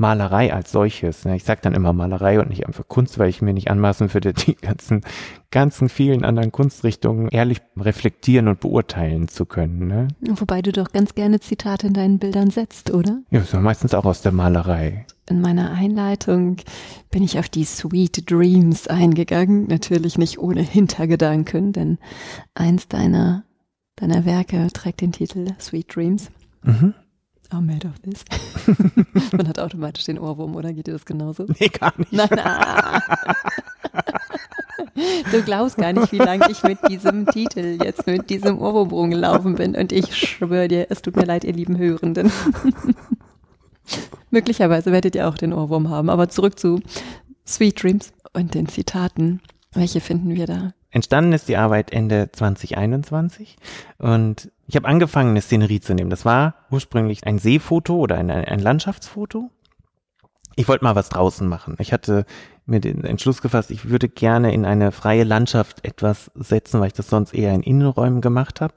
Malerei 0.00 0.52
als 0.52 0.72
solches. 0.72 1.26
Ne? 1.26 1.36
Ich 1.36 1.44
sage 1.44 1.60
dann 1.62 1.74
immer 1.74 1.92
Malerei 1.92 2.40
und 2.40 2.48
nicht 2.48 2.66
einfach 2.66 2.88
Kunst, 2.88 3.18
weil 3.18 3.28
ich 3.28 3.42
mir 3.42 3.52
nicht 3.52 3.70
anmaßen 3.70 4.12
würde, 4.14 4.32
die 4.34 4.56
ganzen, 4.56 5.02
ganzen 5.50 5.90
vielen 5.90 6.24
anderen 6.24 6.50
Kunstrichtungen 6.50 7.28
ehrlich 7.28 7.60
reflektieren 7.76 8.48
und 8.48 8.60
beurteilen 8.60 9.28
zu 9.28 9.44
können. 9.44 9.86
Ne? 9.86 10.08
Wobei 10.22 10.62
du 10.62 10.72
doch 10.72 10.90
ganz 10.90 11.14
gerne 11.14 11.38
Zitate 11.40 11.88
in 11.88 11.92
deinen 11.92 12.18
Bildern 12.18 12.50
setzt, 12.50 12.90
oder? 12.90 13.20
Ja, 13.30 13.42
so 13.42 13.58
meistens 13.58 13.92
auch 13.92 14.06
aus 14.06 14.22
der 14.22 14.32
Malerei. 14.32 15.04
In 15.28 15.42
meiner 15.42 15.70
Einleitung 15.72 16.56
bin 17.10 17.22
ich 17.22 17.38
auf 17.38 17.50
die 17.50 17.64
Sweet 17.64 18.28
Dreams 18.28 18.88
eingegangen, 18.88 19.66
natürlich 19.68 20.16
nicht 20.16 20.38
ohne 20.38 20.62
Hintergedanken, 20.62 21.72
denn 21.72 21.98
eins 22.54 22.88
deiner, 22.88 23.44
deiner 23.96 24.24
Werke 24.24 24.66
trägt 24.72 25.02
den 25.02 25.12
Titel 25.12 25.48
Sweet 25.60 25.94
Dreams. 25.94 26.30
Mhm 26.62 26.94
are 27.50 27.62
made 27.62 27.86
of 27.86 27.98
this. 28.00 28.24
Man 29.32 29.48
hat 29.48 29.58
automatisch 29.58 30.04
den 30.04 30.18
Ohrwurm, 30.18 30.56
oder 30.56 30.72
geht 30.72 30.86
dir 30.86 30.92
das 30.92 31.04
genauso? 31.04 31.46
Nee, 31.58 31.68
gar 31.68 31.92
nicht. 31.98 32.12
Nein, 32.12 32.28
nein. 32.30 33.02
Du 35.30 35.42
glaubst 35.42 35.76
gar 35.76 35.92
nicht, 35.92 36.12
wie 36.12 36.18
lange 36.18 36.50
ich 36.50 36.62
mit 36.62 36.78
diesem 36.88 37.26
Titel 37.26 37.78
jetzt 37.82 38.06
mit 38.06 38.30
diesem 38.30 38.58
Ohrwurm 38.60 38.90
rumgelaufen 38.90 39.54
bin. 39.54 39.74
Und 39.74 39.92
ich 39.92 40.14
schwöre 40.14 40.68
dir, 40.68 40.86
es 40.90 41.02
tut 41.02 41.16
mir 41.16 41.24
leid, 41.24 41.44
ihr 41.44 41.52
lieben 41.52 41.78
Hörenden. 41.78 42.32
Möglicherweise 44.30 44.92
werdet 44.92 45.14
ihr 45.14 45.28
auch 45.28 45.36
den 45.36 45.52
Ohrwurm 45.52 45.88
haben. 45.90 46.10
Aber 46.10 46.28
zurück 46.28 46.58
zu 46.58 46.80
Sweet 47.46 47.82
Dreams 47.82 48.12
und 48.32 48.54
den 48.54 48.68
Zitaten. 48.68 49.40
Welche 49.72 50.00
finden 50.00 50.34
wir 50.34 50.46
da? 50.46 50.72
Entstanden 50.90 51.32
ist 51.32 51.48
die 51.48 51.56
Arbeit 51.56 51.92
Ende 51.92 52.30
2021 52.32 53.56
und 53.98 54.50
ich 54.70 54.76
habe 54.76 54.86
angefangen, 54.86 55.30
eine 55.30 55.40
Szenerie 55.40 55.80
zu 55.80 55.94
nehmen. 55.94 56.10
Das 56.10 56.24
war 56.24 56.54
ursprünglich 56.70 57.26
ein 57.26 57.40
Seefoto 57.40 57.96
oder 57.96 58.16
ein, 58.16 58.30
ein 58.30 58.60
Landschaftsfoto. 58.60 59.50
Ich 60.54 60.68
wollte 60.68 60.84
mal 60.84 60.94
was 60.94 61.08
draußen 61.08 61.48
machen. 61.48 61.74
Ich 61.80 61.92
hatte 61.92 62.24
mir 62.66 62.78
den 62.78 63.02
Entschluss 63.02 63.42
gefasst, 63.42 63.72
ich 63.72 63.88
würde 63.88 64.08
gerne 64.08 64.54
in 64.54 64.64
eine 64.64 64.92
freie 64.92 65.24
Landschaft 65.24 65.84
etwas 65.84 66.30
setzen, 66.36 66.78
weil 66.78 66.86
ich 66.86 66.92
das 66.92 67.08
sonst 67.08 67.34
eher 67.34 67.52
in 67.52 67.64
Innenräumen 67.64 68.20
gemacht 68.20 68.60
habe. 68.60 68.74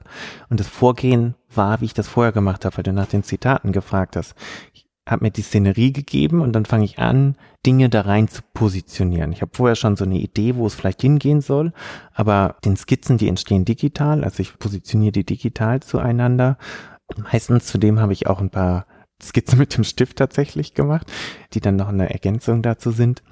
Und 0.50 0.58
das 0.58 0.66
Vorgehen 0.66 1.36
war, 1.54 1.80
wie 1.80 1.84
ich 1.84 1.94
das 1.94 2.08
vorher 2.08 2.32
gemacht 2.32 2.64
habe, 2.64 2.76
weil 2.76 2.82
du 2.82 2.92
nach 2.92 3.06
den 3.06 3.22
Zitaten 3.22 3.70
gefragt 3.70 4.16
hast. 4.16 4.34
Ich 4.72 4.83
habe 5.08 5.24
mir 5.24 5.30
die 5.30 5.42
Szenerie 5.42 5.92
gegeben 5.92 6.40
und 6.40 6.52
dann 6.52 6.64
fange 6.64 6.84
ich 6.84 6.98
an, 6.98 7.36
Dinge 7.66 7.90
da 7.90 8.02
rein 8.02 8.28
zu 8.28 8.42
positionieren. 8.54 9.32
Ich 9.32 9.42
habe 9.42 9.52
vorher 9.54 9.76
schon 9.76 9.96
so 9.96 10.04
eine 10.04 10.18
Idee, 10.18 10.56
wo 10.56 10.66
es 10.66 10.74
vielleicht 10.74 11.02
hingehen 11.02 11.40
soll, 11.40 11.72
aber 12.12 12.56
den 12.64 12.76
Skizzen, 12.76 13.18
die 13.18 13.28
entstehen 13.28 13.64
digital, 13.64 14.24
also 14.24 14.40
ich 14.40 14.58
positioniere 14.58 15.12
die 15.12 15.24
digital 15.24 15.80
zueinander. 15.80 16.56
Meistens 17.16 17.66
zudem 17.66 18.00
habe 18.00 18.14
ich 18.14 18.26
auch 18.26 18.40
ein 18.40 18.50
paar 18.50 18.86
Skizzen 19.22 19.58
mit 19.58 19.76
dem 19.76 19.84
Stift 19.84 20.16
tatsächlich 20.16 20.74
gemacht, 20.74 21.10
die 21.52 21.60
dann 21.60 21.76
noch 21.76 21.88
eine 21.88 22.10
Ergänzung 22.10 22.62
dazu 22.62 22.90
sind. 22.90 23.22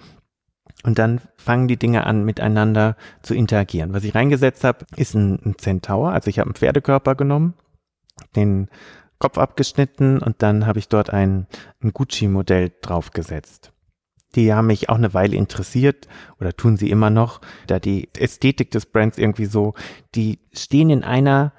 Und 0.85 0.98
dann 0.98 1.20
fangen 1.37 1.68
die 1.68 1.76
Dinge 1.76 2.06
an, 2.06 2.24
miteinander 2.24 2.96
zu 3.22 3.35
interagieren. 3.35 3.92
Was 3.92 4.04
ich 4.04 4.14
reingesetzt 4.14 4.64
habe, 4.64 4.85
ist 4.96 5.14
ein, 5.14 5.38
ein 5.44 5.56
Centaur. 5.58 6.12
Also 6.12 6.28
ich 6.28 6.38
habe 6.38 6.48
einen 6.48 6.56
Pferdekörper 6.56 7.14
genommen, 7.14 7.54
den 8.35 8.68
Kopf 9.22 9.38
abgeschnitten 9.38 10.18
und 10.18 10.42
dann 10.42 10.66
habe 10.66 10.80
ich 10.80 10.88
dort 10.88 11.11
ein, 11.11 11.46
ein 11.80 11.92
Gucci-Modell 11.92 12.72
draufgesetzt. 12.82 13.72
Die 14.35 14.52
haben 14.52 14.66
mich 14.66 14.88
auch 14.88 14.96
eine 14.96 15.14
Weile 15.14 15.37
interessiert 15.37 16.08
oder 16.40 16.56
tun 16.56 16.76
sie 16.76 16.90
immer 16.90 17.08
noch, 17.08 17.40
da 17.68 17.78
die 17.78 18.08
Ästhetik 18.18 18.72
des 18.72 18.87
Brands 18.87 19.18
irgendwie 19.18 19.44
so, 19.44 19.74
die 20.16 20.40
stehen 20.52 20.90
in 20.90 21.04
einer 21.04 21.52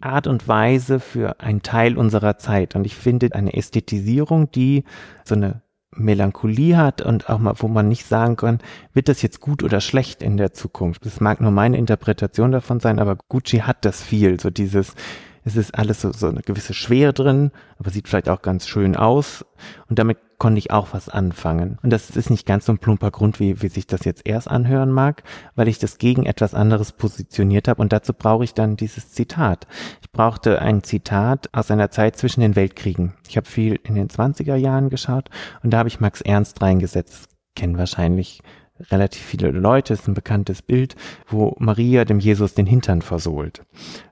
Art 0.00 0.26
und 0.26 0.48
Weise 0.48 0.98
für 0.98 1.38
einen 1.38 1.62
Teil 1.62 1.96
unserer 1.96 2.38
Zeit. 2.38 2.74
Und 2.74 2.86
ich 2.86 2.96
finde 2.96 3.32
eine 3.36 3.54
Ästhetisierung, 3.54 4.50
die 4.50 4.82
so 5.24 5.36
eine 5.36 5.62
Melancholie 5.92 6.76
hat 6.76 7.02
und 7.02 7.30
auch 7.30 7.38
mal, 7.38 7.54
wo 7.58 7.68
man 7.68 7.86
nicht 7.86 8.04
sagen 8.04 8.34
kann, 8.34 8.58
wird 8.92 9.08
das 9.08 9.22
jetzt 9.22 9.38
gut 9.38 9.62
oder 9.62 9.80
schlecht 9.80 10.24
in 10.24 10.38
der 10.38 10.54
Zukunft. 10.54 11.06
Das 11.06 11.20
mag 11.20 11.40
nur 11.40 11.52
meine 11.52 11.76
Interpretation 11.76 12.50
davon 12.50 12.80
sein, 12.80 12.98
aber 12.98 13.16
Gucci 13.28 13.58
hat 13.58 13.84
das 13.84 14.02
viel, 14.02 14.40
so 14.40 14.50
dieses, 14.50 14.96
Es 15.44 15.56
ist 15.56 15.74
alles 15.74 16.00
so, 16.00 16.10
so 16.12 16.28
eine 16.28 16.40
gewisse 16.40 16.72
Schwere 16.72 17.12
drin, 17.12 17.50
aber 17.78 17.90
sieht 17.90 18.08
vielleicht 18.08 18.30
auch 18.30 18.40
ganz 18.40 18.66
schön 18.66 18.96
aus. 18.96 19.44
Und 19.88 19.98
damit 19.98 20.18
konnte 20.38 20.58
ich 20.58 20.70
auch 20.70 20.88
was 20.92 21.08
anfangen. 21.08 21.78
Und 21.82 21.90
das 21.90 22.10
ist 22.10 22.30
nicht 22.30 22.46
ganz 22.46 22.66
so 22.66 22.72
ein 22.72 22.78
plumper 22.78 23.10
Grund, 23.10 23.40
wie, 23.40 23.60
wie 23.62 23.68
sich 23.68 23.86
das 23.86 24.04
jetzt 24.04 24.26
erst 24.26 24.50
anhören 24.50 24.90
mag, 24.90 25.22
weil 25.54 25.68
ich 25.68 25.78
das 25.78 25.98
gegen 25.98 26.24
etwas 26.26 26.54
anderes 26.54 26.92
positioniert 26.92 27.68
habe. 27.68 27.80
Und 27.82 27.92
dazu 27.92 28.12
brauche 28.14 28.44
ich 28.44 28.54
dann 28.54 28.76
dieses 28.76 29.12
Zitat. 29.12 29.66
Ich 30.00 30.10
brauchte 30.10 30.60
ein 30.60 30.82
Zitat 30.82 31.50
aus 31.52 31.70
einer 31.70 31.90
Zeit 31.90 32.16
zwischen 32.16 32.40
den 32.40 32.56
Weltkriegen. 32.56 33.12
Ich 33.28 33.36
habe 33.36 33.48
viel 33.48 33.78
in 33.84 33.94
den 33.94 34.08
20er 34.08 34.56
Jahren 34.56 34.88
geschaut 34.88 35.28
und 35.62 35.70
da 35.70 35.78
habe 35.78 35.88
ich 35.88 36.00
Max 36.00 36.20
Ernst 36.20 36.60
reingesetzt. 36.62 37.28
kennen 37.54 37.78
wahrscheinlich 37.78 38.42
relativ 38.90 39.22
viele 39.22 39.50
Leute, 39.50 39.94
ist 39.94 40.08
ein 40.08 40.14
bekanntes 40.14 40.62
Bild, 40.62 40.96
wo 41.28 41.54
Maria 41.58 42.04
dem 42.04 42.18
Jesus 42.18 42.54
den 42.54 42.66
Hintern 42.66 43.02
versohlt. 43.02 43.64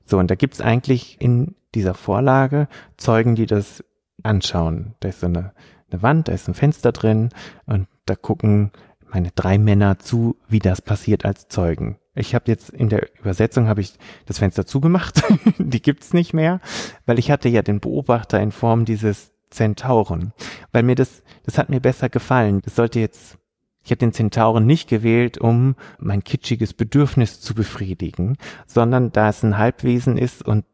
So, 0.05 0.19
und 0.19 0.31
da 0.31 0.35
gibt's 0.35 0.61
eigentlich 0.61 1.17
in 1.21 1.55
dieser 1.75 1.95
Vorlage 1.95 2.69
Zeugen, 2.97 3.35
die 3.35 3.47
das 3.47 3.85
anschauen. 4.23 4.95
Da 5.01 5.09
ist 5.09 5.21
so 5.21 5.27
eine, 5.27 5.53
eine 5.91 6.03
Wand, 6.03 6.29
da 6.29 6.33
ist 6.33 6.49
ein 6.49 6.55
Fenster 6.55 6.93
drin 6.93 7.31
und 7.67 7.89
da 8.07 8.15
gucken 8.15 8.73
meine 9.13 9.31
drei 9.35 9.59
Männer 9.59 9.99
zu, 9.99 10.37
wie 10.49 10.59
das 10.59 10.81
passiert 10.81 11.25
als 11.25 11.49
Zeugen. 11.49 11.99
Ich 12.15 12.35
habe 12.35 12.45
jetzt 12.51 12.71
in 12.71 12.89
der 12.89 13.09
Übersetzung 13.19 13.69
habe 13.69 13.81
ich 13.81 13.95
das 14.27 14.39
Fenster 14.39 14.67
zugemacht, 14.67 15.23
die 15.59 15.83
gibt's 15.83 16.13
nicht 16.13 16.35
mehr, 16.35 16.61
weil 17.07 17.19
ich 17.19 17.31
hatte 17.31 17.49
ja 17.49 17.63
den 17.63 17.81
Beobachter 17.81 18.41
in 18.41 18.53
Form 18.53 18.85
dieses 18.85 19.33
Zentauren, 19.51 20.33
weil 20.73 20.83
mir 20.83 20.95
das 20.95 21.23
das 21.45 21.59
hat 21.59 21.71
mir 21.71 21.81
besser 21.81 22.09
gefallen. 22.09 22.61
Das 22.63 22.77
sollte 22.77 23.01
jetzt 23.01 23.39
ich 23.85 23.91
habe 23.91 23.99
den 23.99 24.13
Zentauren 24.13 24.67
nicht 24.67 24.89
gewählt, 24.89 25.39
um 25.39 25.75
mein 25.99 26.25
kitschiges 26.25 26.75
Bedürfnis 26.75 27.41
zu 27.41 27.55
befriedigen, 27.55 28.37
sondern 28.67 29.13
da 29.13 29.29
es 29.29 29.43
ein 29.43 29.59
Halbwesen 29.59 30.17
ist 30.17 30.43
und 30.43 30.65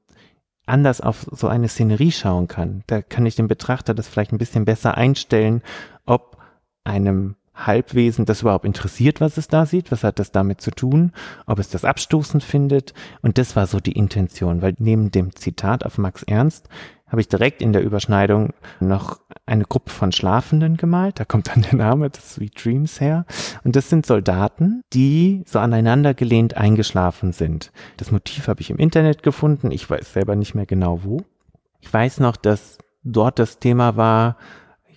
anders 0.67 1.01
auf 1.01 1.27
so 1.33 1.49
eine 1.49 1.69
Szenerie 1.69 2.13
schauen 2.13 2.49
kann, 2.49 2.83
da 2.87 3.01
kann 3.01 3.27
ich 3.27 3.37
dem 3.37 3.49
Betrachter 3.49 3.95
das 3.95 4.09
vielleicht 4.09 4.33
ein 4.33 4.39
bisschen 4.39 4.65
besser 4.65 4.97
einstellen, 4.97 5.63
ob 6.05 6.37
einem 6.85 7.37
Halbwesen 7.55 8.25
das 8.25 8.43
überhaupt 8.43 8.65
interessiert, 8.65 9.21
was 9.21 9.37
es 9.37 9.49
da 9.49 9.67
sieht, 9.67 9.91
was 9.91 10.05
hat 10.05 10.19
das 10.19 10.31
damit 10.31 10.61
zu 10.61 10.71
tun, 10.71 11.13
ob 11.47 11.59
es 11.59 11.69
das 11.69 11.85
abstoßend 11.85 12.45
findet. 12.45 12.95
Und 13.21 13.37
das 13.37 13.57
war 13.57 13.67
so 13.67 13.81
die 13.81 13.93
Intention, 13.93 14.63
weil 14.63 14.75
neben 14.79 15.11
dem 15.11 15.35
Zitat 15.35 15.85
auf 15.85 15.99
Max 15.99 16.23
Ernst 16.23 16.69
habe 17.09 17.21
ich 17.21 17.29
direkt 17.29 17.63
in 17.63 17.73
der 17.73 17.83
Überschneidung 17.83 18.53
noch 18.81 19.19
eine 19.49 19.65
Gruppe 19.65 19.91
von 19.91 20.13
Schlafenden 20.13 20.77
gemalt. 20.77 21.19
Da 21.19 21.25
kommt 21.25 21.49
dann 21.49 21.63
der 21.63 21.75
Name 21.75 22.11
des 22.11 22.35
Sweet 22.35 22.65
Dreams 22.65 23.01
her. 23.01 23.25
Und 23.65 23.77
das 23.77 23.89
sind 23.89 24.07
Soldaten, 24.07 24.83
die 24.93 25.43
so 25.47 25.59
aneinander 25.59 26.15
gelehnt 26.15 26.57
eingeschlafen 26.57 27.33
sind. 27.33 27.73
Das 27.97 28.11
Motiv 28.11 28.49
habe 28.49 28.61
ich 28.61 28.71
im 28.71 28.77
Internet 28.77 29.23
gefunden. 29.23 29.71
Ich 29.71 29.89
weiß 29.89 30.13
selber 30.13 30.37
nicht 30.37 30.55
mehr 30.55 30.67
genau 30.67 31.01
wo. 31.03 31.23
Ich 31.81 31.93
weiß 31.93 32.21
noch, 32.21 32.37
dass 32.37 32.79
dort 33.03 33.39
das 33.39 33.59
Thema 33.59 33.97
war, 33.97 34.37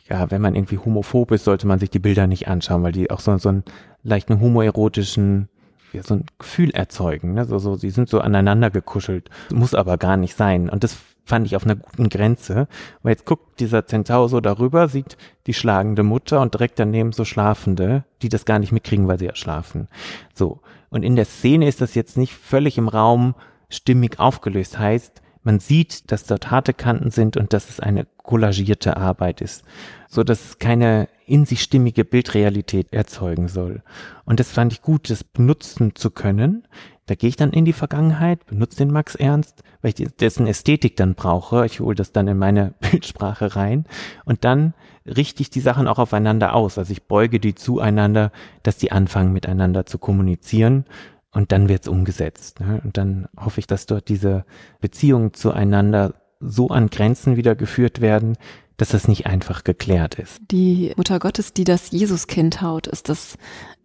ja, 0.09 0.29
wenn 0.29 0.41
man 0.41 0.55
irgendwie 0.55 0.77
homophob 0.77 1.31
ist, 1.31 1.45
sollte 1.45 1.67
man 1.67 1.79
sich 1.79 1.89
die 1.89 1.99
Bilder 1.99 2.27
nicht 2.27 2.47
anschauen, 2.47 2.83
weil 2.83 2.91
die 2.91 3.09
auch 3.09 3.21
so, 3.21 3.37
so 3.37 3.49
einen 3.49 3.63
leichten 4.03 4.39
homoerotischen 4.39 5.47
ja, 5.93 6.03
so 6.03 6.15
ein 6.15 6.25
Gefühl 6.39 6.71
erzeugen. 6.71 7.33
Ne? 7.33 7.45
So, 7.45 7.57
so, 7.59 7.75
die 7.75 7.89
sind 7.89 8.09
so 8.09 8.19
aneinander 8.21 8.69
gekuschelt. 8.69 9.29
Muss 9.53 9.73
aber 9.73 9.97
gar 9.97 10.17
nicht 10.17 10.35
sein. 10.35 10.69
Und 10.69 10.83
das 10.83 10.97
fand 11.23 11.45
ich 11.45 11.55
auf 11.55 11.63
einer 11.63 11.75
guten 11.75 12.09
Grenze. 12.09 12.67
Weil 13.03 13.13
jetzt 13.13 13.25
guckt 13.25 13.59
dieser 13.59 13.85
Zentaur 13.85 14.29
so 14.29 14.41
darüber, 14.41 14.87
sieht 14.87 15.17
die 15.47 15.53
schlagende 15.53 16.03
Mutter 16.03 16.41
und 16.41 16.53
direkt 16.53 16.79
daneben 16.79 17.11
so 17.11 17.25
Schlafende, 17.25 18.03
die 18.21 18.29
das 18.29 18.45
gar 18.45 18.59
nicht 18.59 18.71
mitkriegen, 18.71 19.07
weil 19.07 19.19
sie 19.19 19.25
ja 19.25 19.35
schlafen. 19.35 19.87
So. 20.33 20.61
Und 20.89 21.03
in 21.03 21.15
der 21.15 21.25
Szene 21.25 21.67
ist 21.67 21.81
das 21.81 21.95
jetzt 21.95 22.17
nicht 22.17 22.33
völlig 22.33 22.77
im 22.77 22.87
Raum 22.87 23.35
stimmig 23.69 24.19
aufgelöst. 24.19 24.77
Heißt, 24.77 25.21
man 25.43 25.59
sieht, 25.59 26.11
dass 26.11 26.25
dort 26.25 26.51
harte 26.51 26.73
Kanten 26.73 27.09
sind 27.09 27.37
und 27.37 27.53
dass 27.53 27.69
es 27.69 27.79
eine 27.79 28.05
collagierte 28.17 28.97
Arbeit 28.97 29.41
ist, 29.41 29.63
so 30.07 30.23
dass 30.23 30.45
es 30.45 30.59
keine 30.59 31.07
in 31.25 31.45
sich 31.45 31.61
stimmige 31.61 32.03
Bildrealität 32.03 32.91
erzeugen 32.91 33.47
soll. 33.47 33.81
Und 34.25 34.39
das 34.39 34.51
fand 34.51 34.73
ich 34.73 34.81
gut, 34.81 35.09
das 35.09 35.23
benutzen 35.23 35.95
zu 35.95 36.11
können. 36.11 36.67
Da 37.11 37.15
gehe 37.15 37.27
ich 37.27 37.35
dann 37.35 37.51
in 37.51 37.65
die 37.65 37.73
Vergangenheit, 37.73 38.45
benutze 38.45 38.77
den 38.77 38.89
Max 38.89 39.15
Ernst, 39.15 39.63
weil 39.81 39.93
ich 39.93 40.15
dessen 40.15 40.47
Ästhetik 40.47 40.95
dann 40.95 41.13
brauche. 41.13 41.65
Ich 41.65 41.81
hole 41.81 41.93
das 41.93 42.13
dann 42.13 42.29
in 42.29 42.37
meine 42.37 42.73
Bildsprache 42.79 43.57
rein 43.57 43.83
und 44.23 44.45
dann 44.45 44.73
richte 45.05 45.41
ich 45.41 45.49
die 45.49 45.59
Sachen 45.59 45.89
auch 45.89 45.99
aufeinander 45.99 46.55
aus. 46.55 46.77
Also 46.77 46.93
ich 46.93 47.03
beuge 47.03 47.41
die 47.41 47.53
zueinander, 47.53 48.31
dass 48.63 48.77
die 48.77 48.93
anfangen 48.93 49.33
miteinander 49.33 49.85
zu 49.85 49.97
kommunizieren 49.97 50.85
und 51.33 51.51
dann 51.51 51.67
wird's 51.67 51.89
umgesetzt. 51.89 52.61
Ne? 52.61 52.79
Und 52.81 52.95
dann 52.95 53.27
hoffe 53.37 53.59
ich, 53.59 53.67
dass 53.67 53.87
dort 53.87 54.07
diese 54.07 54.45
Beziehungen 54.79 55.33
zueinander 55.33 56.13
so 56.39 56.69
an 56.69 56.89
Grenzen 56.89 57.35
wieder 57.35 57.55
geführt 57.55 57.99
werden, 57.99 58.37
dass 58.81 58.89
das 58.89 59.07
nicht 59.07 59.27
einfach 59.27 59.63
geklärt 59.63 60.15
ist. 60.15 60.39
Die 60.49 60.91
Mutter 60.97 61.19
Gottes, 61.19 61.53
die 61.53 61.65
das 61.65 61.91
Jesuskind 61.91 62.63
haut, 62.63 62.87
ist 62.87 63.09
das 63.09 63.37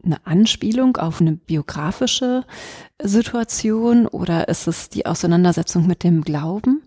eine 0.02 0.26
Anspielung 0.26 0.96
auf 0.96 1.20
eine 1.20 1.32
biografische 1.32 2.44
Situation 3.02 4.06
oder 4.06 4.48
ist 4.48 4.66
es 4.66 4.88
die 4.88 5.04
Auseinandersetzung 5.04 5.86
mit 5.86 6.02
dem 6.02 6.22
Glauben? 6.22 6.82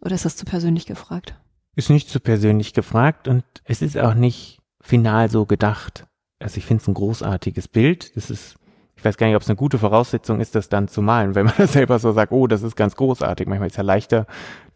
Oder 0.00 0.16
ist 0.16 0.24
das 0.24 0.36
zu 0.36 0.44
persönlich 0.44 0.86
gefragt? 0.86 1.36
Ist 1.76 1.88
nicht 1.88 2.08
zu 2.08 2.18
persönlich 2.18 2.72
gefragt 2.74 3.28
und 3.28 3.44
es 3.62 3.80
ist 3.80 3.96
auch 3.96 4.14
nicht 4.14 4.58
final 4.80 5.30
so 5.30 5.46
gedacht. 5.46 6.06
Also 6.40 6.56
ich 6.56 6.64
finde 6.64 6.82
es 6.82 6.88
ein 6.88 6.94
großartiges 6.94 7.68
Bild. 7.68 8.10
Es 8.16 8.30
ist 8.30 8.56
ich 9.00 9.04
weiß 9.06 9.16
gar 9.16 9.26
nicht, 9.26 9.36
ob 9.36 9.40
es 9.40 9.48
eine 9.48 9.56
gute 9.56 9.78
Voraussetzung 9.78 10.40
ist, 10.40 10.54
das 10.54 10.68
dann 10.68 10.86
zu 10.86 11.00
malen, 11.00 11.34
wenn 11.34 11.46
man 11.46 11.54
das 11.58 11.72
selber 11.72 11.98
so 11.98 12.12
sagt, 12.12 12.32
oh, 12.32 12.46
das 12.46 12.62
ist 12.62 12.76
ganz 12.76 12.96
großartig. 12.96 13.48
Manchmal 13.48 13.68
ist 13.68 13.78
ja 13.78 13.82
leichter, 13.82 14.26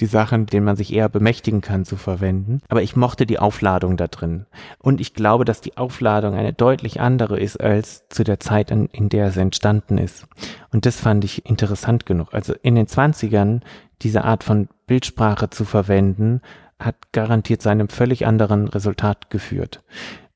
die 0.01 0.07
Sachen, 0.07 0.47
denen 0.47 0.65
man 0.65 0.77
sich 0.77 0.95
eher 0.95 1.11
bemächtigen 1.11 1.61
kann, 1.61 1.85
zu 1.85 1.97
verwenden. 1.97 2.63
Aber 2.69 2.81
ich 2.81 2.97
mochte 2.97 3.27
die 3.27 3.39
Aufladung 3.39 3.99
da 3.99 4.07
drin. 4.07 4.47
Und 4.79 5.03
ich 5.03 5.13
glaube, 5.13 5.45
dass 5.45 5.61
die 5.61 5.77
Aufladung 5.77 6.35
eine 6.35 6.55
deutlich 6.55 7.03
andere 7.03 7.39
ist 7.39 7.61
als 7.61 8.09
zu 8.09 8.25
der 8.25 8.41
Zeit, 8.41 8.71
in, 8.71 8.87
in 8.87 9.11
der 9.11 9.27
es 9.27 9.37
entstanden 9.37 9.99
ist. 9.99 10.27
Und 10.73 10.87
das 10.87 10.99
fand 10.99 11.23
ich 11.25 11.45
interessant 11.45 12.07
genug. 12.07 12.33
Also 12.33 12.55
in 12.63 12.77
den 12.77 12.87
Zwanzigern 12.87 13.63
diese 14.01 14.25
Art 14.25 14.43
von 14.43 14.69
Bildsprache 14.87 15.51
zu 15.51 15.67
verwenden, 15.67 16.41
hat 16.79 17.13
garantiert 17.13 17.61
zu 17.61 17.69
einem 17.69 17.89
völlig 17.89 18.27
anderen 18.27 18.69
Resultat 18.69 19.29
geführt. 19.31 19.83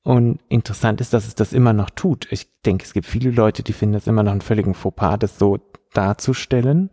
Und 0.08 0.40
interessant 0.48 1.02
ist, 1.02 1.12
dass 1.12 1.26
es 1.26 1.34
das 1.34 1.52
immer 1.52 1.74
noch 1.74 1.90
tut. 1.90 2.28
Ich 2.30 2.48
denke, 2.64 2.82
es 2.82 2.94
gibt 2.94 3.04
viele 3.04 3.30
Leute, 3.30 3.62
die 3.62 3.74
finden 3.74 3.94
es 3.94 4.06
immer 4.06 4.22
noch 4.22 4.32
einen 4.32 4.40
völligen 4.40 4.72
Fauxpas, 4.72 5.18
das 5.18 5.38
so 5.38 5.58
darzustellen, 5.92 6.88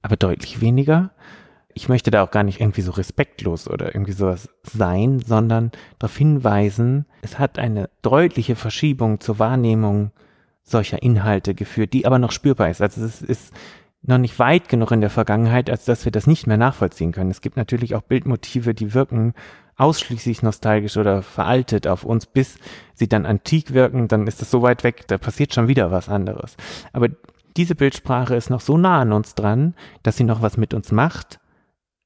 aber 0.00 0.14
deutlich 0.14 0.60
weniger. 0.60 1.10
Ich 1.74 1.88
möchte 1.88 2.12
da 2.12 2.22
auch 2.22 2.30
gar 2.30 2.44
nicht 2.44 2.60
irgendwie 2.60 2.82
so 2.82 2.92
respektlos 2.92 3.68
oder 3.68 3.92
irgendwie 3.92 4.12
sowas 4.12 4.48
sein, 4.62 5.18
sondern 5.18 5.72
darauf 5.98 6.16
hinweisen, 6.16 7.06
es 7.22 7.40
hat 7.40 7.58
eine 7.58 7.90
deutliche 8.00 8.54
Verschiebung 8.54 9.18
zur 9.18 9.40
Wahrnehmung 9.40 10.12
solcher 10.62 11.02
Inhalte 11.02 11.56
geführt, 11.56 11.92
die 11.92 12.06
aber 12.06 12.20
noch 12.20 12.30
spürbar 12.30 12.70
ist. 12.70 12.80
Also 12.80 13.04
es 13.04 13.22
ist 13.22 13.52
noch 14.02 14.18
nicht 14.18 14.38
weit 14.38 14.68
genug 14.68 14.90
in 14.90 15.00
der 15.00 15.10
Vergangenheit, 15.10 15.70
als 15.70 15.84
dass 15.84 16.04
wir 16.04 16.12
das 16.12 16.26
nicht 16.26 16.46
mehr 16.46 16.56
nachvollziehen 16.56 17.12
können. 17.12 17.30
Es 17.30 17.40
gibt 17.40 17.56
natürlich 17.56 17.94
auch 17.94 18.02
Bildmotive, 18.02 18.74
die 18.74 18.94
wirken 18.94 19.34
ausschließlich 19.76 20.42
nostalgisch 20.42 20.96
oder 20.96 21.22
veraltet 21.22 21.86
auf 21.86 22.04
uns, 22.04 22.26
bis 22.26 22.58
sie 22.94 23.08
dann 23.08 23.26
antik 23.26 23.72
wirken, 23.72 24.08
dann 24.08 24.26
ist 24.26 24.42
das 24.42 24.50
so 24.50 24.62
weit 24.62 24.84
weg, 24.84 25.06
da 25.06 25.18
passiert 25.18 25.54
schon 25.54 25.68
wieder 25.68 25.90
was 25.90 26.08
anderes. 26.08 26.56
Aber 26.92 27.08
diese 27.56 27.74
Bildsprache 27.74 28.34
ist 28.34 28.50
noch 28.50 28.60
so 28.60 28.76
nah 28.76 29.00
an 29.00 29.12
uns 29.12 29.34
dran, 29.34 29.74
dass 30.02 30.16
sie 30.16 30.24
noch 30.24 30.42
was 30.42 30.56
mit 30.56 30.74
uns 30.74 30.92
macht, 30.92 31.40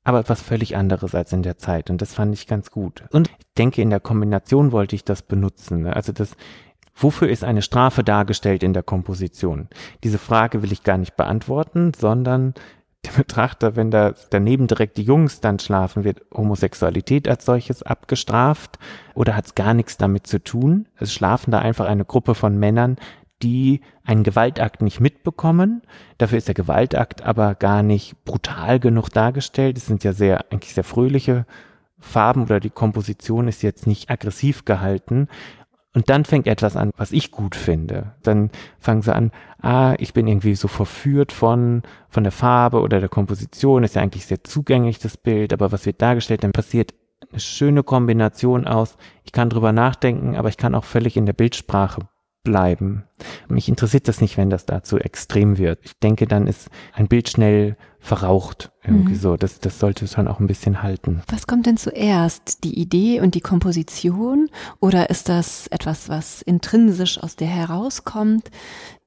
aber 0.04 0.20
etwas 0.20 0.40
völlig 0.40 0.76
anderes 0.76 1.14
als 1.14 1.32
in 1.32 1.42
der 1.42 1.59
Zeit. 1.59 1.90
Und 1.90 2.00
das 2.00 2.14
fand 2.14 2.32
ich 2.35 2.46
ganz 2.46 2.70
gut. 2.70 3.04
Und 3.11 3.28
ich 3.28 3.46
denke, 3.59 3.82
in 3.82 3.90
der 3.90 4.00
Kombination 4.00 4.72
wollte 4.72 4.94
ich 4.94 5.04
das 5.04 5.22
benutzen. 5.22 5.87
Also 5.87 6.12
das, 6.12 6.37
wofür 6.96 7.28
ist 7.28 7.44
eine 7.44 7.62
Strafe 7.62 8.02
dargestellt 8.02 8.62
in 8.62 8.72
der 8.72 8.82
Komposition? 8.82 9.68
Diese 10.02 10.18
Frage 10.18 10.62
will 10.62 10.72
ich 10.72 10.82
gar 10.82 10.98
nicht 10.98 11.16
beantworten, 11.16 11.92
sondern 11.96 12.54
der 13.04 13.12
Betrachter, 13.12 13.76
wenn 13.76 13.90
da 13.90 14.14
daneben 14.30 14.66
direkt 14.66 14.96
die 14.96 15.02
Jungs 15.02 15.40
dann 15.40 15.59
schlafen, 15.59 16.04
wird 16.04 16.22
Homosexualität 16.35 17.28
als 17.28 17.44
solches 17.44 17.82
abgestraft 17.82 18.78
oder 19.14 19.37
hat 19.37 19.46
es 19.46 19.54
gar 19.54 19.74
nichts 19.74 19.96
damit 19.96 20.26
zu 20.26 20.42
tun. 20.42 20.88
Es 20.96 21.12
schlafen 21.12 21.50
da 21.50 21.61
einfach 21.61 21.87
eine 21.87 22.04
Gruppe 22.04 22.35
von 22.35 22.59
Männern, 22.59 22.96
die 23.42 23.82
einen 24.02 24.22
Gewaltakt 24.24 24.82
nicht 24.82 25.00
mitbekommen. 25.00 25.82
Dafür 26.18 26.38
ist 26.38 26.49
der 26.49 26.55
Gewaltakt 26.55 27.22
aber 27.22 27.55
gar 27.55 27.82
nicht 27.82 28.24
brutal 28.24 28.80
genug 28.80 29.11
dargestellt. 29.11 29.76
Es 29.76 29.86
sind 29.86 30.05
ja 30.05 30.12
sehr, 30.12 30.51
eigentlich 30.51 30.74
sehr 30.74 30.84
fröhliche 30.84 31.47
Farben 31.99 32.42
oder 32.42 32.61
die 32.61 32.70
Komposition 32.70 33.49
ist 33.49 33.62
jetzt 33.62 33.86
nicht 33.86 34.11
aggressiv 34.11 34.64
gehalten. 34.64 35.28
Und 35.97 36.11
dann 36.11 36.26
fängt 36.26 36.47
etwas 36.47 36.76
an, 36.76 36.90
was 36.99 37.11
ich 37.11 37.30
gut 37.30 37.57
finde. 37.57 38.12
Dann 38.22 38.51
fangen 38.78 39.01
sie 39.01 39.14
an, 39.16 39.32
ah, 39.62 39.94
ich 39.99 40.12
bin 40.12 40.26
irgendwie 40.26 40.55
so 40.55 40.68
verführt 40.68 41.32
von, 41.32 41.80
von 42.11 42.22
der 42.22 42.32
Farbe 42.32 42.82
oder 42.82 43.01
der 43.01 43.09
Komposition, 43.09 43.82
ist 43.82 43.94
ja 43.94 44.03
eigentlich 44.03 44.26
sehr 44.26 44.44
zugänglich, 44.44 44.99
das 44.99 45.16
Bild, 45.16 45.55
aber 45.55 45.72
was 45.72 45.86
wird 45.86 46.03
dargestellt, 46.03 46.44
dann 46.44 46.53
passiert 46.53 46.92
eine 47.30 47.40
schöne 47.40 47.82
Kombination 47.82 48.66
aus, 48.66 48.99
ich 49.24 49.32
kann 49.32 49.49
drüber 49.49 49.72
nachdenken, 49.72 50.36
aber 50.36 50.51
ich 50.51 50.59
kann 50.59 50.74
auch 50.74 50.84
völlig 50.84 51.16
in 51.16 51.24
der 51.24 51.32
Bildsprache 51.32 52.07
bleiben. 52.47 53.03
Mich 53.49 53.68
interessiert 53.68 54.07
das 54.07 54.20
nicht, 54.20 54.36
wenn 54.36 54.51
das 54.51 54.66
da 54.66 54.84
zu 54.84 54.99
extrem 54.99 55.59
wird. 55.59 55.80
Ich 55.82 55.99
denke, 55.99 56.26
dann 56.26 56.47
ist 56.47 56.70
ein 56.94 57.09
Bild 57.09 57.28
schnell 57.28 57.76
verraucht. 57.99 58.70
Irgendwie 58.84 59.14
mhm. 59.14 59.18
so. 59.18 59.36
Das, 59.36 59.59
das 59.59 59.80
sollte 59.80 60.07
schon 60.07 60.28
auch 60.28 60.38
ein 60.38 60.47
bisschen 60.47 60.82
halten. 60.82 61.22
Was 61.28 61.49
kommt 61.49 61.66
denn 61.66 61.76
zuerst? 61.76 62.62
Die 62.62 62.78
Idee 62.78 63.20
und 63.20 63.34
die 63.34 63.40
Komposition? 63.40 64.49
Oder 64.80 65.11
ist 65.11 65.28
das 65.28 65.66
etwas, 65.66 66.09
was 66.09 66.40
intrinsisch 66.40 67.20
aus 67.20 67.34
dir 67.34 67.49
herauskommt? 67.49 68.49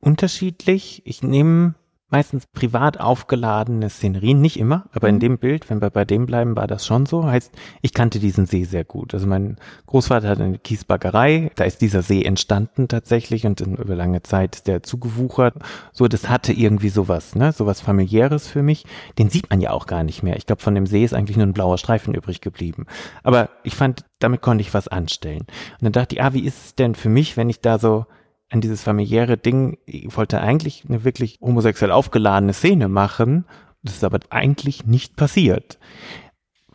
Unterschiedlich. 0.02 1.02
Ich 1.06 1.24
nehme 1.24 1.76
meistens 2.10 2.47
privat 2.47 2.99
aufgeladene 2.99 3.89
Szenerien, 3.89 4.41
nicht 4.41 4.60
immer, 4.60 4.86
aber 4.93 5.10
in 5.10 5.16
mhm. 5.16 5.20
dem 5.20 5.38
Bild, 5.38 5.70
wenn 5.70 5.82
wir 5.82 5.89
bei 5.89 6.05
dem 6.05 6.26
bleiben, 6.26 6.55
war 6.55 6.68
das 6.68 6.86
schon 6.86 7.05
so. 7.05 7.26
Heißt, 7.26 7.53
ich 7.82 7.93
kannte 7.93 8.20
diesen 8.20 8.45
See 8.45 8.64
sehr 8.64 8.84
gut. 8.84 9.14
Also 9.14 9.28
mein 9.28 9.57
Großvater 9.88 10.28
hat 10.28 10.41
eine 10.41 10.57
Kiesbaggerei, 10.57 11.51
da 11.55 11.64
ist 11.64 11.82
dieser 11.82 12.01
See 12.01 12.24
entstanden 12.24 12.88
tatsächlich 12.88 13.45
und 13.45 13.62
in, 13.62 13.76
über 13.76 13.95
lange 13.95 14.24
Zeit 14.24 14.55
ist 14.55 14.68
der 14.68 14.84
zugewuchert. 14.84 15.55
So, 15.93 16.07
das 16.07 16.30
hatte 16.30 16.53
irgendwie 16.53 16.89
sowas, 16.89 17.36
ne, 17.36 17.51
sowas 17.51 17.82
familiäres 17.82 18.47
für 18.47 18.64
mich. 18.64 18.86
Den 19.18 19.30
sieht 19.30 19.49
man 19.49 19.62
ja 19.62 19.72
auch 19.72 19.86
gar 19.86 20.03
nicht 20.03 20.24
mehr. 20.24 20.36
Ich 20.38 20.45
glaube, 20.45 20.62
von 20.62 20.76
dem 20.76 20.88
See 20.88 21.03
ist 21.03 21.14
eigentlich 21.14 21.38
nur 21.38 21.45
ein 21.45 21.53
blauer 21.53 21.78
Streifen 21.78 22.14
übrig 22.14 22.41
geblieben. 22.41 22.86
Aber 23.24 23.49
ich 23.64 23.76
fand, 23.76 24.05
damit 24.20 24.41
konnte 24.41 24.62
ich 24.62 24.74
was 24.74 24.88
anstellen. 24.88 25.41
Und 25.41 25.82
dann 25.82 25.91
dachte 25.91 26.16
ich, 26.16 26.22
ah, 26.22 26.34
wie 26.34 26.43
ist 26.43 26.66
es 26.66 26.76
denn 26.76 26.95
für 26.95 27.10
mich, 27.10 27.38
wenn 27.38 27.49
ich 27.49 27.62
da 27.62 27.80
so 27.80 28.05
an 28.50 28.62
dieses 28.62 28.82
familiäre 28.82 29.38
Ding, 29.38 29.78
ich 29.86 30.16
wollte 30.16 30.41
eigentlich 30.41 30.84
eine 30.88 31.04
wirklich 31.04 31.38
homosexuell 31.41 31.91
aufgeladene 31.91 32.54
Szene 32.54 32.88
machen. 32.88 33.45
Das 33.84 33.95
ist 33.95 34.04
aber 34.04 34.20
eigentlich 34.30 34.86
nicht 34.86 35.16
passiert. 35.16 35.80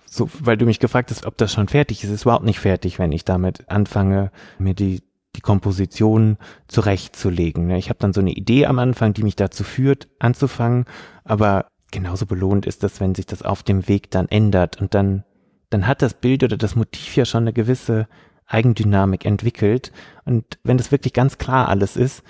So, 0.06 0.30
weil 0.38 0.56
du 0.56 0.64
mich 0.64 0.78
gefragt 0.78 1.10
hast, 1.10 1.26
ob 1.26 1.36
das 1.36 1.52
schon 1.52 1.68
fertig 1.68 2.04
ist. 2.04 2.10
Es 2.10 2.16
ist 2.16 2.22
überhaupt 2.22 2.44
nicht 2.44 2.60
fertig, 2.60 2.98
wenn 2.98 3.10
ich 3.10 3.24
damit 3.24 3.68
anfange, 3.68 4.30
mir 4.58 4.74
die, 4.74 5.02
die 5.34 5.40
Komposition 5.40 6.38
zurechtzulegen. 6.68 7.68
Ich 7.70 7.88
habe 7.88 7.98
dann 7.98 8.12
so 8.12 8.20
eine 8.20 8.32
Idee 8.32 8.66
am 8.66 8.78
Anfang, 8.78 9.12
die 9.12 9.24
mich 9.24 9.34
dazu 9.34 9.64
führt, 9.64 10.08
anzufangen, 10.20 10.84
aber 11.24 11.66
genauso 11.90 12.26
belohnt 12.26 12.66
ist 12.66 12.84
das, 12.84 13.00
wenn 13.00 13.16
sich 13.16 13.26
das 13.26 13.42
auf 13.42 13.64
dem 13.64 13.88
Weg 13.88 14.10
dann 14.12 14.28
ändert 14.28 14.80
und 14.80 14.94
dann, 14.94 15.24
dann 15.70 15.86
hat 15.88 16.02
das 16.02 16.14
Bild 16.14 16.44
oder 16.44 16.56
das 16.56 16.76
Motiv 16.76 17.16
ja 17.16 17.24
schon 17.24 17.44
eine 17.44 17.52
gewisse 17.52 18.06
Eigendynamik 18.46 19.24
entwickelt. 19.24 19.92
Und 20.24 20.58
wenn 20.62 20.78
das 20.78 20.92
wirklich 20.92 21.12
ganz 21.12 21.38
klar 21.38 21.68
alles 21.68 21.96
ist, 21.96 22.22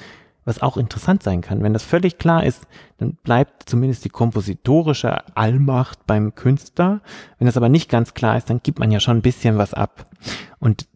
was 0.45 0.61
auch 0.61 0.77
interessant 0.77 1.23
sein 1.23 1.41
kann, 1.41 1.63
wenn 1.63 1.73
das 1.73 1.83
völlig 1.83 2.19
klar 2.19 2.45
ist, 2.45 2.67
dann 2.99 3.15
bleibt 3.15 3.69
zumindest 3.69 4.05
die 4.05 4.11
kompositorische 4.11 5.25
Allmacht 5.37 6.07
beim 6.07 6.35
Künstler. 6.35 7.01
Wenn 7.39 7.47
das 7.47 7.57
aber 7.57 7.69
nicht 7.69 7.91
ganz 7.91 8.15
klar 8.15 8.37
ist, 8.37 8.51
dann 8.51 8.63
gibt 8.63 8.79
man 8.79 8.91
ja 8.91 9.01
schon 9.01 9.19
ein 9.19 9.23
bisschen 9.23 9.57
was 9.57 9.73
ab. 9.73 10.11
Und 10.59 10.87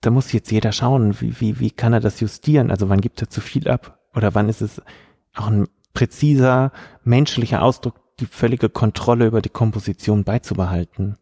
da 0.00 0.10
muss 0.10 0.32
jetzt 0.32 0.50
jeder 0.50 0.72
schauen, 0.72 1.20
wie, 1.20 1.38
wie, 1.40 1.60
wie 1.60 1.70
kann 1.70 1.92
er 1.92 2.00
das 2.00 2.20
justieren? 2.20 2.70
Also 2.70 2.88
wann 2.88 3.00
gibt 3.00 3.20
er 3.20 3.30
zu 3.30 3.40
viel 3.40 3.68
ab? 3.68 3.98
Oder 4.14 4.34
wann 4.34 4.48
ist 4.48 4.62
es 4.62 4.80
auch 5.34 5.48
ein 5.48 5.66
präziser 5.92 6.72
menschlicher 7.04 7.62
Ausdruck, 7.62 8.00
die 8.20 8.26
völlige 8.26 8.68
Kontrolle 8.68 9.26
über 9.26 9.42
die 9.42 9.50
Komposition 9.50 10.24
beizubehalten? 10.24 11.16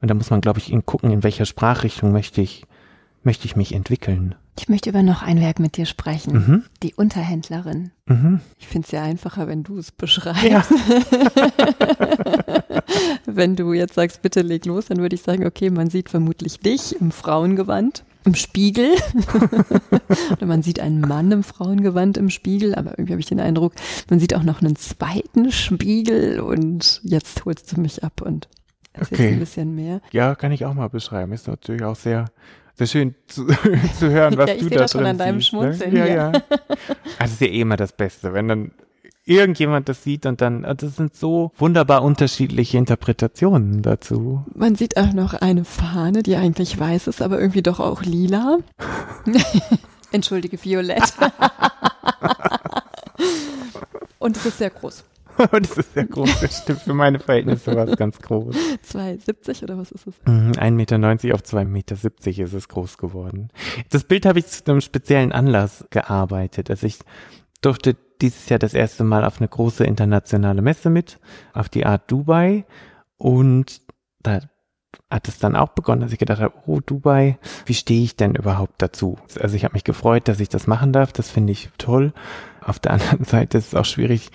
Und 0.00 0.08
da 0.08 0.14
muss 0.14 0.30
man, 0.30 0.40
glaube 0.40 0.60
ich, 0.60 0.72
gucken, 0.86 1.10
in 1.10 1.22
welcher 1.22 1.46
Sprachrichtung 1.46 2.12
möchte 2.12 2.40
ich 2.40 2.66
möchte 3.22 3.46
ich 3.46 3.56
mich 3.56 3.74
entwickeln. 3.74 4.34
Ich 4.58 4.68
möchte 4.68 4.90
über 4.90 5.02
noch 5.02 5.22
ein 5.22 5.40
Werk 5.40 5.60
mit 5.60 5.76
dir 5.76 5.86
sprechen. 5.86 6.32
Mhm. 6.32 6.64
Die 6.82 6.94
Unterhändlerin. 6.94 7.92
Mhm. 8.06 8.40
Ich 8.58 8.66
finde 8.66 8.86
es 8.86 8.92
ja 8.92 9.02
einfacher, 9.02 9.46
wenn 9.46 9.62
du 9.62 9.78
es 9.78 9.92
beschreibst. 9.92 10.42
Ja. 10.44 10.64
wenn 13.26 13.54
du 13.54 13.72
jetzt 13.72 13.94
sagst, 13.94 14.22
bitte 14.22 14.42
leg 14.42 14.66
los, 14.66 14.86
dann 14.86 14.98
würde 14.98 15.14
ich 15.14 15.22
sagen, 15.22 15.46
okay, 15.46 15.70
man 15.70 15.90
sieht 15.90 16.08
vermutlich 16.08 16.58
dich 16.58 17.00
im 17.00 17.12
Frauengewand 17.12 18.04
im 18.24 18.34
Spiegel. 18.34 18.90
Oder 20.32 20.46
man 20.46 20.62
sieht 20.62 20.80
einen 20.80 21.00
Mann 21.00 21.30
im 21.32 21.42
Frauengewand 21.42 22.16
im 22.16 22.30
Spiegel, 22.30 22.74
aber 22.74 22.92
irgendwie 22.92 23.12
habe 23.12 23.20
ich 23.20 23.26
den 23.26 23.40
Eindruck, 23.40 23.74
man 24.10 24.20
sieht 24.20 24.34
auch 24.34 24.42
noch 24.42 24.60
einen 24.60 24.76
zweiten 24.76 25.50
Spiegel 25.52 26.40
und 26.40 27.00
jetzt 27.04 27.44
holst 27.44 27.72
du 27.72 27.80
mich 27.80 28.04
ab 28.04 28.20
und 28.22 28.48
erzählst 28.92 29.12
okay. 29.12 29.32
ein 29.32 29.38
bisschen 29.38 29.74
mehr. 29.74 30.00
Ja, 30.12 30.34
kann 30.34 30.52
ich 30.52 30.64
auch 30.64 30.74
mal 30.74 30.88
beschreiben. 30.88 31.32
Ist 31.32 31.48
natürlich 31.48 31.82
auch 31.82 31.96
sehr 31.96 32.26
sehr 32.78 32.86
schön 32.86 33.14
zu, 33.26 33.46
zu 33.98 34.10
hören, 34.10 34.36
was 34.36 34.50
ja, 34.50 34.56
du 34.56 34.68
da 34.68 34.76
das 34.76 34.92
drin 34.92 35.00
schon 35.00 35.06
an 35.06 35.18
deinem 35.18 35.40
siehst, 35.40 35.52
ne? 35.52 35.60
Schmunzeln. 35.60 35.92
Ne? 35.92 35.98
Ja, 35.98 36.06
ja. 36.06 36.32
ja. 36.32 36.42
Also 37.18 37.34
ist 37.34 37.40
ja 37.40 37.46
eh 37.48 37.60
immer 37.60 37.76
das 37.76 37.92
Beste, 37.92 38.32
wenn 38.32 38.48
dann 38.48 38.70
irgendjemand 39.28 39.88
das 39.88 40.02
sieht 40.02 40.26
und 40.26 40.40
dann, 40.40 40.64
also 40.64 40.86
das 40.86 40.96
sind 40.96 41.14
so 41.14 41.52
wunderbar 41.58 42.02
unterschiedliche 42.02 42.78
Interpretationen 42.78 43.82
dazu. 43.82 44.44
Man 44.54 44.74
sieht 44.74 44.96
auch 44.96 45.12
noch 45.12 45.34
eine 45.34 45.64
Fahne, 45.64 46.22
die 46.22 46.36
eigentlich 46.36 46.78
weiß 46.78 47.08
ist, 47.08 47.20
aber 47.20 47.38
irgendwie 47.38 47.62
doch 47.62 47.78
auch 47.78 48.02
lila. 48.02 48.58
Entschuldige, 50.12 50.62
violett. 50.62 51.12
und 54.18 54.36
es 54.36 54.46
ist 54.46 54.58
sehr 54.58 54.70
groß. 54.70 55.04
das 55.52 55.78
ist 55.78 55.94
sehr 55.94 56.06
groß, 56.06 56.40
das 56.40 56.62
stimmt. 56.62 56.80
Für 56.80 56.94
meine 56.94 57.18
Verhältnisse 57.18 57.74
war 57.74 57.88
es 57.88 57.96
ganz 57.96 58.18
groß. 58.18 58.56
2,70 58.56 59.62
oder 59.64 59.78
was 59.78 59.92
ist 59.92 60.06
es? 60.06 60.14
1,90 60.24 60.70
Meter 60.72 60.96
auf 61.34 61.42
2,70 61.42 61.64
Meter 61.64 61.94
ist 61.94 62.52
es 62.52 62.68
groß 62.68 62.98
geworden. 62.98 63.50
Das 63.90 64.04
Bild 64.04 64.26
habe 64.26 64.38
ich 64.38 64.46
zu 64.46 64.70
einem 64.70 64.80
speziellen 64.80 65.32
Anlass 65.32 65.86
gearbeitet. 65.90 66.70
Also 66.70 66.86
ich 66.86 66.98
durfte 67.60 67.96
dieses 68.20 68.48
Jahr 68.48 68.58
das 68.58 68.74
erste 68.74 69.04
Mal 69.04 69.24
auf 69.24 69.40
eine 69.40 69.48
große 69.48 69.84
internationale 69.84 70.62
Messe 70.62 70.90
mit, 70.90 71.18
auf 71.52 71.68
die 71.68 71.86
Art 71.86 72.10
Dubai. 72.10 72.64
Und 73.16 73.80
da 74.22 74.40
hat 75.10 75.28
es 75.28 75.38
dann 75.38 75.56
auch 75.56 75.70
begonnen, 75.70 76.02
dass 76.02 76.12
ich 76.12 76.18
gedacht 76.18 76.40
habe, 76.40 76.54
oh 76.66 76.80
Dubai, 76.80 77.38
wie 77.66 77.74
stehe 77.74 78.02
ich 78.02 78.16
denn 78.16 78.34
überhaupt 78.34 78.82
dazu? 78.82 79.18
Also 79.40 79.54
ich 79.56 79.64
habe 79.64 79.74
mich 79.74 79.84
gefreut, 79.84 80.28
dass 80.28 80.40
ich 80.40 80.48
das 80.48 80.66
machen 80.66 80.92
darf, 80.92 81.12
das 81.12 81.30
finde 81.30 81.52
ich 81.52 81.70
toll. 81.78 82.12
Auf 82.64 82.78
der 82.78 82.92
anderen 82.92 83.24
Seite 83.24 83.58
ist 83.58 83.68
es 83.68 83.74
auch 83.74 83.84
schwierig, 83.84 84.30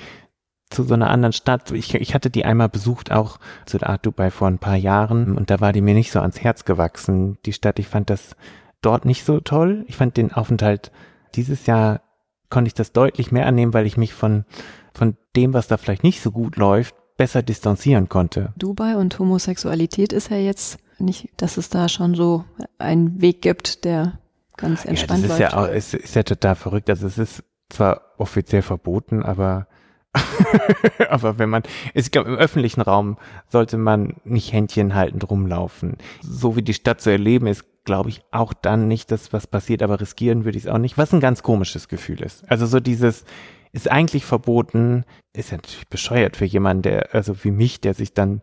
zu 0.74 0.84
so 0.84 0.94
einer 0.94 1.10
anderen 1.10 1.34
Stadt. 1.34 1.72
Ich, 1.72 1.94
ich 1.94 2.14
hatte 2.14 2.30
die 2.30 2.46
einmal 2.46 2.70
besucht, 2.70 3.12
auch 3.12 3.40
zu 3.66 3.78
der 3.78 3.90
Art 3.90 4.06
Dubai 4.06 4.32
vor 4.32 4.48
ein 4.48 4.60
paar 4.60 4.76
Jahren 4.76 5.38
und 5.38 5.50
da 5.50 5.60
war 5.62 5.74
die 5.74 5.82
mir 5.82 5.94
nicht 5.94 6.12
so 6.12 6.20
ans 6.20 6.42
Herz 6.42 6.66
gewachsen, 6.66 7.38
die 7.46 7.54
Stadt. 7.54 7.80
Ich 7.80 7.88
fand 7.88 8.10
das 8.10 8.36
dort 8.82 9.06
nicht 9.06 9.24
so 9.24 9.40
toll. 9.40 9.86
Ich 9.88 9.96
fand 9.96 10.18
den 10.18 10.34
Aufenthalt 10.34 10.92
dieses 11.36 11.66
Jahr 11.66 12.02
konnte 12.50 12.68
ich 12.68 12.74
das 12.76 12.92
deutlich 12.92 13.32
mehr 13.32 13.48
annehmen, 13.48 13.74
weil 13.74 13.88
ich 13.88 13.98
mich 13.98 14.14
von, 14.14 14.46
von 14.94 15.18
dem, 15.36 15.54
was 15.54 15.68
da 15.68 15.78
vielleicht 15.78 16.04
nicht 16.04 16.22
so 16.22 16.32
gut 16.32 16.56
läuft, 16.56 16.94
besser 17.18 17.42
distanzieren 17.42 18.10
konnte. 18.10 18.54
Dubai 18.58 18.96
und 18.96 19.18
Homosexualität 19.18 20.14
ist 20.14 20.30
ja 20.30 20.38
jetzt 20.38 20.78
nicht, 21.00 21.30
dass 21.38 21.58
es 21.58 21.70
da 21.70 21.90
schon 21.90 22.14
so 22.14 22.46
einen 22.78 23.22
Weg 23.22 23.42
gibt, 23.42 23.86
der 23.86 24.20
ganz 24.56 24.86
entspannt 24.86 25.24
ja, 25.24 25.30
das 25.30 25.38
ist 25.38 25.42
läuft. 25.42 25.54
Ja, 25.54 25.64
auch, 25.64 25.68
ist, 25.68 25.94
ist 25.96 26.16
ja 26.16 26.24
total 26.24 26.56
verrückt. 26.56 26.90
Also 26.90 27.08
es 27.08 27.18
ist 27.18 27.44
zwar 27.70 28.02
offiziell 28.18 28.62
verboten, 28.62 29.24
aber 29.24 29.68
Aber 31.10 31.40
wenn 31.40 31.50
man, 31.50 31.64
ich 31.94 32.12
glaube, 32.12 32.30
im 32.30 32.38
öffentlichen 32.38 32.82
Raum 32.82 33.18
sollte 33.50 33.78
man 33.78 34.16
nicht 34.24 34.54
Händchen 34.54 34.94
haltend 34.96 35.30
rumlaufen. 35.30 35.98
So 36.22 36.56
wie 36.56 36.62
die 36.62 36.74
Stadt 36.74 37.02
zu 37.02 37.10
erleben 37.10 37.48
ist, 37.48 37.66
glaube 37.84 38.10
ich, 38.10 38.22
auch 38.32 38.54
dann 38.54 38.88
nicht 38.88 39.12
das, 39.12 39.34
was 39.34 39.48
passiert, 39.48 39.82
aber 39.82 40.00
riskieren 40.00 40.46
würde 40.46 40.58
ich 40.58 40.66
es 40.66 40.70
auch 40.70 40.78
nicht, 40.78 40.98
was 40.98 41.14
ein 41.14 41.20
ganz 41.20 41.44
komisches 41.44 41.88
Gefühl 41.88 42.22
ist. 42.22 42.50
Also 42.50 42.66
so 42.66 42.80
dieses, 42.80 43.26
ist 43.74 43.90
eigentlich 43.92 44.24
verboten, 44.24 45.04
ist 45.34 45.52
ja 45.52 45.58
natürlich 45.58 45.90
bescheuert 45.90 46.38
für 46.38 46.46
jemanden, 46.46 46.84
der, 46.84 47.14
also 47.14 47.44
wie 47.44 47.52
mich, 47.52 47.82
der 47.82 47.96
sich 47.96 48.14
dann, 48.14 48.42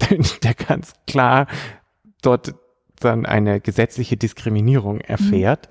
der 0.42 0.54
ganz 0.54 0.92
klar 1.06 1.46
dort 2.20 2.54
dann 3.00 3.24
eine 3.24 3.60
gesetzliche 3.60 4.16
Diskriminierung 4.16 5.00
erfährt, 5.00 5.68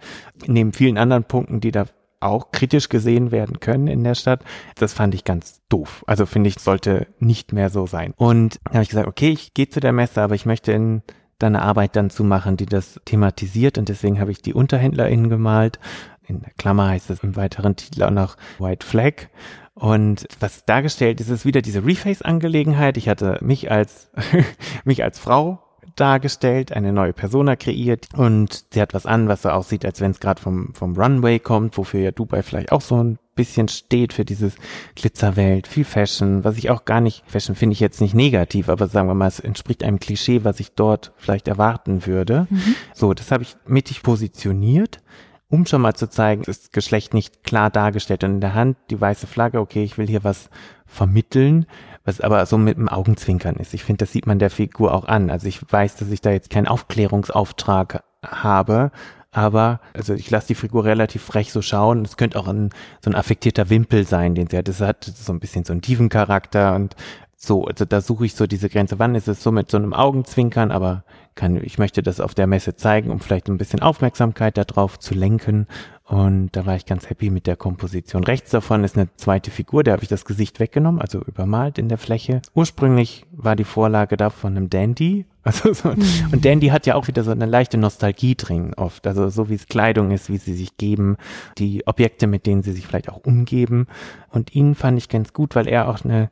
mhm. 0.48 0.54
neben 0.54 0.74
vielen 0.74 0.98
anderen 0.98 1.26
Punkten, 1.26 1.60
die 1.60 1.72
da 1.72 1.86
auch 2.26 2.52
kritisch 2.52 2.90
gesehen 2.90 3.32
werden 3.32 3.60
können 3.60 3.88
in 3.88 4.04
der 4.04 4.16
Stadt. 4.16 4.44
Das 4.76 4.94
fand 4.94 5.16
ich 5.16 5.24
ganz 5.24 5.62
doof. 5.70 6.04
Also 6.08 6.26
finde 6.26 6.50
ich, 6.50 6.60
sollte 6.60 7.08
nicht 7.20 7.54
mehr 7.54 7.70
so 7.70 7.88
sein. 7.88 8.14
Und 8.18 8.60
da 8.66 8.74
habe 8.74 8.84
ich 8.84 8.90
gesagt, 8.90 9.08
okay, 9.08 9.30
ich 9.30 9.54
gehe 9.54 9.70
zu 9.70 9.80
der 9.80 9.94
Messe, 9.94 10.22
aber 10.22 10.36
ich 10.36 10.46
möchte 10.46 10.72
in 10.72 11.02
eine 11.42 11.62
Arbeit 11.62 11.96
dann 11.96 12.10
zu 12.10 12.24
machen, 12.24 12.58
die 12.58 12.66
das 12.66 13.00
thematisiert 13.06 13.78
und 13.78 13.90
deswegen 13.90 14.20
habe 14.20 14.32
ich 14.32 14.42
die 14.42 14.54
UnterhändlerInnen 14.54 15.30
gemalt. 15.30 15.80
In 16.26 16.42
der 16.42 16.52
Klammer 16.58 16.88
heißt 16.90 17.10
es 17.10 17.20
im 17.20 17.36
weiteren 17.36 17.76
Titel 17.76 18.04
auch 18.04 18.12
noch 18.12 18.38
White 18.60 18.86
Flag. 18.86 19.28
Und 19.74 20.28
was 20.40 20.66
dargestellt 20.66 21.20
ist, 21.20 21.30
ist 21.30 21.46
wieder 21.46 21.62
diese 21.62 21.86
Reface-Angelegenheit. 21.86 22.96
Ich 22.98 23.10
hatte 23.10 23.40
mich 23.42 23.72
als, 23.72 24.12
mich 24.86 25.04
als 25.04 25.20
Frau 25.20 25.63
dargestellt, 25.96 26.72
eine 26.72 26.92
neue 26.92 27.14
Persona 27.14 27.56
kreiert 27.56 28.08
und 28.16 28.66
sie 28.72 28.82
hat 28.82 28.94
was 28.94 29.06
an, 29.06 29.28
was 29.28 29.44
so 29.44 29.50
aussieht, 29.50 29.86
als 29.86 30.02
wenn 30.02 30.12
es 30.12 30.20
gerade 30.20 30.42
vom, 30.42 30.74
vom 30.74 30.96
Runway 30.96 31.40
kommt, 31.40 31.78
wofür 31.78 32.02
ja 32.02 32.12
Dubai 32.12 32.44
vielleicht 32.44 32.72
auch 32.72 32.82
so 32.82 33.04
ein 33.04 33.20
bisschen 33.36 33.68
steht 33.68 34.14
für 34.14 34.26
dieses 34.26 34.56
Glitzerwelt, 34.96 35.68
viel 35.68 35.86
Fashion, 35.86 36.44
was 36.44 36.58
ich 36.58 36.70
auch 36.70 36.86
gar 36.86 37.02
nicht, 37.02 37.24
Fashion 37.26 37.56
finde 37.56 37.74
ich 37.74 37.80
jetzt 37.80 38.02
nicht 38.02 38.14
negativ, 38.14 38.70
aber 38.70 38.88
sagen 38.88 39.08
wir 39.08 39.16
mal, 39.16 39.28
es 39.28 39.40
entspricht 39.40 39.84
einem 39.84 40.00
Klischee, 40.00 40.44
was 40.44 40.60
ich 40.60 40.74
dort 40.74 41.14
vielleicht 41.18 41.48
erwarten 41.48 42.06
würde. 42.06 42.48
Mhm. 42.50 42.76
So, 42.94 43.14
das 43.14 43.32
habe 43.32 43.44
ich 43.44 43.56
mittig 43.66 44.04
positioniert 44.04 45.00
um 45.54 45.68
schon 45.68 45.84
mal 45.84 45.94
zu 45.94 46.10
zeigen, 46.10 46.42
ist 46.46 46.64
das 46.64 46.72
Geschlecht 46.72 47.14
nicht 47.14 47.44
klar 47.44 47.70
dargestellt. 47.70 48.24
Und 48.24 48.32
in 48.32 48.42
der 48.42 48.56
Hand 48.56 48.76
die 48.90 49.00
weiße 49.00 49.28
Flagge, 49.28 49.60
okay, 49.60 49.84
ich 49.84 50.00
will 50.00 50.08
hier 50.08 50.24
was 50.24 50.50
vermitteln 50.88 51.68
was 52.06 52.22
aber 52.22 52.46
so 52.46 52.58
mit 52.58 52.78
dem 52.78 52.90
Augenzwinkern 52.90 53.56
ist. 53.56 53.74
Ich 53.74 53.84
finde, 53.84 54.06
das 54.06 54.12
sieht 54.12 54.28
man 54.28 54.40
der 54.40 54.50
Figur 54.50 54.94
auch 54.94 55.06
an. 55.06 55.30
Also 55.30 55.48
ich 55.48 55.60
weiß, 55.68 55.96
dass 55.96 56.10
ich 56.10 56.22
da 56.22 56.32
jetzt 56.32 56.50
keinen 56.50 56.68
Aufklärungsauftrag 56.68 58.04
habe, 58.26 58.92
aber 59.32 59.80
also 59.94 60.14
ich 60.14 60.30
lasse 60.30 60.48
die 60.48 60.56
Figur 60.56 60.86
relativ 60.86 61.24
frech 61.24 61.52
so 61.52 61.62
schauen. 61.62 62.06
Es 62.06 62.18
könnte 62.18 62.40
auch 62.40 62.48
ein, 62.48 62.70
so 63.04 63.10
ein 63.10 63.16
affektierter 63.16 63.70
Wimpel 63.70 64.06
sein, 64.06 64.36
den 64.36 64.48
sie 64.48 64.58
hat. 64.58 64.68
Das 64.68 64.82
hat 64.82 65.04
so 65.04 65.34
ein 65.34 65.40
bisschen 65.40 65.66
so 65.66 65.74
einen 65.74 65.82
tiefen 65.82 66.10
Charakter 66.10 66.76
und 66.76 66.96
so, 67.46 67.66
also 67.66 67.84
da 67.84 68.00
suche 68.00 68.26
ich 68.26 68.36
so 68.36 68.48
diese 68.48 68.70
Grenze. 68.70 69.00
Wann 69.00 69.16
ist 69.16 69.28
es 69.28 69.44
so 69.44 69.52
mit 69.52 69.70
so 69.70 69.76
einem 69.76 69.94
Augenzwinkern, 69.94 70.72
aber 70.72 71.04
kann, 71.36 71.62
ich 71.62 71.78
möchte 71.78 72.02
das 72.02 72.22
auf 72.22 72.34
der 72.34 72.48
Messe 72.48 72.76
zeigen, 72.76 73.12
um 73.12 73.20
vielleicht 73.20 73.50
ein 73.50 73.58
bisschen 73.58 73.82
Aufmerksamkeit 73.82 74.58
darauf 74.58 74.98
zu 74.98 75.14
lenken. 75.14 75.68
Und 76.06 76.52
da 76.54 76.66
war 76.66 76.78
ich 76.78 76.86
ganz 76.86 77.10
happy 77.10 77.30
mit 77.30 77.46
der 77.46 77.58
Komposition. 77.58 78.24
Rechts 78.24 78.52
davon 78.52 78.86
ist 78.86 78.96
eine 78.96 79.14
zweite 79.16 79.52
Figur, 79.52 79.84
der 79.84 79.94
habe 79.94 80.04
ich 80.04 80.10
das 80.10 80.24
Gesicht 80.24 80.62
weggenommen, 80.62 81.02
also 81.02 81.22
übermalt 81.22 81.78
in 81.80 81.90
der 81.90 81.98
Fläche. 81.98 82.42
Ursprünglich 82.54 83.26
war 83.32 83.58
die 83.58 83.64
Vorlage 83.66 84.16
da 84.16 84.30
von 84.30 84.56
einem 84.56 84.70
Dandy. 84.70 85.26
Also 85.46 85.74
so. 85.74 85.90
Und 85.90 86.46
Dandy 86.46 86.68
hat 86.68 86.86
ja 86.86 86.96
auch 86.96 87.10
wieder 87.10 87.26
so 87.26 87.32
eine 87.32 87.46
leichte 87.46 87.78
Nostalgie 87.78 88.36
drin 88.36 88.74
oft. 88.76 89.06
Also 89.06 89.28
so 89.28 89.50
wie 89.50 89.56
es 89.56 89.68
Kleidung 89.68 90.12
ist, 90.12 90.30
wie 90.30 90.38
sie 90.38 90.54
sich 90.54 90.78
geben, 90.78 91.18
die 91.58 91.86
Objekte, 91.86 92.28
mit 92.28 92.46
denen 92.46 92.64
sie 92.64 92.72
sich 92.72 92.88
vielleicht 92.88 93.10
auch 93.10 93.26
umgeben. 93.26 93.88
Und 94.30 94.56
ihn 94.56 94.74
fand 94.74 94.98
ich 94.98 95.10
ganz 95.10 95.34
gut, 95.34 95.54
weil 95.56 95.68
er 95.68 95.90
auch 95.90 96.06
eine 96.06 96.30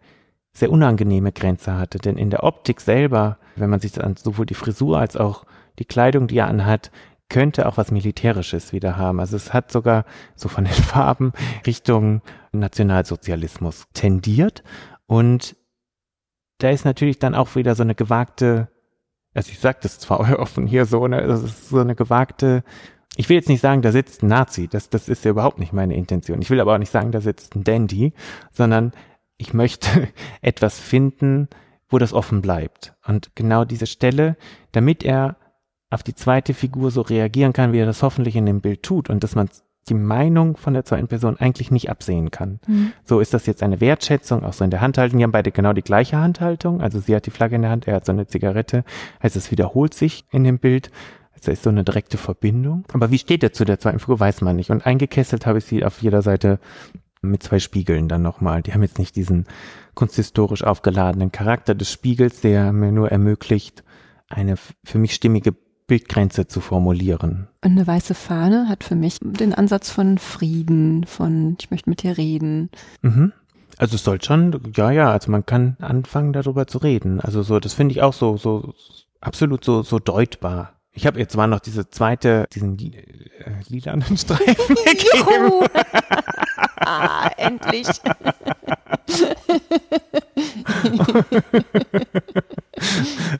sehr 0.54 0.72
unangenehme 0.72 1.32
Grenze 1.32 1.78
hatte. 1.78 1.98
Denn 1.98 2.18
in 2.18 2.30
der 2.30 2.44
Optik 2.44 2.82
selber, 2.82 3.38
wenn 3.56 3.70
man 3.70 3.80
sich 3.80 3.94
dann 3.94 4.16
sowohl 4.16 4.46
die 4.46 4.54
Frisur 4.54 5.00
als 5.00 5.16
auch 5.16 5.46
die 5.80 5.86
Kleidung, 5.86 6.28
die 6.28 6.38
er 6.38 6.48
anhat, 6.48 6.92
könnte 7.30 7.68
auch 7.68 7.78
was 7.78 7.92
Militärisches 7.92 8.74
wieder 8.74 8.98
haben. 8.98 9.22
Also 9.22 9.38
es 9.38 9.54
hat 9.54 9.72
sogar 9.72 10.06
so 10.36 10.50
von 10.50 10.66
den 10.66 10.74
Farben 10.92 11.32
Richtung 11.66 12.22
Nationalsozialismus 12.52 13.86
tendiert. 13.94 14.64
Und 15.08 15.56
da 16.58 16.70
ist 16.70 16.86
natürlich 16.86 17.20
dann 17.20 17.34
auch 17.34 17.56
wieder 17.56 17.74
so 17.76 17.84
eine 17.84 17.96
gewagte, 17.96 18.68
also 19.34 19.50
ich 19.50 19.60
sage 19.60 19.80
das 19.82 20.00
zwar 20.00 20.20
offen 20.40 20.68
hier 20.68 20.86
so, 20.86 21.08
ne, 21.08 21.26
das 21.26 21.44
ist 21.44 21.70
so 21.70 21.80
eine 21.80 21.96
gewagte, 21.96 22.64
ich 23.16 23.28
will 23.30 23.36
jetzt 23.36 23.50
nicht 23.50 23.62
sagen, 23.62 23.82
da 23.82 23.92
sitzt 23.92 24.24
ein 24.24 24.28
Nazi, 24.28 24.68
das, 24.68 24.90
das 24.90 25.10
ist 25.10 25.26
ja 25.26 25.32
überhaupt 25.32 25.60
nicht 25.60 25.74
meine 25.74 25.96
Intention. 25.96 26.42
Ich 26.42 26.50
will 26.50 26.62
aber 26.62 26.74
auch 26.74 26.80
nicht 26.80 26.92
sagen, 26.92 27.12
da 27.12 27.20
sitzt 27.20 27.56
ein 27.56 27.64
Dandy, 27.64 28.14
sondern 28.52 28.94
ich 29.42 29.54
möchte 29.54 30.08
etwas 30.42 30.80
finden, 30.80 31.50
wo 31.90 31.98
das 31.98 32.14
offen 32.14 32.42
bleibt. 32.42 32.94
Und 33.06 33.36
genau 33.36 33.66
diese 33.66 33.88
Stelle, 33.88 34.38
damit 34.72 35.04
er 35.04 35.36
auf 35.90 36.04
die 36.04 36.16
zweite 36.16 36.54
Figur 36.54 36.90
so 36.90 37.02
reagieren 37.02 37.52
kann, 37.52 37.74
wie 37.74 37.80
er 37.80 37.86
das 37.86 38.02
hoffentlich 38.02 38.36
in 38.38 38.46
dem 38.46 38.62
Bild 38.62 38.84
tut 38.84 39.10
und 39.10 39.24
dass 39.24 39.36
man 39.36 39.50
die 39.90 39.94
Meinung 39.96 40.58
von 40.58 40.74
der 40.74 40.86
zweiten 40.86 41.08
Person 41.08 41.38
eigentlich 41.38 41.72
nicht 41.72 41.90
absehen 41.90 42.32
kann. 42.32 42.60
Mhm. 42.68 42.94
So 43.04 43.20
ist 43.20 43.34
das 43.34 43.48
jetzt 43.48 43.64
eine 43.64 43.82
Wertschätzung, 43.82 44.44
auch 44.46 44.54
so 44.54 44.64
in 44.64 44.70
der 44.70 44.80
Handhaltung. 44.80 45.18
Die 45.18 45.24
haben 45.24 45.32
beide 45.32 45.52
genau 45.52 45.74
die 45.74 45.82
gleiche 45.82 46.18
Handhaltung. 46.18 46.82
Also 46.82 47.00
sie 47.00 47.16
hat 47.16 47.26
die 47.26 47.32
Flagge 47.32 47.56
in 47.56 47.64
der 47.64 47.72
Hand, 47.72 47.88
er 47.88 47.96
hat 47.96 48.06
so 48.06 48.12
eine 48.12 48.28
Zigarette. 48.28 48.86
Also 49.20 49.40
es 49.40 49.52
wiederholt 49.52 49.94
sich 49.94 50.24
in 50.32 50.44
dem 50.44 50.60
Bild. 50.60 50.92
Also 51.34 51.52
ist 51.52 51.64
so 51.64 51.72
eine 51.72 51.84
direkte 51.84 52.18
Verbindung. 52.18 52.86
Aber 52.94 53.10
wie 53.10 53.18
steht 53.18 53.44
er 53.44 53.52
zu 53.52 53.66
der 53.66 53.80
zweiten 53.80 54.00
Figur, 54.00 54.20
weiß 54.20 54.42
man 54.42 54.56
nicht. 54.56 54.70
Und 54.70 54.86
eingekesselt 54.86 55.48
habe 55.48 55.58
ich 55.58 55.66
sie 55.66 55.84
auf 55.84 56.02
jeder 56.02 56.22
Seite 56.22 56.60
mit 57.22 57.44
zwei 57.44 57.60
Spiegeln 57.60 58.08
dann 58.08 58.22
nochmal. 58.22 58.62
Die 58.62 58.74
haben 58.74 58.82
jetzt 58.82 59.00
nicht 59.00 59.16
diesen 59.16 59.46
kunsthistorisch 59.94 60.64
aufgeladenen 60.64 61.32
Charakter 61.32 61.76
des 61.76 61.92
Spiegels, 61.92 62.42
der 62.42 62.74
mir 62.74 62.92
nur 62.92 63.12
ermöglicht, 63.12 63.84
eine 64.28 64.56
für 64.84 64.98
mich 64.98 65.14
stimmige 65.14 65.54
Bildgrenze 65.88 66.48
zu 66.48 66.62
formulieren. 66.62 67.48
Und 67.64 67.72
eine 67.72 67.86
weiße 67.86 68.14
Fahne 68.14 68.70
hat 68.70 68.84
für 68.84 68.96
mich 68.96 69.18
den 69.22 69.54
Ansatz 69.54 69.90
von 69.90 70.18
Frieden, 70.18 71.06
von 71.06 71.58
ich 71.60 71.70
möchte 71.70 71.90
mit 71.90 72.04
dir 72.04 72.18
reden. 72.18 72.70
Mhm. 73.02 73.34
Also 73.78 73.96
es 73.96 74.04
soll 74.04 74.22
schon, 74.22 74.72
ja, 74.76 74.92
ja, 74.92 75.12
also 75.12 75.32
man 75.32 75.46
kann 75.46 75.76
anfangen 75.80 76.34
darüber 76.34 76.68
zu 76.68 76.78
reden. 76.78 77.20
Also 77.20 77.42
so, 77.42 77.60
das 77.60 77.74
finde 77.74 77.94
ich 77.94 78.02
auch 78.02 78.14
so, 78.14 78.38
so 78.38 78.74
absolut 79.20 79.66
so, 79.66 79.84
so 79.84 80.00
deutbar. 80.00 80.74
Ich 80.94 81.08
habe 81.08 81.20
jetzt 81.20 81.34
zwar 81.34 81.48
noch 81.48 81.60
diese 81.60 81.90
zweite, 81.90 82.48
diesen 82.54 82.78
äh, 82.78 83.04
lilanen 83.68 84.18
Streifen 84.18 84.76
gegeben. 84.86 85.66
Ah, 86.86 87.30
endlich. 87.38 87.88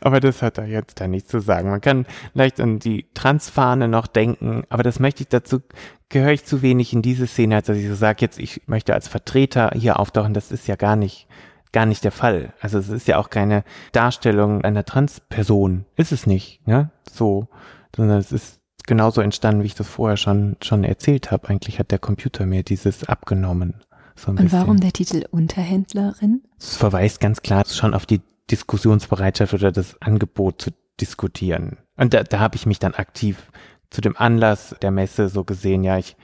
aber 0.02 0.20
das 0.20 0.42
hat 0.42 0.58
er 0.58 0.66
jetzt 0.66 1.00
da 1.00 1.08
nicht 1.08 1.30
zu 1.30 1.40
sagen. 1.40 1.70
Man 1.70 1.82
kann 1.82 2.06
leicht 2.34 2.60
an 2.60 2.80
die 2.80 3.06
Transfahne 3.14 3.88
noch 3.88 4.08
denken, 4.08 4.64
aber 4.70 4.84
das 4.84 5.00
möchte 5.00 5.24
ich 5.24 5.30
dazu, 5.30 5.62
gehöre 6.10 6.34
ich 6.34 6.46
zu 6.46 6.62
wenig 6.62 6.94
in 6.94 7.02
diese 7.02 7.28
Szene, 7.28 7.56
als 7.56 7.68
dass 7.68 7.78
ich 7.78 7.88
so 7.88 7.96
sage, 7.96 8.18
jetzt 8.22 8.40
ich 8.40 8.62
möchte 8.68 8.94
als 8.94 9.08
Vertreter 9.08 9.72
hier 9.74 10.00
auftauchen. 10.00 10.34
Das 10.34 10.52
ist 10.52 10.68
ja 10.68 10.76
gar 10.76 10.96
nicht, 10.96 11.28
gar 11.72 11.86
nicht 11.86 12.04
der 12.04 12.12
Fall. 12.12 12.54
Also 12.60 12.78
es 12.78 12.90
ist 12.90 13.08
ja 13.08 13.18
auch 13.18 13.30
keine 13.30 13.64
Darstellung 13.92 14.64
einer 14.64 14.86
Transperson. 14.86 15.86
Ist 15.96 16.12
es 16.12 16.28
nicht, 16.28 16.66
ne? 16.68 16.92
So, 17.10 17.48
sondern 17.96 18.20
es 18.20 18.32
ist 18.32 18.61
genauso 18.88 19.22
entstanden, 19.22 19.64
wie 19.64 19.68
ich 19.68 19.76
das 19.76 19.88
vorher 19.88 20.18
schon, 20.18 20.58
schon 20.62 20.84
erzählt 20.84 21.32
habe. 21.32 21.50
Eigentlich 21.50 21.80
hat 21.80 21.92
der 21.92 22.00
Computer 22.00 22.46
mir 22.46 22.64
dieses 22.64 23.04
abgenommen. 23.08 23.76
So 24.16 24.32
Und 24.32 24.52
warum 24.52 24.80
der 24.80 24.94
Titel 24.94 25.26
Unterhändlerin? 25.32 26.44
Es 26.60 26.76
verweist 26.76 27.20
ganz 27.20 27.42
klar 27.42 27.64
schon 27.68 27.94
auf 27.94 28.06
die 28.06 28.22
Diskussionsbereitschaft 28.50 29.54
oder 29.54 29.72
das 29.72 30.00
Angebot 30.02 30.62
zu 30.62 30.72
diskutieren. 31.00 31.78
Und 31.98 32.14
da, 32.14 32.24
da 32.24 32.40
habe 32.40 32.56
ich 32.56 32.66
mich 32.66 32.80
dann 32.80 32.94
aktiv 32.94 33.52
zu 33.90 34.02
dem 34.02 34.18
Anlass 34.18 34.76
der 34.82 34.92
Messe 34.92 35.30
so 35.30 35.44
gesehen, 35.44 35.84
ja, 35.84 35.98
ich, 35.98 36.16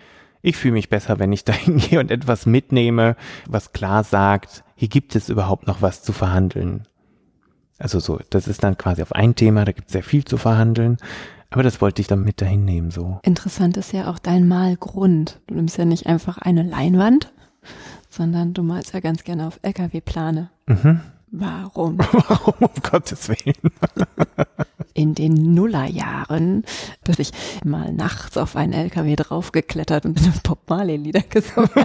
ich 0.41 0.58
fühle 0.58 0.74
mich 0.74 0.89
besser, 0.89 1.20
wenn 1.20 1.32
ich 1.32 1.43
da 1.45 1.53
hingehe 1.53 1.99
und 1.99 2.12
etwas 2.12 2.45
mitnehme, 2.45 3.16
was 3.47 3.74
klar 3.74 4.03
sagt, 4.03 4.64
hier 4.76 4.89
gibt 4.89 5.16
es 5.16 5.30
überhaupt 5.30 5.68
noch 5.68 5.82
was 5.82 6.03
zu 6.03 6.14
verhandeln. 6.14 6.88
Also 7.80 7.99
so, 7.99 8.20
das 8.32 8.47
ist 8.47 8.64
dann 8.64 8.78
quasi 8.78 9.01
auf 9.01 9.12
ein 9.12 9.36
Thema, 9.36 9.64
da 9.64 9.72
gibt 9.72 9.88
es 9.88 9.93
sehr 9.93 10.03
viel 10.03 10.26
zu 10.26 10.38
verhandeln. 10.38 10.97
Aber 11.49 11.63
das 11.63 11.81
wollte 11.81 12.01
ich 12.01 12.07
dann 12.07 12.23
mit 12.23 12.41
dahin 12.41 12.65
nehmen, 12.65 12.91
so. 12.91 13.19
Interessant 13.23 13.77
ist 13.77 13.93
ja 13.93 14.09
auch 14.09 14.19
dein 14.19 14.47
Malgrund. 14.47 15.39
Du 15.47 15.55
nimmst 15.55 15.77
ja 15.77 15.85
nicht 15.85 16.05
einfach 16.07 16.37
eine 16.37 16.63
Leinwand, 16.63 17.31
sondern 18.09 18.53
du 18.53 18.63
malst 18.63 18.93
ja 18.93 18.99
ganz 18.99 19.23
gerne 19.23 19.47
auf 19.47 19.59
LKW-Plane. 19.61 20.49
Mhm. 20.67 21.01
Warum? 21.31 21.97
Warum, 21.99 22.53
um 22.59 22.81
Gottes 22.89 23.29
Willen? 23.29 23.71
In 24.93 25.13
den 25.13 25.53
Nullerjahren 25.53 26.63
bin 27.03 27.15
ich 27.17 27.31
mal 27.63 27.93
nachts 27.93 28.37
auf 28.37 28.55
einen 28.55 28.73
LKW 28.73 29.15
draufgeklettert 29.15 30.05
und 30.05 30.19
eine 30.19 30.33
Bob 30.43 30.59
Marley-Lieder 30.69 31.21
gesungen. 31.21 31.69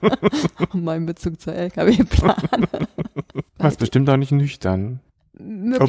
um 0.72 0.84
meinen 0.84 1.06
Bezug 1.06 1.40
zur 1.40 1.54
LKW-Plane. 1.54 2.68
Warst 3.58 3.78
bestimmt 3.78 4.08
auch 4.10 4.16
nicht 4.16 4.32
nüchtern. 4.32 5.00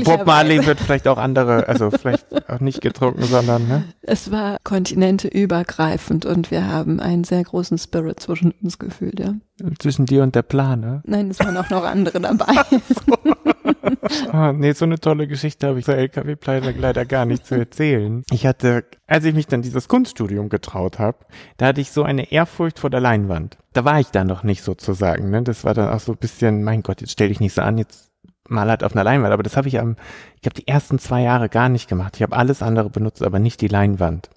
Bob 0.03 0.25
Marley 0.25 0.65
wird 0.65 0.79
vielleicht 0.79 1.07
auch 1.07 1.17
andere, 1.17 1.67
also 1.67 1.91
vielleicht 1.91 2.49
auch 2.49 2.59
nicht 2.59 2.81
getrunken, 2.81 3.23
sondern, 3.23 3.67
ne? 3.67 3.83
Es 4.01 4.31
war 4.31 4.57
kontinenteübergreifend 4.63 6.25
und 6.25 6.51
wir 6.51 6.67
haben 6.67 6.99
einen 6.99 7.23
sehr 7.23 7.43
großen 7.43 7.77
Spirit 7.77 8.19
zwischen 8.19 8.53
uns 8.61 8.79
gefühlt, 8.79 9.19
ja. 9.19 9.35
Zwischen 9.79 10.05
dir 10.05 10.23
und 10.23 10.35
der 10.35 10.43
Plane? 10.43 11.01
Nein, 11.05 11.29
es 11.29 11.39
waren 11.39 11.57
auch 11.57 11.69
noch 11.69 11.83
andere 11.83 12.19
dabei. 12.19 12.45
ah, 14.31 14.53
nee, 14.53 14.71
so 14.71 14.85
eine 14.85 14.99
tolle 14.99 15.27
Geschichte 15.27 15.67
habe 15.67 15.79
ich 15.79 15.85
zur 15.85 15.95
LKW-Pleite 15.95 16.71
leider 16.71 17.05
gar 17.05 17.25
nicht 17.25 17.45
zu 17.45 17.55
erzählen. 17.55 18.23
Ich 18.31 18.45
hatte, 18.45 18.85
als 19.07 19.25
ich 19.25 19.33
mich 19.33 19.47
dann 19.47 19.61
dieses 19.61 19.87
Kunststudium 19.87 20.49
getraut 20.49 20.99
habe, 20.99 21.17
da 21.57 21.67
hatte 21.67 21.81
ich 21.81 21.91
so 21.91 22.03
eine 22.03 22.31
Ehrfurcht 22.31 22.79
vor 22.79 22.89
der 22.89 23.01
Leinwand. 23.01 23.57
Da 23.73 23.85
war 23.85 23.99
ich 23.99 24.07
da 24.07 24.23
noch 24.23 24.43
nicht 24.43 24.63
sozusagen, 24.63 25.29
ne? 25.29 25.43
Das 25.43 25.63
war 25.63 25.73
dann 25.73 25.89
auch 25.89 25.99
so 25.99 26.13
ein 26.13 26.17
bisschen, 26.17 26.63
mein 26.63 26.81
Gott, 26.81 27.01
jetzt 27.01 27.11
stell 27.11 27.29
dich 27.29 27.39
nicht 27.39 27.53
so 27.53 27.61
an, 27.61 27.77
jetzt 27.77 28.08
mal 28.51 28.69
halt 28.69 28.83
auf 28.83 28.93
einer 28.93 29.03
Leinwand. 29.03 29.33
Aber 29.33 29.43
das 29.43 29.57
habe 29.57 29.67
ich 29.67 29.79
am, 29.79 29.95
ich 30.41 30.45
habe 30.45 30.55
die 30.55 30.67
ersten 30.67 30.99
zwei 30.99 31.21
Jahre 31.21 31.49
gar 31.49 31.69
nicht 31.69 31.89
gemacht. 31.89 32.15
Ich 32.15 32.23
habe 32.23 32.35
alles 32.35 32.61
andere 32.61 32.89
benutzt, 32.89 33.23
aber 33.23 33.39
nicht 33.39 33.61
die 33.61 33.67
Leinwand. 33.67 34.29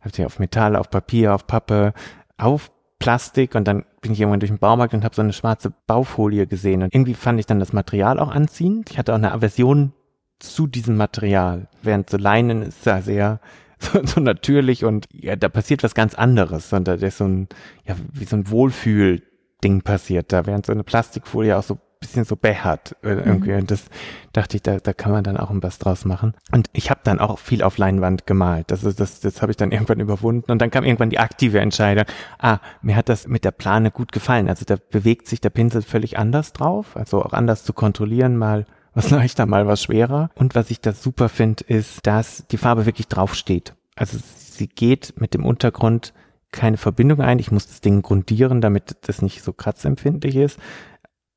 Habe 0.00 0.14
sie 0.14 0.24
auf 0.24 0.38
Metall, 0.38 0.76
auf 0.76 0.90
Papier, 0.90 1.34
auf 1.34 1.46
Pappe, 1.46 1.92
auf 2.38 2.70
Plastik 3.00 3.54
und 3.54 3.66
dann 3.66 3.84
bin 4.02 4.12
ich 4.12 4.20
irgendwann 4.20 4.40
durch 4.40 4.50
den 4.50 4.58
Baumarkt 4.58 4.94
und 4.94 5.04
habe 5.04 5.14
so 5.14 5.22
eine 5.22 5.32
schwarze 5.32 5.72
Baufolie 5.86 6.46
gesehen 6.46 6.82
und 6.82 6.94
irgendwie 6.94 7.14
fand 7.14 7.40
ich 7.40 7.46
dann 7.46 7.58
das 7.58 7.72
Material 7.72 8.20
auch 8.20 8.30
anziehend. 8.30 8.90
Ich 8.90 8.98
hatte 8.98 9.12
auch 9.12 9.18
eine 9.18 9.32
Aversion 9.32 9.92
zu 10.38 10.66
diesem 10.66 10.96
Material, 10.96 11.66
während 11.82 12.08
so 12.08 12.18
Leinen 12.18 12.62
ist 12.62 12.86
ja 12.86 13.00
sehr 13.00 13.40
so, 13.78 14.04
so 14.04 14.20
natürlich 14.20 14.84
und 14.84 15.06
ja, 15.12 15.34
da 15.34 15.48
passiert 15.48 15.82
was 15.82 15.94
ganz 15.94 16.14
anderes 16.14 16.72
und 16.72 16.86
da 16.86 16.94
ist 16.94 17.18
so 17.18 17.24
ein 17.24 17.48
ja 17.86 17.96
wie 18.12 18.26
so 18.26 18.36
ein 18.36 18.50
Wohlfühl-Ding 18.50 19.80
passiert 19.80 20.32
da, 20.32 20.44
während 20.44 20.66
so 20.66 20.72
eine 20.72 20.84
Plastikfolie 20.84 21.56
auch 21.56 21.62
so 21.62 21.78
bisschen 22.00 22.24
so 22.24 22.34
behart 22.34 22.96
äh, 23.02 23.10
irgendwie. 23.10 23.52
Mhm. 23.52 23.58
Und 23.58 23.70
das 23.70 23.84
dachte 24.32 24.56
ich, 24.56 24.62
da, 24.62 24.78
da 24.78 24.92
kann 24.94 25.12
man 25.12 25.22
dann 25.22 25.36
auch 25.36 25.50
ein 25.50 25.62
was 25.62 25.78
draus 25.78 26.06
machen. 26.06 26.34
Und 26.50 26.68
ich 26.72 26.90
habe 26.90 27.00
dann 27.04 27.20
auch 27.20 27.38
viel 27.38 27.62
auf 27.62 27.76
Leinwand 27.76 28.26
gemalt. 28.26 28.70
Das, 28.70 28.84
ist, 28.84 28.98
das, 28.98 29.20
das 29.20 29.42
habe 29.42 29.52
ich 29.52 29.56
dann 29.56 29.70
irgendwann 29.72 30.00
überwunden. 30.00 30.50
Und 30.50 30.60
dann 30.60 30.70
kam 30.70 30.84
irgendwann 30.84 31.10
die 31.10 31.18
aktive 31.18 31.60
Entscheidung. 31.60 32.06
Ah, 32.38 32.58
mir 32.80 32.96
hat 32.96 33.08
das 33.10 33.28
mit 33.28 33.44
der 33.44 33.50
Plane 33.50 33.90
gut 33.90 34.12
gefallen. 34.12 34.48
Also 34.48 34.64
da 34.64 34.76
bewegt 34.90 35.28
sich 35.28 35.40
der 35.40 35.50
Pinsel 35.50 35.82
völlig 35.82 36.18
anders 36.18 36.54
drauf. 36.54 36.96
Also 36.96 37.22
auch 37.22 37.34
anders 37.34 37.64
zu 37.64 37.74
kontrollieren, 37.74 38.36
mal 38.36 38.64
was 38.94 39.10
leichter, 39.10 39.44
mal 39.44 39.66
was 39.66 39.82
schwerer. 39.82 40.30
Und 40.34 40.54
was 40.54 40.70
ich 40.70 40.80
da 40.80 40.92
super 40.92 41.28
finde, 41.28 41.64
ist, 41.64 42.06
dass 42.06 42.46
die 42.50 42.58
Farbe 42.58 42.86
wirklich 42.86 43.08
draufsteht. 43.08 43.74
Also 43.94 44.18
sie 44.36 44.68
geht 44.68 45.20
mit 45.20 45.34
dem 45.34 45.44
Untergrund 45.44 46.14
keine 46.50 46.78
Verbindung 46.78 47.20
ein. 47.20 47.38
Ich 47.38 47.52
muss 47.52 47.68
das 47.68 47.80
Ding 47.80 48.02
grundieren, 48.02 48.60
damit 48.60 48.96
das 49.02 49.22
nicht 49.22 49.42
so 49.42 49.52
kratzempfindlich 49.52 50.34
ist 50.34 50.58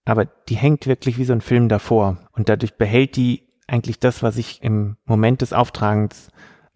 aber 0.06 0.26
die 0.26 0.56
hängt 0.56 0.88
wirklich 0.88 1.18
wie 1.18 1.26
so 1.26 1.34
ein 1.34 1.41
Film 1.41 1.70
davor 1.70 2.18
und 2.34 2.49
dadurch 2.49 2.76
behält 2.76 3.16
die 3.16 3.47
eigentlich 3.68 3.99
das, 3.99 4.24
was 4.24 4.38
ich 4.38 4.62
im 4.62 4.97
Moment 5.06 5.41
des 5.41 5.54
Auftragens 5.54 6.30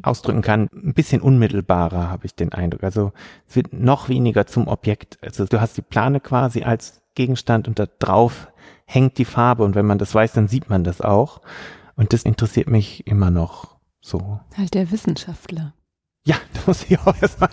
ausdrücken 0.03 0.41
kann, 0.41 0.69
ein 0.73 0.93
bisschen 0.93 1.21
unmittelbarer, 1.21 2.09
habe 2.09 2.25
ich 2.25 2.35
den 2.35 2.53
Eindruck. 2.53 2.83
Also 2.83 3.11
es 3.47 3.55
wird 3.55 3.73
noch 3.73 4.09
weniger 4.09 4.45
zum 4.45 4.67
Objekt. 4.67 5.17
Also 5.21 5.45
du 5.45 5.59
hast 5.59 5.75
die 5.75 5.81
Plane 5.81 6.19
quasi 6.19 6.63
als 6.63 7.01
Gegenstand 7.15 7.67
und 7.67 7.79
da 7.79 7.87
drauf 7.99 8.47
hängt 8.85 9.17
die 9.17 9.25
Farbe 9.25 9.63
und 9.63 9.75
wenn 9.75 9.85
man 9.85 9.97
das 9.97 10.13
weiß, 10.13 10.33
dann 10.33 10.47
sieht 10.47 10.69
man 10.69 10.83
das 10.83 11.01
auch. 11.01 11.41
Und 11.95 12.13
das 12.13 12.23
interessiert 12.23 12.69
mich 12.69 13.07
immer 13.07 13.31
noch 13.31 13.75
so. 13.99 14.39
Halt 14.55 14.75
der 14.75 14.91
Wissenschaftler. 14.91 15.73
Ja, 16.27 16.35
da 16.53 16.59
muss 16.67 16.85
ich 16.87 16.99
auch 16.99 17.15
erstmal 17.21 17.49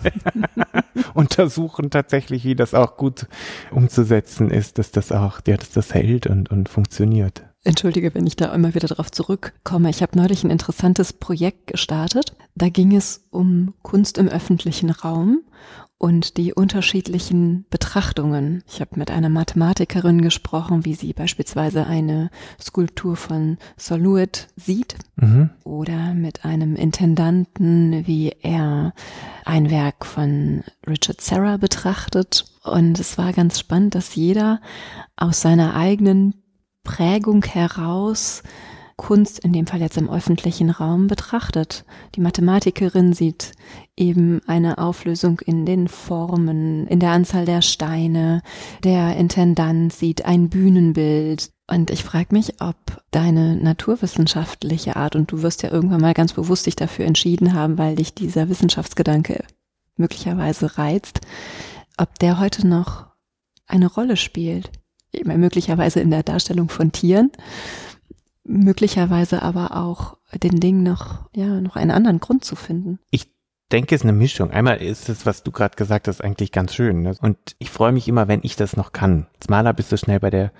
untersuchen 1.13 1.89
tatsächlich, 1.89 2.43
wie 2.43 2.55
das 2.55 2.73
auch 2.73 2.97
gut 2.97 3.27
umzusetzen 3.71 4.51
ist, 4.51 4.77
dass 4.77 4.91
das 4.91 5.11
auch, 5.11 5.39
ja, 5.47 5.55
dass 5.55 5.71
das 5.71 5.93
hält 5.93 6.27
und, 6.27 6.51
und 6.51 6.67
funktioniert. 6.67 7.43
Entschuldige, 7.63 8.13
wenn 8.13 8.27
ich 8.27 8.35
da 8.35 8.53
immer 8.53 8.75
wieder 8.75 8.87
darauf 8.87 9.09
zurückkomme. 9.11 9.89
Ich 9.89 10.03
habe 10.03 10.17
neulich 10.17 10.43
ein 10.43 10.51
interessantes 10.51 11.13
Projekt 11.13 11.67
gestartet. 11.67 12.35
Da 12.53 12.69
ging 12.69 12.95
es 12.95 13.25
um 13.31 13.73
Kunst 13.81 14.17
im 14.17 14.27
öffentlichen 14.27 14.91
Raum 14.91 15.41
und 16.05 16.37
die 16.37 16.53
unterschiedlichen 16.53 17.65
Betrachtungen. 17.71 18.63
Ich 18.67 18.79
habe 18.79 18.91
mit 18.99 19.09
einer 19.09 19.29
Mathematikerin 19.29 20.21
gesprochen, 20.21 20.85
wie 20.85 20.93
sie 20.93 21.13
beispielsweise 21.13 21.87
eine 21.87 22.29
Skulptur 22.61 23.15
von 23.15 23.57
Soluit 23.75 24.49
sieht 24.55 24.97
mhm. 25.15 25.49
oder 25.63 26.13
mit 26.13 26.45
einem 26.45 26.75
Intendanten, 26.75 28.05
wie 28.05 28.35
er 28.39 28.93
ein 29.45 29.71
Werk 29.71 30.05
von 30.05 30.63
Richard 30.87 31.21
Serra 31.21 31.57
betrachtet. 31.57 32.45
Und 32.63 32.99
es 32.99 33.17
war 33.17 33.33
ganz 33.33 33.57
spannend, 33.59 33.95
dass 33.95 34.13
jeder 34.13 34.61
aus 35.15 35.41
seiner 35.41 35.75
eigenen 35.75 36.35
Prägung 36.83 37.43
heraus 37.43 38.43
Kunst, 38.97 39.39
in 39.39 39.51
dem 39.51 39.67
Fall 39.67 39.81
jetzt 39.81 39.97
im 39.97 40.09
öffentlichen 40.09 40.69
Raum, 40.69 41.07
betrachtet. 41.07 41.83
Die 42.15 42.21
Mathematikerin 42.21 43.13
sieht 43.13 43.51
eben 43.97 44.41
eine 44.47 44.77
Auflösung 44.77 45.41
in 45.41 45.65
den 45.65 45.87
Formen, 45.87 46.87
in 46.87 46.99
der 46.99 47.11
Anzahl 47.11 47.45
der 47.45 47.61
Steine. 47.61 48.41
Der 48.83 49.17
Intendant 49.17 49.91
sieht 49.91 50.25
ein 50.25 50.49
Bühnenbild. 50.49 51.51
Und 51.67 51.89
ich 51.89 52.03
frage 52.03 52.27
mich, 52.31 52.61
ob 52.61 52.75
deine 53.11 53.55
naturwissenschaftliche 53.57 54.95
Art, 54.95 55.15
und 55.15 55.31
du 55.31 55.41
wirst 55.41 55.63
ja 55.63 55.71
irgendwann 55.71 56.01
mal 56.01 56.13
ganz 56.13 56.33
bewusst 56.33 56.65
dich 56.65 56.75
dafür 56.75 57.05
entschieden 57.05 57.53
haben, 57.53 57.77
weil 57.77 57.95
dich 57.95 58.13
dieser 58.13 58.49
Wissenschaftsgedanke 58.49 59.43
möglicherweise 59.97 60.77
reizt, 60.77 61.21
ob 61.97 62.17
der 62.19 62.39
heute 62.39 62.67
noch 62.67 63.07
eine 63.67 63.87
Rolle 63.87 64.15
spielt 64.15 64.71
möglicherweise 65.23 66.01
in 66.01 66.11
der 66.11 66.23
Darstellung 66.23 66.69
von 66.69 66.91
Tieren, 66.91 67.31
möglicherweise 68.45 69.41
aber 69.41 69.75
auch 69.75 70.17
den 70.33 70.59
Dingen 70.59 70.83
noch, 70.83 71.29
ja, 71.35 71.61
noch 71.61 71.75
einen 71.75 71.91
anderen 71.91 72.19
Grund 72.19 72.45
zu 72.45 72.55
finden. 72.55 72.99
Ich 73.09 73.29
denke, 73.71 73.95
es 73.95 74.01
ist 74.01 74.07
eine 74.07 74.17
Mischung. 74.17 74.51
Einmal 74.51 74.77
ist 74.77 75.09
es, 75.09 75.25
was 75.25 75.43
du 75.43 75.51
gerade 75.51 75.75
gesagt 75.75 76.07
hast, 76.07 76.21
eigentlich 76.21 76.51
ganz 76.51 76.73
schön. 76.73 77.01
Ne? 77.01 77.15
Und 77.21 77.37
ich 77.57 77.71
freue 77.71 77.91
mich 77.91 78.07
immer, 78.07 78.27
wenn 78.27 78.41
ich 78.43 78.55
das 78.55 78.77
noch 78.77 78.91
kann. 78.91 79.27
Als 79.35 79.49
Maler 79.49 79.73
bist 79.73 79.91
du 79.91 79.97
schnell 79.97 80.19
bei 80.19 80.29
der 80.29 80.51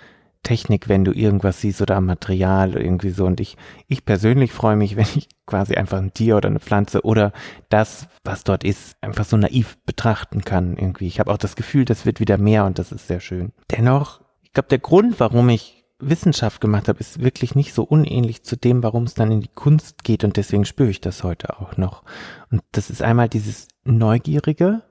Technik, 0.44 0.90
wenn 0.90 1.06
du 1.06 1.12
irgendwas 1.12 1.62
siehst 1.62 1.82
oder 1.82 1.96
am 1.96 2.06
Material 2.06 2.76
irgendwie 2.76 3.10
so. 3.10 3.26
Und 3.26 3.40
ich, 3.40 3.58
ich 3.88 4.06
persönlich 4.06 4.52
freue 4.52 4.76
mich, 4.76 4.96
wenn 4.98 5.08
ich 5.16 5.30
quasi 5.46 5.76
einfach 5.76 6.00
ein 6.00 6.14
Tier 6.14 6.38
oder 6.38 6.50
eine 6.50 6.60
Pflanze 6.60 7.04
oder 7.04 7.34
das, 7.70 8.08
was 8.24 8.44
dort 8.44 8.64
ist, 8.64 8.96
einfach 9.02 9.26
so 9.26 9.38
naiv 9.38 9.78
betrachten 9.86 10.44
kann 10.44 10.76
irgendwie. 10.78 11.08
Ich 11.08 11.20
habe 11.20 11.32
auch 11.32 11.38
das 11.38 11.56
Gefühl, 11.56 11.86
das 11.86 12.06
wird 12.06 12.20
wieder 12.20 12.38
mehr 12.38 12.66
und 12.66 12.80
das 12.80 12.92
ist 12.92 13.08
sehr 13.08 13.20
schön. 13.20 13.52
Dennoch 13.72 14.22
glaube, 14.56 14.70
der 14.70 14.80
Grund, 14.80 15.20
warum 15.20 15.50
ich 15.50 15.75
Wissenschaft 16.10 16.62
gemacht 16.62 16.88
habe, 16.88 17.00
ist 17.00 17.22
wirklich 17.22 17.56
nicht 17.56 17.74
so 17.74 17.84
unähnlich 17.84 18.44
zu 18.44 18.56
dem, 18.56 18.84
warum 18.84 19.04
es 19.04 19.14
dann 19.14 19.32
in 19.32 19.42
die 19.42 19.48
Kunst 19.54 20.04
geht. 20.04 20.24
Und 20.24 20.38
deswegen 20.38 20.66
spüre 20.66 20.90
ich 20.90 21.02
das 21.02 21.24
heute 21.24 21.60
auch 21.60 21.78
noch. 21.78 22.04
Und 22.52 22.62
das 22.72 22.90
ist 22.90 23.02
einmal 23.02 23.30
dieses 23.30 23.68
Neugierige. 23.84 24.82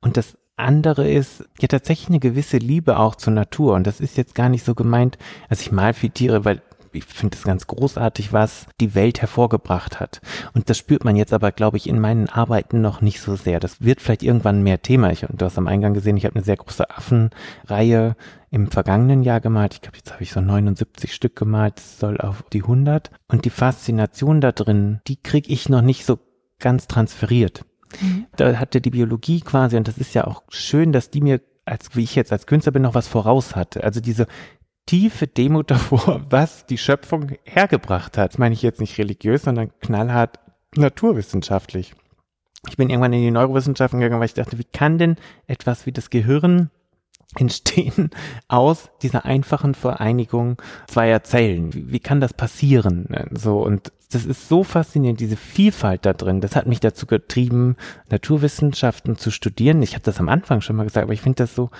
Und 0.00 0.16
das 0.16 0.36
andere 0.56 1.08
ist 1.08 1.44
ja 1.60 1.68
tatsächlich 1.68 2.08
eine 2.08 2.18
gewisse 2.18 2.58
Liebe 2.58 2.98
auch 2.98 3.14
zur 3.14 3.32
Natur. 3.32 3.74
Und 3.74 3.86
das 3.86 4.00
ist 4.00 4.16
jetzt 4.16 4.34
gar 4.34 4.48
nicht 4.48 4.64
so 4.64 4.74
gemeint, 4.74 5.18
also 5.48 5.60
ich 5.60 5.72
mal 5.72 5.94
viel 5.94 6.10
Tiere, 6.10 6.44
weil 6.44 6.62
ich 6.92 7.04
finde 7.04 7.36
es 7.36 7.44
ganz 7.44 7.66
großartig, 7.66 8.32
was 8.32 8.66
die 8.80 8.94
Welt 8.94 9.20
hervorgebracht 9.20 10.00
hat. 10.00 10.20
Und 10.54 10.70
das 10.70 10.78
spürt 10.78 11.04
man 11.04 11.16
jetzt 11.16 11.32
aber, 11.32 11.52
glaube 11.52 11.76
ich, 11.76 11.88
in 11.88 12.00
meinen 12.00 12.28
Arbeiten 12.28 12.80
noch 12.80 13.00
nicht 13.00 13.20
so 13.20 13.36
sehr. 13.36 13.60
Das 13.60 13.80
wird 13.80 14.00
vielleicht 14.00 14.22
irgendwann 14.22 14.62
mehr 14.62 14.82
Thema. 14.82 15.10
Ich, 15.10 15.26
du 15.28 15.44
hast 15.44 15.58
am 15.58 15.66
Eingang 15.66 15.94
gesehen, 15.94 16.16
ich 16.16 16.24
habe 16.24 16.36
eine 16.36 16.44
sehr 16.44 16.56
große 16.56 16.90
Affenreihe 16.90 18.16
im 18.50 18.70
vergangenen 18.70 19.22
Jahr 19.22 19.40
gemalt. 19.40 19.74
Ich 19.74 19.80
glaube, 19.82 19.98
jetzt 19.98 20.12
habe 20.12 20.22
ich 20.22 20.32
so 20.32 20.40
79 20.40 21.14
Stück 21.14 21.36
gemalt. 21.36 21.76
Das 21.76 21.98
soll 21.98 22.20
auf 22.20 22.42
die 22.52 22.62
100. 22.62 23.10
Und 23.28 23.44
die 23.44 23.50
Faszination 23.50 24.40
da 24.40 24.52
drin, 24.52 25.00
die 25.06 25.16
kriege 25.16 25.52
ich 25.52 25.68
noch 25.68 25.82
nicht 25.82 26.04
so 26.04 26.18
ganz 26.58 26.86
transferiert. 26.86 27.64
Mhm. 28.00 28.26
Da 28.36 28.56
hatte 28.56 28.80
die 28.80 28.90
Biologie 28.90 29.40
quasi, 29.40 29.76
und 29.76 29.88
das 29.88 29.98
ist 29.98 30.14
ja 30.14 30.26
auch 30.26 30.42
schön, 30.48 30.92
dass 30.92 31.10
die 31.10 31.20
mir 31.20 31.40
als 31.68 31.94
wie 31.94 32.02
ich 32.02 32.14
jetzt 32.14 32.32
als 32.32 32.46
Künstler 32.46 32.72
bin, 32.72 32.82
noch 32.82 32.94
was 32.94 33.08
voraus 33.08 33.54
hatte. 33.54 33.84
Also 33.84 34.00
diese 34.00 34.26
tiefe 34.88 35.26
Demut 35.26 35.70
davor, 35.70 36.22
was 36.30 36.66
die 36.66 36.78
Schöpfung 36.78 37.32
hergebracht 37.44 38.18
hat. 38.18 38.32
Das 38.32 38.38
meine 38.38 38.54
ich 38.54 38.62
jetzt 38.62 38.80
nicht 38.80 38.98
religiös, 38.98 39.42
sondern 39.42 39.70
knallhart 39.80 40.40
naturwissenschaftlich. 40.74 41.94
Ich 42.68 42.76
bin 42.76 42.90
irgendwann 42.90 43.12
in 43.12 43.22
die 43.22 43.30
Neurowissenschaften 43.30 44.00
gegangen, 44.00 44.20
weil 44.20 44.26
ich 44.26 44.34
dachte, 44.34 44.58
wie 44.58 44.64
kann 44.64 44.98
denn 44.98 45.16
etwas 45.46 45.86
wie 45.86 45.92
das 45.92 46.10
Gehirn 46.10 46.70
entstehen 47.36 48.10
aus 48.48 48.90
dieser 49.02 49.24
einfachen 49.24 49.74
Vereinigung 49.74 50.60
zweier 50.88 51.22
Zellen? 51.22 51.72
Wie, 51.72 51.92
wie 51.92 52.00
kann 52.00 52.20
das 52.20 52.34
passieren? 52.34 53.06
So, 53.32 53.60
und 53.60 53.92
das 54.10 54.24
ist 54.24 54.48
so 54.48 54.64
faszinierend, 54.64 55.20
diese 55.20 55.36
Vielfalt 55.36 56.06
da 56.06 56.14
drin. 56.14 56.40
Das 56.40 56.56
hat 56.56 56.66
mich 56.66 56.80
dazu 56.80 57.06
getrieben, 57.06 57.76
Naturwissenschaften 58.10 59.16
zu 59.16 59.30
studieren. 59.30 59.82
Ich 59.82 59.92
habe 59.92 60.04
das 60.04 60.18
am 60.18 60.30
Anfang 60.30 60.62
schon 60.62 60.76
mal 60.76 60.84
gesagt, 60.84 61.04
aber 61.04 61.12
ich 61.12 61.20
finde 61.20 61.36
das 61.36 61.54
so 61.54 61.70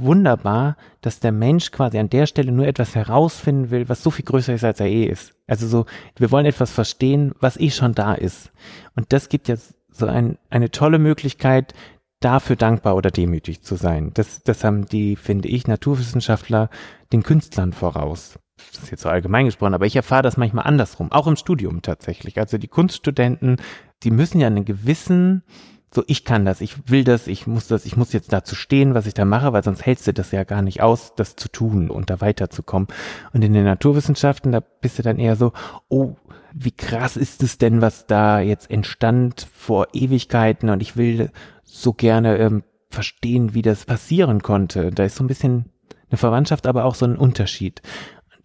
wunderbar, 0.00 0.76
dass 1.00 1.20
der 1.20 1.32
Mensch 1.32 1.70
quasi 1.70 1.98
an 1.98 2.10
der 2.10 2.26
Stelle 2.26 2.52
nur 2.52 2.66
etwas 2.66 2.94
herausfinden 2.94 3.70
will, 3.70 3.88
was 3.88 4.02
so 4.02 4.10
viel 4.10 4.24
größer 4.24 4.54
ist, 4.54 4.64
als 4.64 4.80
er 4.80 4.86
eh 4.86 5.04
ist. 5.04 5.34
Also 5.46 5.66
so, 5.66 5.86
wir 6.16 6.30
wollen 6.30 6.46
etwas 6.46 6.70
verstehen, 6.70 7.32
was 7.40 7.58
eh 7.58 7.70
schon 7.70 7.94
da 7.94 8.14
ist. 8.14 8.50
Und 8.96 9.12
das 9.12 9.28
gibt 9.28 9.48
jetzt 9.48 9.74
so 9.90 10.06
ein, 10.06 10.38
eine 10.50 10.70
tolle 10.70 10.98
Möglichkeit, 10.98 11.74
dafür 12.20 12.56
dankbar 12.56 12.96
oder 12.96 13.10
demütig 13.10 13.62
zu 13.62 13.76
sein. 13.76 14.10
Das, 14.14 14.42
das 14.42 14.64
haben 14.64 14.86
die, 14.86 15.16
finde 15.16 15.48
ich, 15.48 15.66
Naturwissenschaftler 15.66 16.68
den 17.12 17.22
Künstlern 17.22 17.72
voraus. 17.72 18.38
Das 18.72 18.82
ist 18.82 18.90
jetzt 18.90 19.02
so 19.02 19.08
allgemein 19.08 19.46
gesprochen, 19.46 19.74
aber 19.74 19.86
ich 19.86 19.94
erfahre 19.94 20.22
das 20.22 20.36
manchmal 20.36 20.66
andersrum, 20.66 21.12
auch 21.12 21.28
im 21.28 21.36
Studium 21.36 21.80
tatsächlich. 21.80 22.38
Also 22.38 22.58
die 22.58 22.68
Kunststudenten, 22.68 23.56
die 24.02 24.10
müssen 24.10 24.40
ja 24.40 24.48
einen 24.48 24.64
gewissen 24.64 25.44
so, 25.90 26.04
ich 26.06 26.24
kann 26.24 26.44
das, 26.44 26.60
ich 26.60 26.90
will 26.90 27.02
das, 27.02 27.26
ich 27.26 27.46
muss 27.46 27.66
das, 27.66 27.86
ich 27.86 27.96
muss 27.96 28.12
jetzt 28.12 28.32
dazu 28.32 28.54
stehen, 28.54 28.94
was 28.94 29.06
ich 29.06 29.14
da 29.14 29.24
mache, 29.24 29.52
weil 29.52 29.64
sonst 29.64 29.86
hältst 29.86 30.06
du 30.06 30.12
das 30.12 30.32
ja 30.32 30.44
gar 30.44 30.60
nicht 30.60 30.82
aus, 30.82 31.14
das 31.16 31.34
zu 31.34 31.48
tun 31.48 31.90
und 31.90 32.10
da 32.10 32.20
weiterzukommen. 32.20 32.88
Und 33.32 33.42
in 33.42 33.54
den 33.54 33.64
Naturwissenschaften, 33.64 34.52
da 34.52 34.60
bist 34.60 34.98
du 34.98 35.02
dann 35.02 35.18
eher 35.18 35.36
so, 35.36 35.52
oh, 35.88 36.16
wie 36.52 36.72
krass 36.72 37.16
ist 37.16 37.42
es 37.42 37.56
denn, 37.56 37.80
was 37.80 38.06
da 38.06 38.40
jetzt 38.40 38.70
entstand 38.70 39.46
vor 39.52 39.88
Ewigkeiten 39.94 40.68
und 40.68 40.82
ich 40.82 40.96
will 40.96 41.30
so 41.64 41.94
gerne 41.94 42.36
ähm, 42.36 42.64
verstehen, 42.90 43.54
wie 43.54 43.62
das 43.62 43.86
passieren 43.86 44.42
konnte. 44.42 44.90
Da 44.90 45.04
ist 45.04 45.16
so 45.16 45.24
ein 45.24 45.28
bisschen 45.28 45.72
eine 46.10 46.18
Verwandtschaft, 46.18 46.66
aber 46.66 46.84
auch 46.84 46.94
so 46.94 47.06
ein 47.06 47.16
Unterschied. 47.16 47.80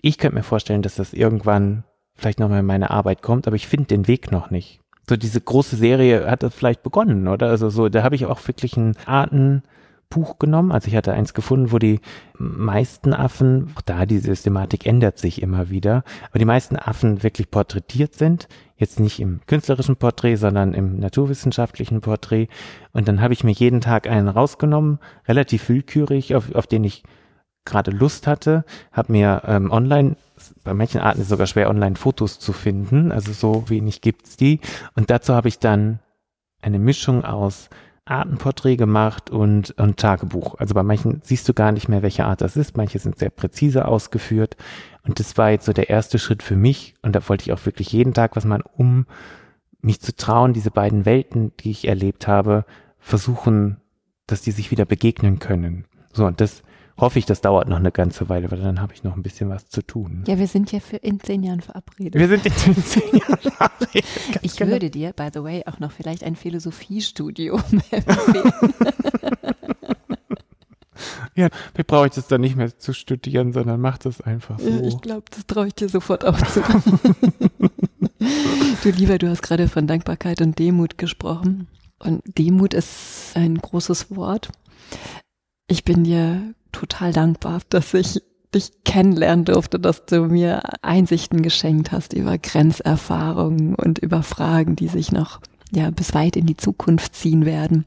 Ich 0.01 0.17
könnte 0.17 0.35
mir 0.35 0.43
vorstellen, 0.43 0.81
dass 0.81 0.95
das 0.95 1.13
irgendwann 1.13 1.83
vielleicht 2.15 2.39
nochmal 2.39 2.59
in 2.59 2.65
meine 2.65 2.91
Arbeit 2.91 3.21
kommt, 3.21 3.47
aber 3.47 3.55
ich 3.55 3.67
finde 3.67 3.87
den 3.87 4.07
Weg 4.07 4.31
noch 4.31 4.49
nicht 4.49 4.82
so 5.09 5.17
diese 5.17 5.41
große 5.41 5.75
Serie 5.75 6.29
hat 6.29 6.43
das 6.43 6.53
vielleicht 6.53 6.83
begonnen, 6.83 7.27
oder? 7.27 7.49
Also 7.49 7.69
so, 7.69 7.89
da 7.89 8.03
habe 8.03 8.15
ich 8.15 8.25
auch 8.25 8.45
wirklich 8.47 8.77
ein 8.77 8.95
Artenbuch 9.05 10.39
genommen. 10.39 10.71
Also 10.71 10.87
ich 10.87 10.95
hatte 10.95 11.13
eins 11.13 11.33
gefunden, 11.33 11.71
wo 11.71 11.79
die 11.79 11.99
meisten 12.37 13.13
Affen, 13.13 13.73
auch 13.75 13.81
da 13.81 14.05
die 14.05 14.19
Systematik 14.19 14.85
ändert 14.85 15.17
sich 15.17 15.41
immer 15.41 15.69
wieder, 15.69 16.03
aber 16.29 16.39
die 16.39 16.45
meisten 16.45 16.77
Affen 16.77 17.21
wirklich 17.23 17.51
porträtiert 17.51 18.15
sind. 18.15 18.47
Jetzt 18.77 18.99
nicht 18.99 19.19
im 19.19 19.41
künstlerischen 19.45 19.97
Porträt, 19.97 20.37
sondern 20.37 20.73
im 20.73 20.99
naturwissenschaftlichen 20.99 22.01
Porträt. 22.01 22.47
Und 22.91 23.07
dann 23.07 23.21
habe 23.21 23.33
ich 23.33 23.43
mir 23.43 23.51
jeden 23.51 23.81
Tag 23.81 24.07
einen 24.07 24.29
rausgenommen, 24.29 24.99
relativ 25.27 25.67
willkürlich, 25.69 26.35
auf, 26.35 26.53
auf 26.55 26.67
den 26.67 26.83
ich 26.83 27.03
gerade 27.65 27.91
Lust 27.91 28.27
hatte, 28.27 28.65
habe 28.91 29.11
mir 29.11 29.43
ähm, 29.45 29.71
online 29.71 30.15
bei 30.63 30.73
manchen 30.73 31.01
Arten 31.01 31.19
ist 31.19 31.25
es 31.25 31.29
sogar 31.29 31.47
schwer, 31.47 31.69
online 31.69 31.95
Fotos 31.95 32.39
zu 32.39 32.53
finden. 32.53 33.11
Also 33.11 33.33
so 33.33 33.69
wenig 33.69 34.01
gibt's 34.01 34.37
die. 34.37 34.59
Und 34.95 35.09
dazu 35.09 35.33
habe 35.33 35.47
ich 35.47 35.59
dann 35.59 35.99
eine 36.61 36.79
Mischung 36.79 37.23
aus 37.23 37.69
Artenporträt 38.05 38.75
gemacht 38.75 39.29
und, 39.29 39.71
und 39.79 39.97
Tagebuch. 39.97 40.55
Also 40.55 40.73
bei 40.73 40.83
manchen 40.83 41.21
siehst 41.23 41.47
du 41.47 41.53
gar 41.53 41.71
nicht 41.71 41.87
mehr, 41.87 42.01
welche 42.01 42.25
Art 42.25 42.41
das 42.41 42.57
ist. 42.57 42.75
Manche 42.75 42.99
sind 42.99 43.17
sehr 43.17 43.29
präzise 43.29 43.87
ausgeführt. 43.87 44.57
Und 45.03 45.19
das 45.19 45.37
war 45.37 45.51
jetzt 45.51 45.65
so 45.65 45.73
der 45.73 45.89
erste 45.89 46.19
Schritt 46.19 46.43
für 46.43 46.55
mich. 46.55 46.95
Und 47.01 47.15
da 47.15 47.27
wollte 47.29 47.43
ich 47.43 47.53
auch 47.53 47.65
wirklich 47.65 47.91
jeden 47.91 48.13
Tag 48.13 48.35
was 48.35 48.45
machen, 48.45 48.63
um 48.75 49.05
mich 49.81 50.01
zu 50.01 50.15
trauen, 50.15 50.53
diese 50.53 50.71
beiden 50.71 51.05
Welten, 51.05 51.51
die 51.59 51.71
ich 51.71 51.87
erlebt 51.87 52.27
habe, 52.27 52.65
versuchen, 52.99 53.77
dass 54.27 54.41
die 54.41 54.51
sich 54.51 54.71
wieder 54.71 54.85
begegnen 54.85 55.39
können. 55.39 55.85
So, 56.13 56.25
und 56.25 56.39
das 56.39 56.63
hoffe 56.97 57.19
ich, 57.19 57.25
das 57.25 57.41
dauert 57.41 57.67
noch 57.67 57.77
eine 57.77 57.91
ganze 57.91 58.29
Weile, 58.29 58.51
weil 58.51 58.59
dann 58.59 58.81
habe 58.81 58.93
ich 58.93 59.03
noch 59.03 59.15
ein 59.15 59.23
bisschen 59.23 59.49
was 59.49 59.69
zu 59.69 59.81
tun. 59.81 60.23
Ja, 60.27 60.37
wir 60.37 60.47
sind 60.47 60.71
ja 60.71 60.79
für 60.79 60.97
in 60.97 61.19
zehn 61.19 61.43
Jahren 61.43 61.61
verabredet. 61.61 62.15
Wir 62.15 62.27
sind 62.27 62.45
jetzt 62.45 62.67
in 62.67 62.75
zehn 62.75 63.03
Jahren 63.19 63.39
verabredet. 63.39 64.05
Ich 64.41 64.55
genau. 64.55 64.71
würde 64.71 64.89
dir, 64.89 65.13
by 65.13 65.29
the 65.33 65.43
way, 65.43 65.63
auch 65.65 65.79
noch 65.79 65.91
vielleicht 65.91 66.23
ein 66.23 66.35
Philosophiestudium 66.35 67.61
empfehlen. 67.91 68.73
Ja, 71.35 71.49
vielleicht 71.73 71.87
brauche 71.87 72.07
ich 72.07 72.13
das 72.13 72.27
dann 72.27 72.41
nicht 72.41 72.55
mehr 72.55 72.77
zu 72.77 72.93
studieren, 72.93 73.53
sondern 73.53 73.81
mach 73.81 73.97
das 73.97 74.21
einfach 74.21 74.59
so. 74.59 74.83
Ich 74.83 75.01
glaube, 75.01 75.23
das 75.31 75.47
traue 75.47 75.67
ich 75.67 75.73
dir 75.73 75.89
sofort 75.89 76.25
auch 76.25 76.39
zu. 76.47 76.61
du 78.83 78.89
lieber, 78.91 79.17
du 79.17 79.29
hast 79.29 79.41
gerade 79.41 79.67
von 79.67 79.87
Dankbarkeit 79.87 80.41
und 80.41 80.59
Demut 80.59 80.97
gesprochen. 80.97 81.67
Und 81.99 82.21
Demut 82.37 82.73
ist 82.73 83.31
ein 83.35 83.57
großes 83.57 84.15
Wort. 84.15 84.49
Ich 85.73 85.83
bin 85.83 86.03
dir 86.03 86.53
total 86.71 87.11
dankbar, 87.13 87.59
dass 87.69 87.95
ich 87.95 88.21
dich 88.53 88.83
kennenlernen 88.85 89.43
durfte, 89.43 89.79
dass 89.79 90.05
du 90.05 90.25
mir 90.25 90.61
Einsichten 90.83 91.41
geschenkt 91.41 91.91
hast 91.91 92.13
über 92.13 92.37
Grenzerfahrungen 92.37 93.73
und 93.73 93.97
über 93.97 94.21
Fragen, 94.21 94.75
die 94.75 94.87
sich 94.87 95.11
noch 95.11 95.41
ja 95.71 95.89
bis 95.89 96.13
weit 96.13 96.35
in 96.35 96.45
die 96.45 96.57
Zukunft 96.57 97.15
ziehen 97.15 97.47
werden 97.47 97.85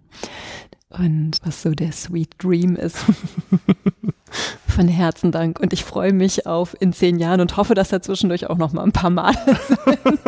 und 0.89 1.39
was 1.45 1.63
so 1.63 1.71
der 1.71 1.93
Sweet 1.93 2.31
Dream 2.43 2.75
ist. 2.75 2.99
Von 4.67 4.89
Herzen 4.89 5.31
Dank 5.31 5.61
und 5.61 5.73
ich 5.73 5.85
freue 5.85 6.13
mich 6.13 6.45
auf 6.45 6.75
in 6.81 6.93
zehn 6.93 7.21
Jahren 7.21 7.41
und 7.41 7.57
hoffe, 7.57 7.75
dass 7.75 7.93
er 7.93 8.03
zwischendurch 8.03 8.51
auch 8.51 8.59
noch 8.59 8.73
mal 8.73 8.83
ein 8.83 8.91
paar 8.91 9.11
Mal 9.11 9.33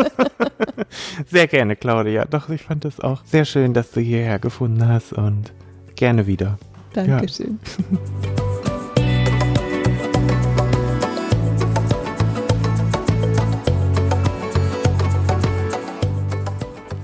Sehr 1.27 1.49
gerne, 1.49 1.75
Claudia. 1.75 2.25
Doch, 2.25 2.51
ich 2.51 2.63
fand 2.63 2.85
es 2.85 3.01
auch 3.01 3.25
sehr 3.25 3.45
schön, 3.45 3.75
dass 3.75 3.91
du 3.91 4.01
hierher 4.01 4.39
gefunden 4.39 4.87
hast 4.87 5.13
und 5.13 5.53
gerne 5.97 6.29
wieder. 6.29 6.57
Dankeschön. 7.07 7.59
Ja. 7.63 7.99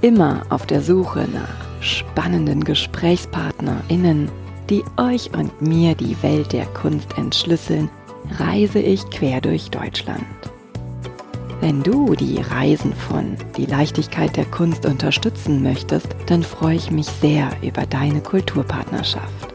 Immer 0.03 0.43
auf 0.51 0.67
der 0.67 0.83
Suche 0.83 1.27
nach 1.33 1.81
spannenden 1.81 2.63
GesprächspartnerInnen, 2.65 4.31
die 4.69 4.85
euch 4.97 5.31
und 5.33 5.63
mir 5.63 5.95
die 5.95 6.21
Welt 6.23 6.53
der 6.53 6.67
Kunst 6.67 7.17
entschlüsseln, 7.17 7.89
reise 8.39 8.81
ich 8.81 9.09
quer 9.11 9.41
durch 9.41 9.71
Deutschland. 9.71 10.25
Wenn 11.61 11.83
du 11.83 12.15
die 12.15 12.39
Reisen 12.41 12.93
von 12.93 13.37
Die 13.57 13.65
Leichtigkeit 13.65 14.37
der 14.37 14.45
Kunst 14.45 14.85
unterstützen 14.85 15.63
möchtest, 15.63 16.09
dann 16.27 16.43
freue 16.43 16.77
ich 16.77 16.91
mich 16.91 17.07
sehr 17.07 17.49
über 17.63 17.87
deine 17.87 18.21
Kulturpartnerschaft. 18.21 19.55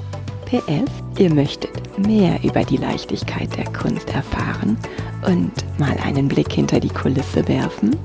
PS, 0.51 0.91
ihr 1.17 1.33
möchtet 1.33 1.97
mehr 1.97 2.37
über 2.43 2.65
die 2.65 2.75
Leichtigkeit 2.75 3.55
der 3.55 3.71
Kunst 3.71 4.09
erfahren 4.09 4.77
und 5.25 5.53
mal 5.79 5.95
einen 6.03 6.27
Blick 6.27 6.51
hinter 6.51 6.81
die 6.81 6.89
Kulisse 6.89 7.47
werfen? 7.47 7.95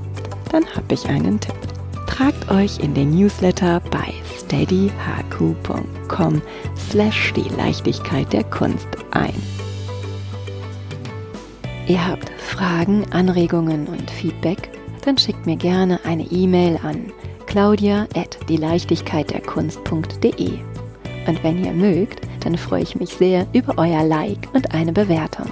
Dann 0.52 0.64
habe 0.76 0.94
ich 0.94 1.08
einen 1.08 1.40
Tipp. 1.40 1.56
Tragt 2.06 2.48
euch 2.48 2.78
in 2.78 2.94
den 2.94 3.10
Newsletter 3.10 3.80
bei 3.90 4.14
steadyhq.com 4.38 6.40
slash 6.76 7.32
die 7.32 7.48
Leichtigkeit 7.56 8.32
der 8.32 8.44
Kunst 8.44 8.86
ein. 9.10 9.34
Ihr 11.88 12.06
habt 12.06 12.30
Fragen, 12.38 13.04
Anregungen 13.10 13.88
und 13.88 14.08
Feedback? 14.08 14.70
Dann 15.04 15.18
schickt 15.18 15.46
mir 15.46 15.56
gerne 15.56 15.98
eine 16.04 16.30
E-Mail 16.30 16.78
an 16.84 17.12
claudia 17.46 18.06
at 18.14 18.38
die 18.48 18.56
Leichtigkeit 18.56 19.30
der 19.30 19.40
Kunst.de. 19.40 20.60
Und 21.26 21.42
wenn 21.42 21.64
ihr 21.64 21.72
mögt, 21.72 22.20
dann 22.46 22.56
freue 22.56 22.82
ich 22.82 22.94
mich 22.94 23.10
sehr 23.10 23.44
über 23.52 23.74
euer 23.76 24.04
Like 24.04 24.48
und 24.52 24.72
eine 24.72 24.92
Bewertung. 24.92 25.50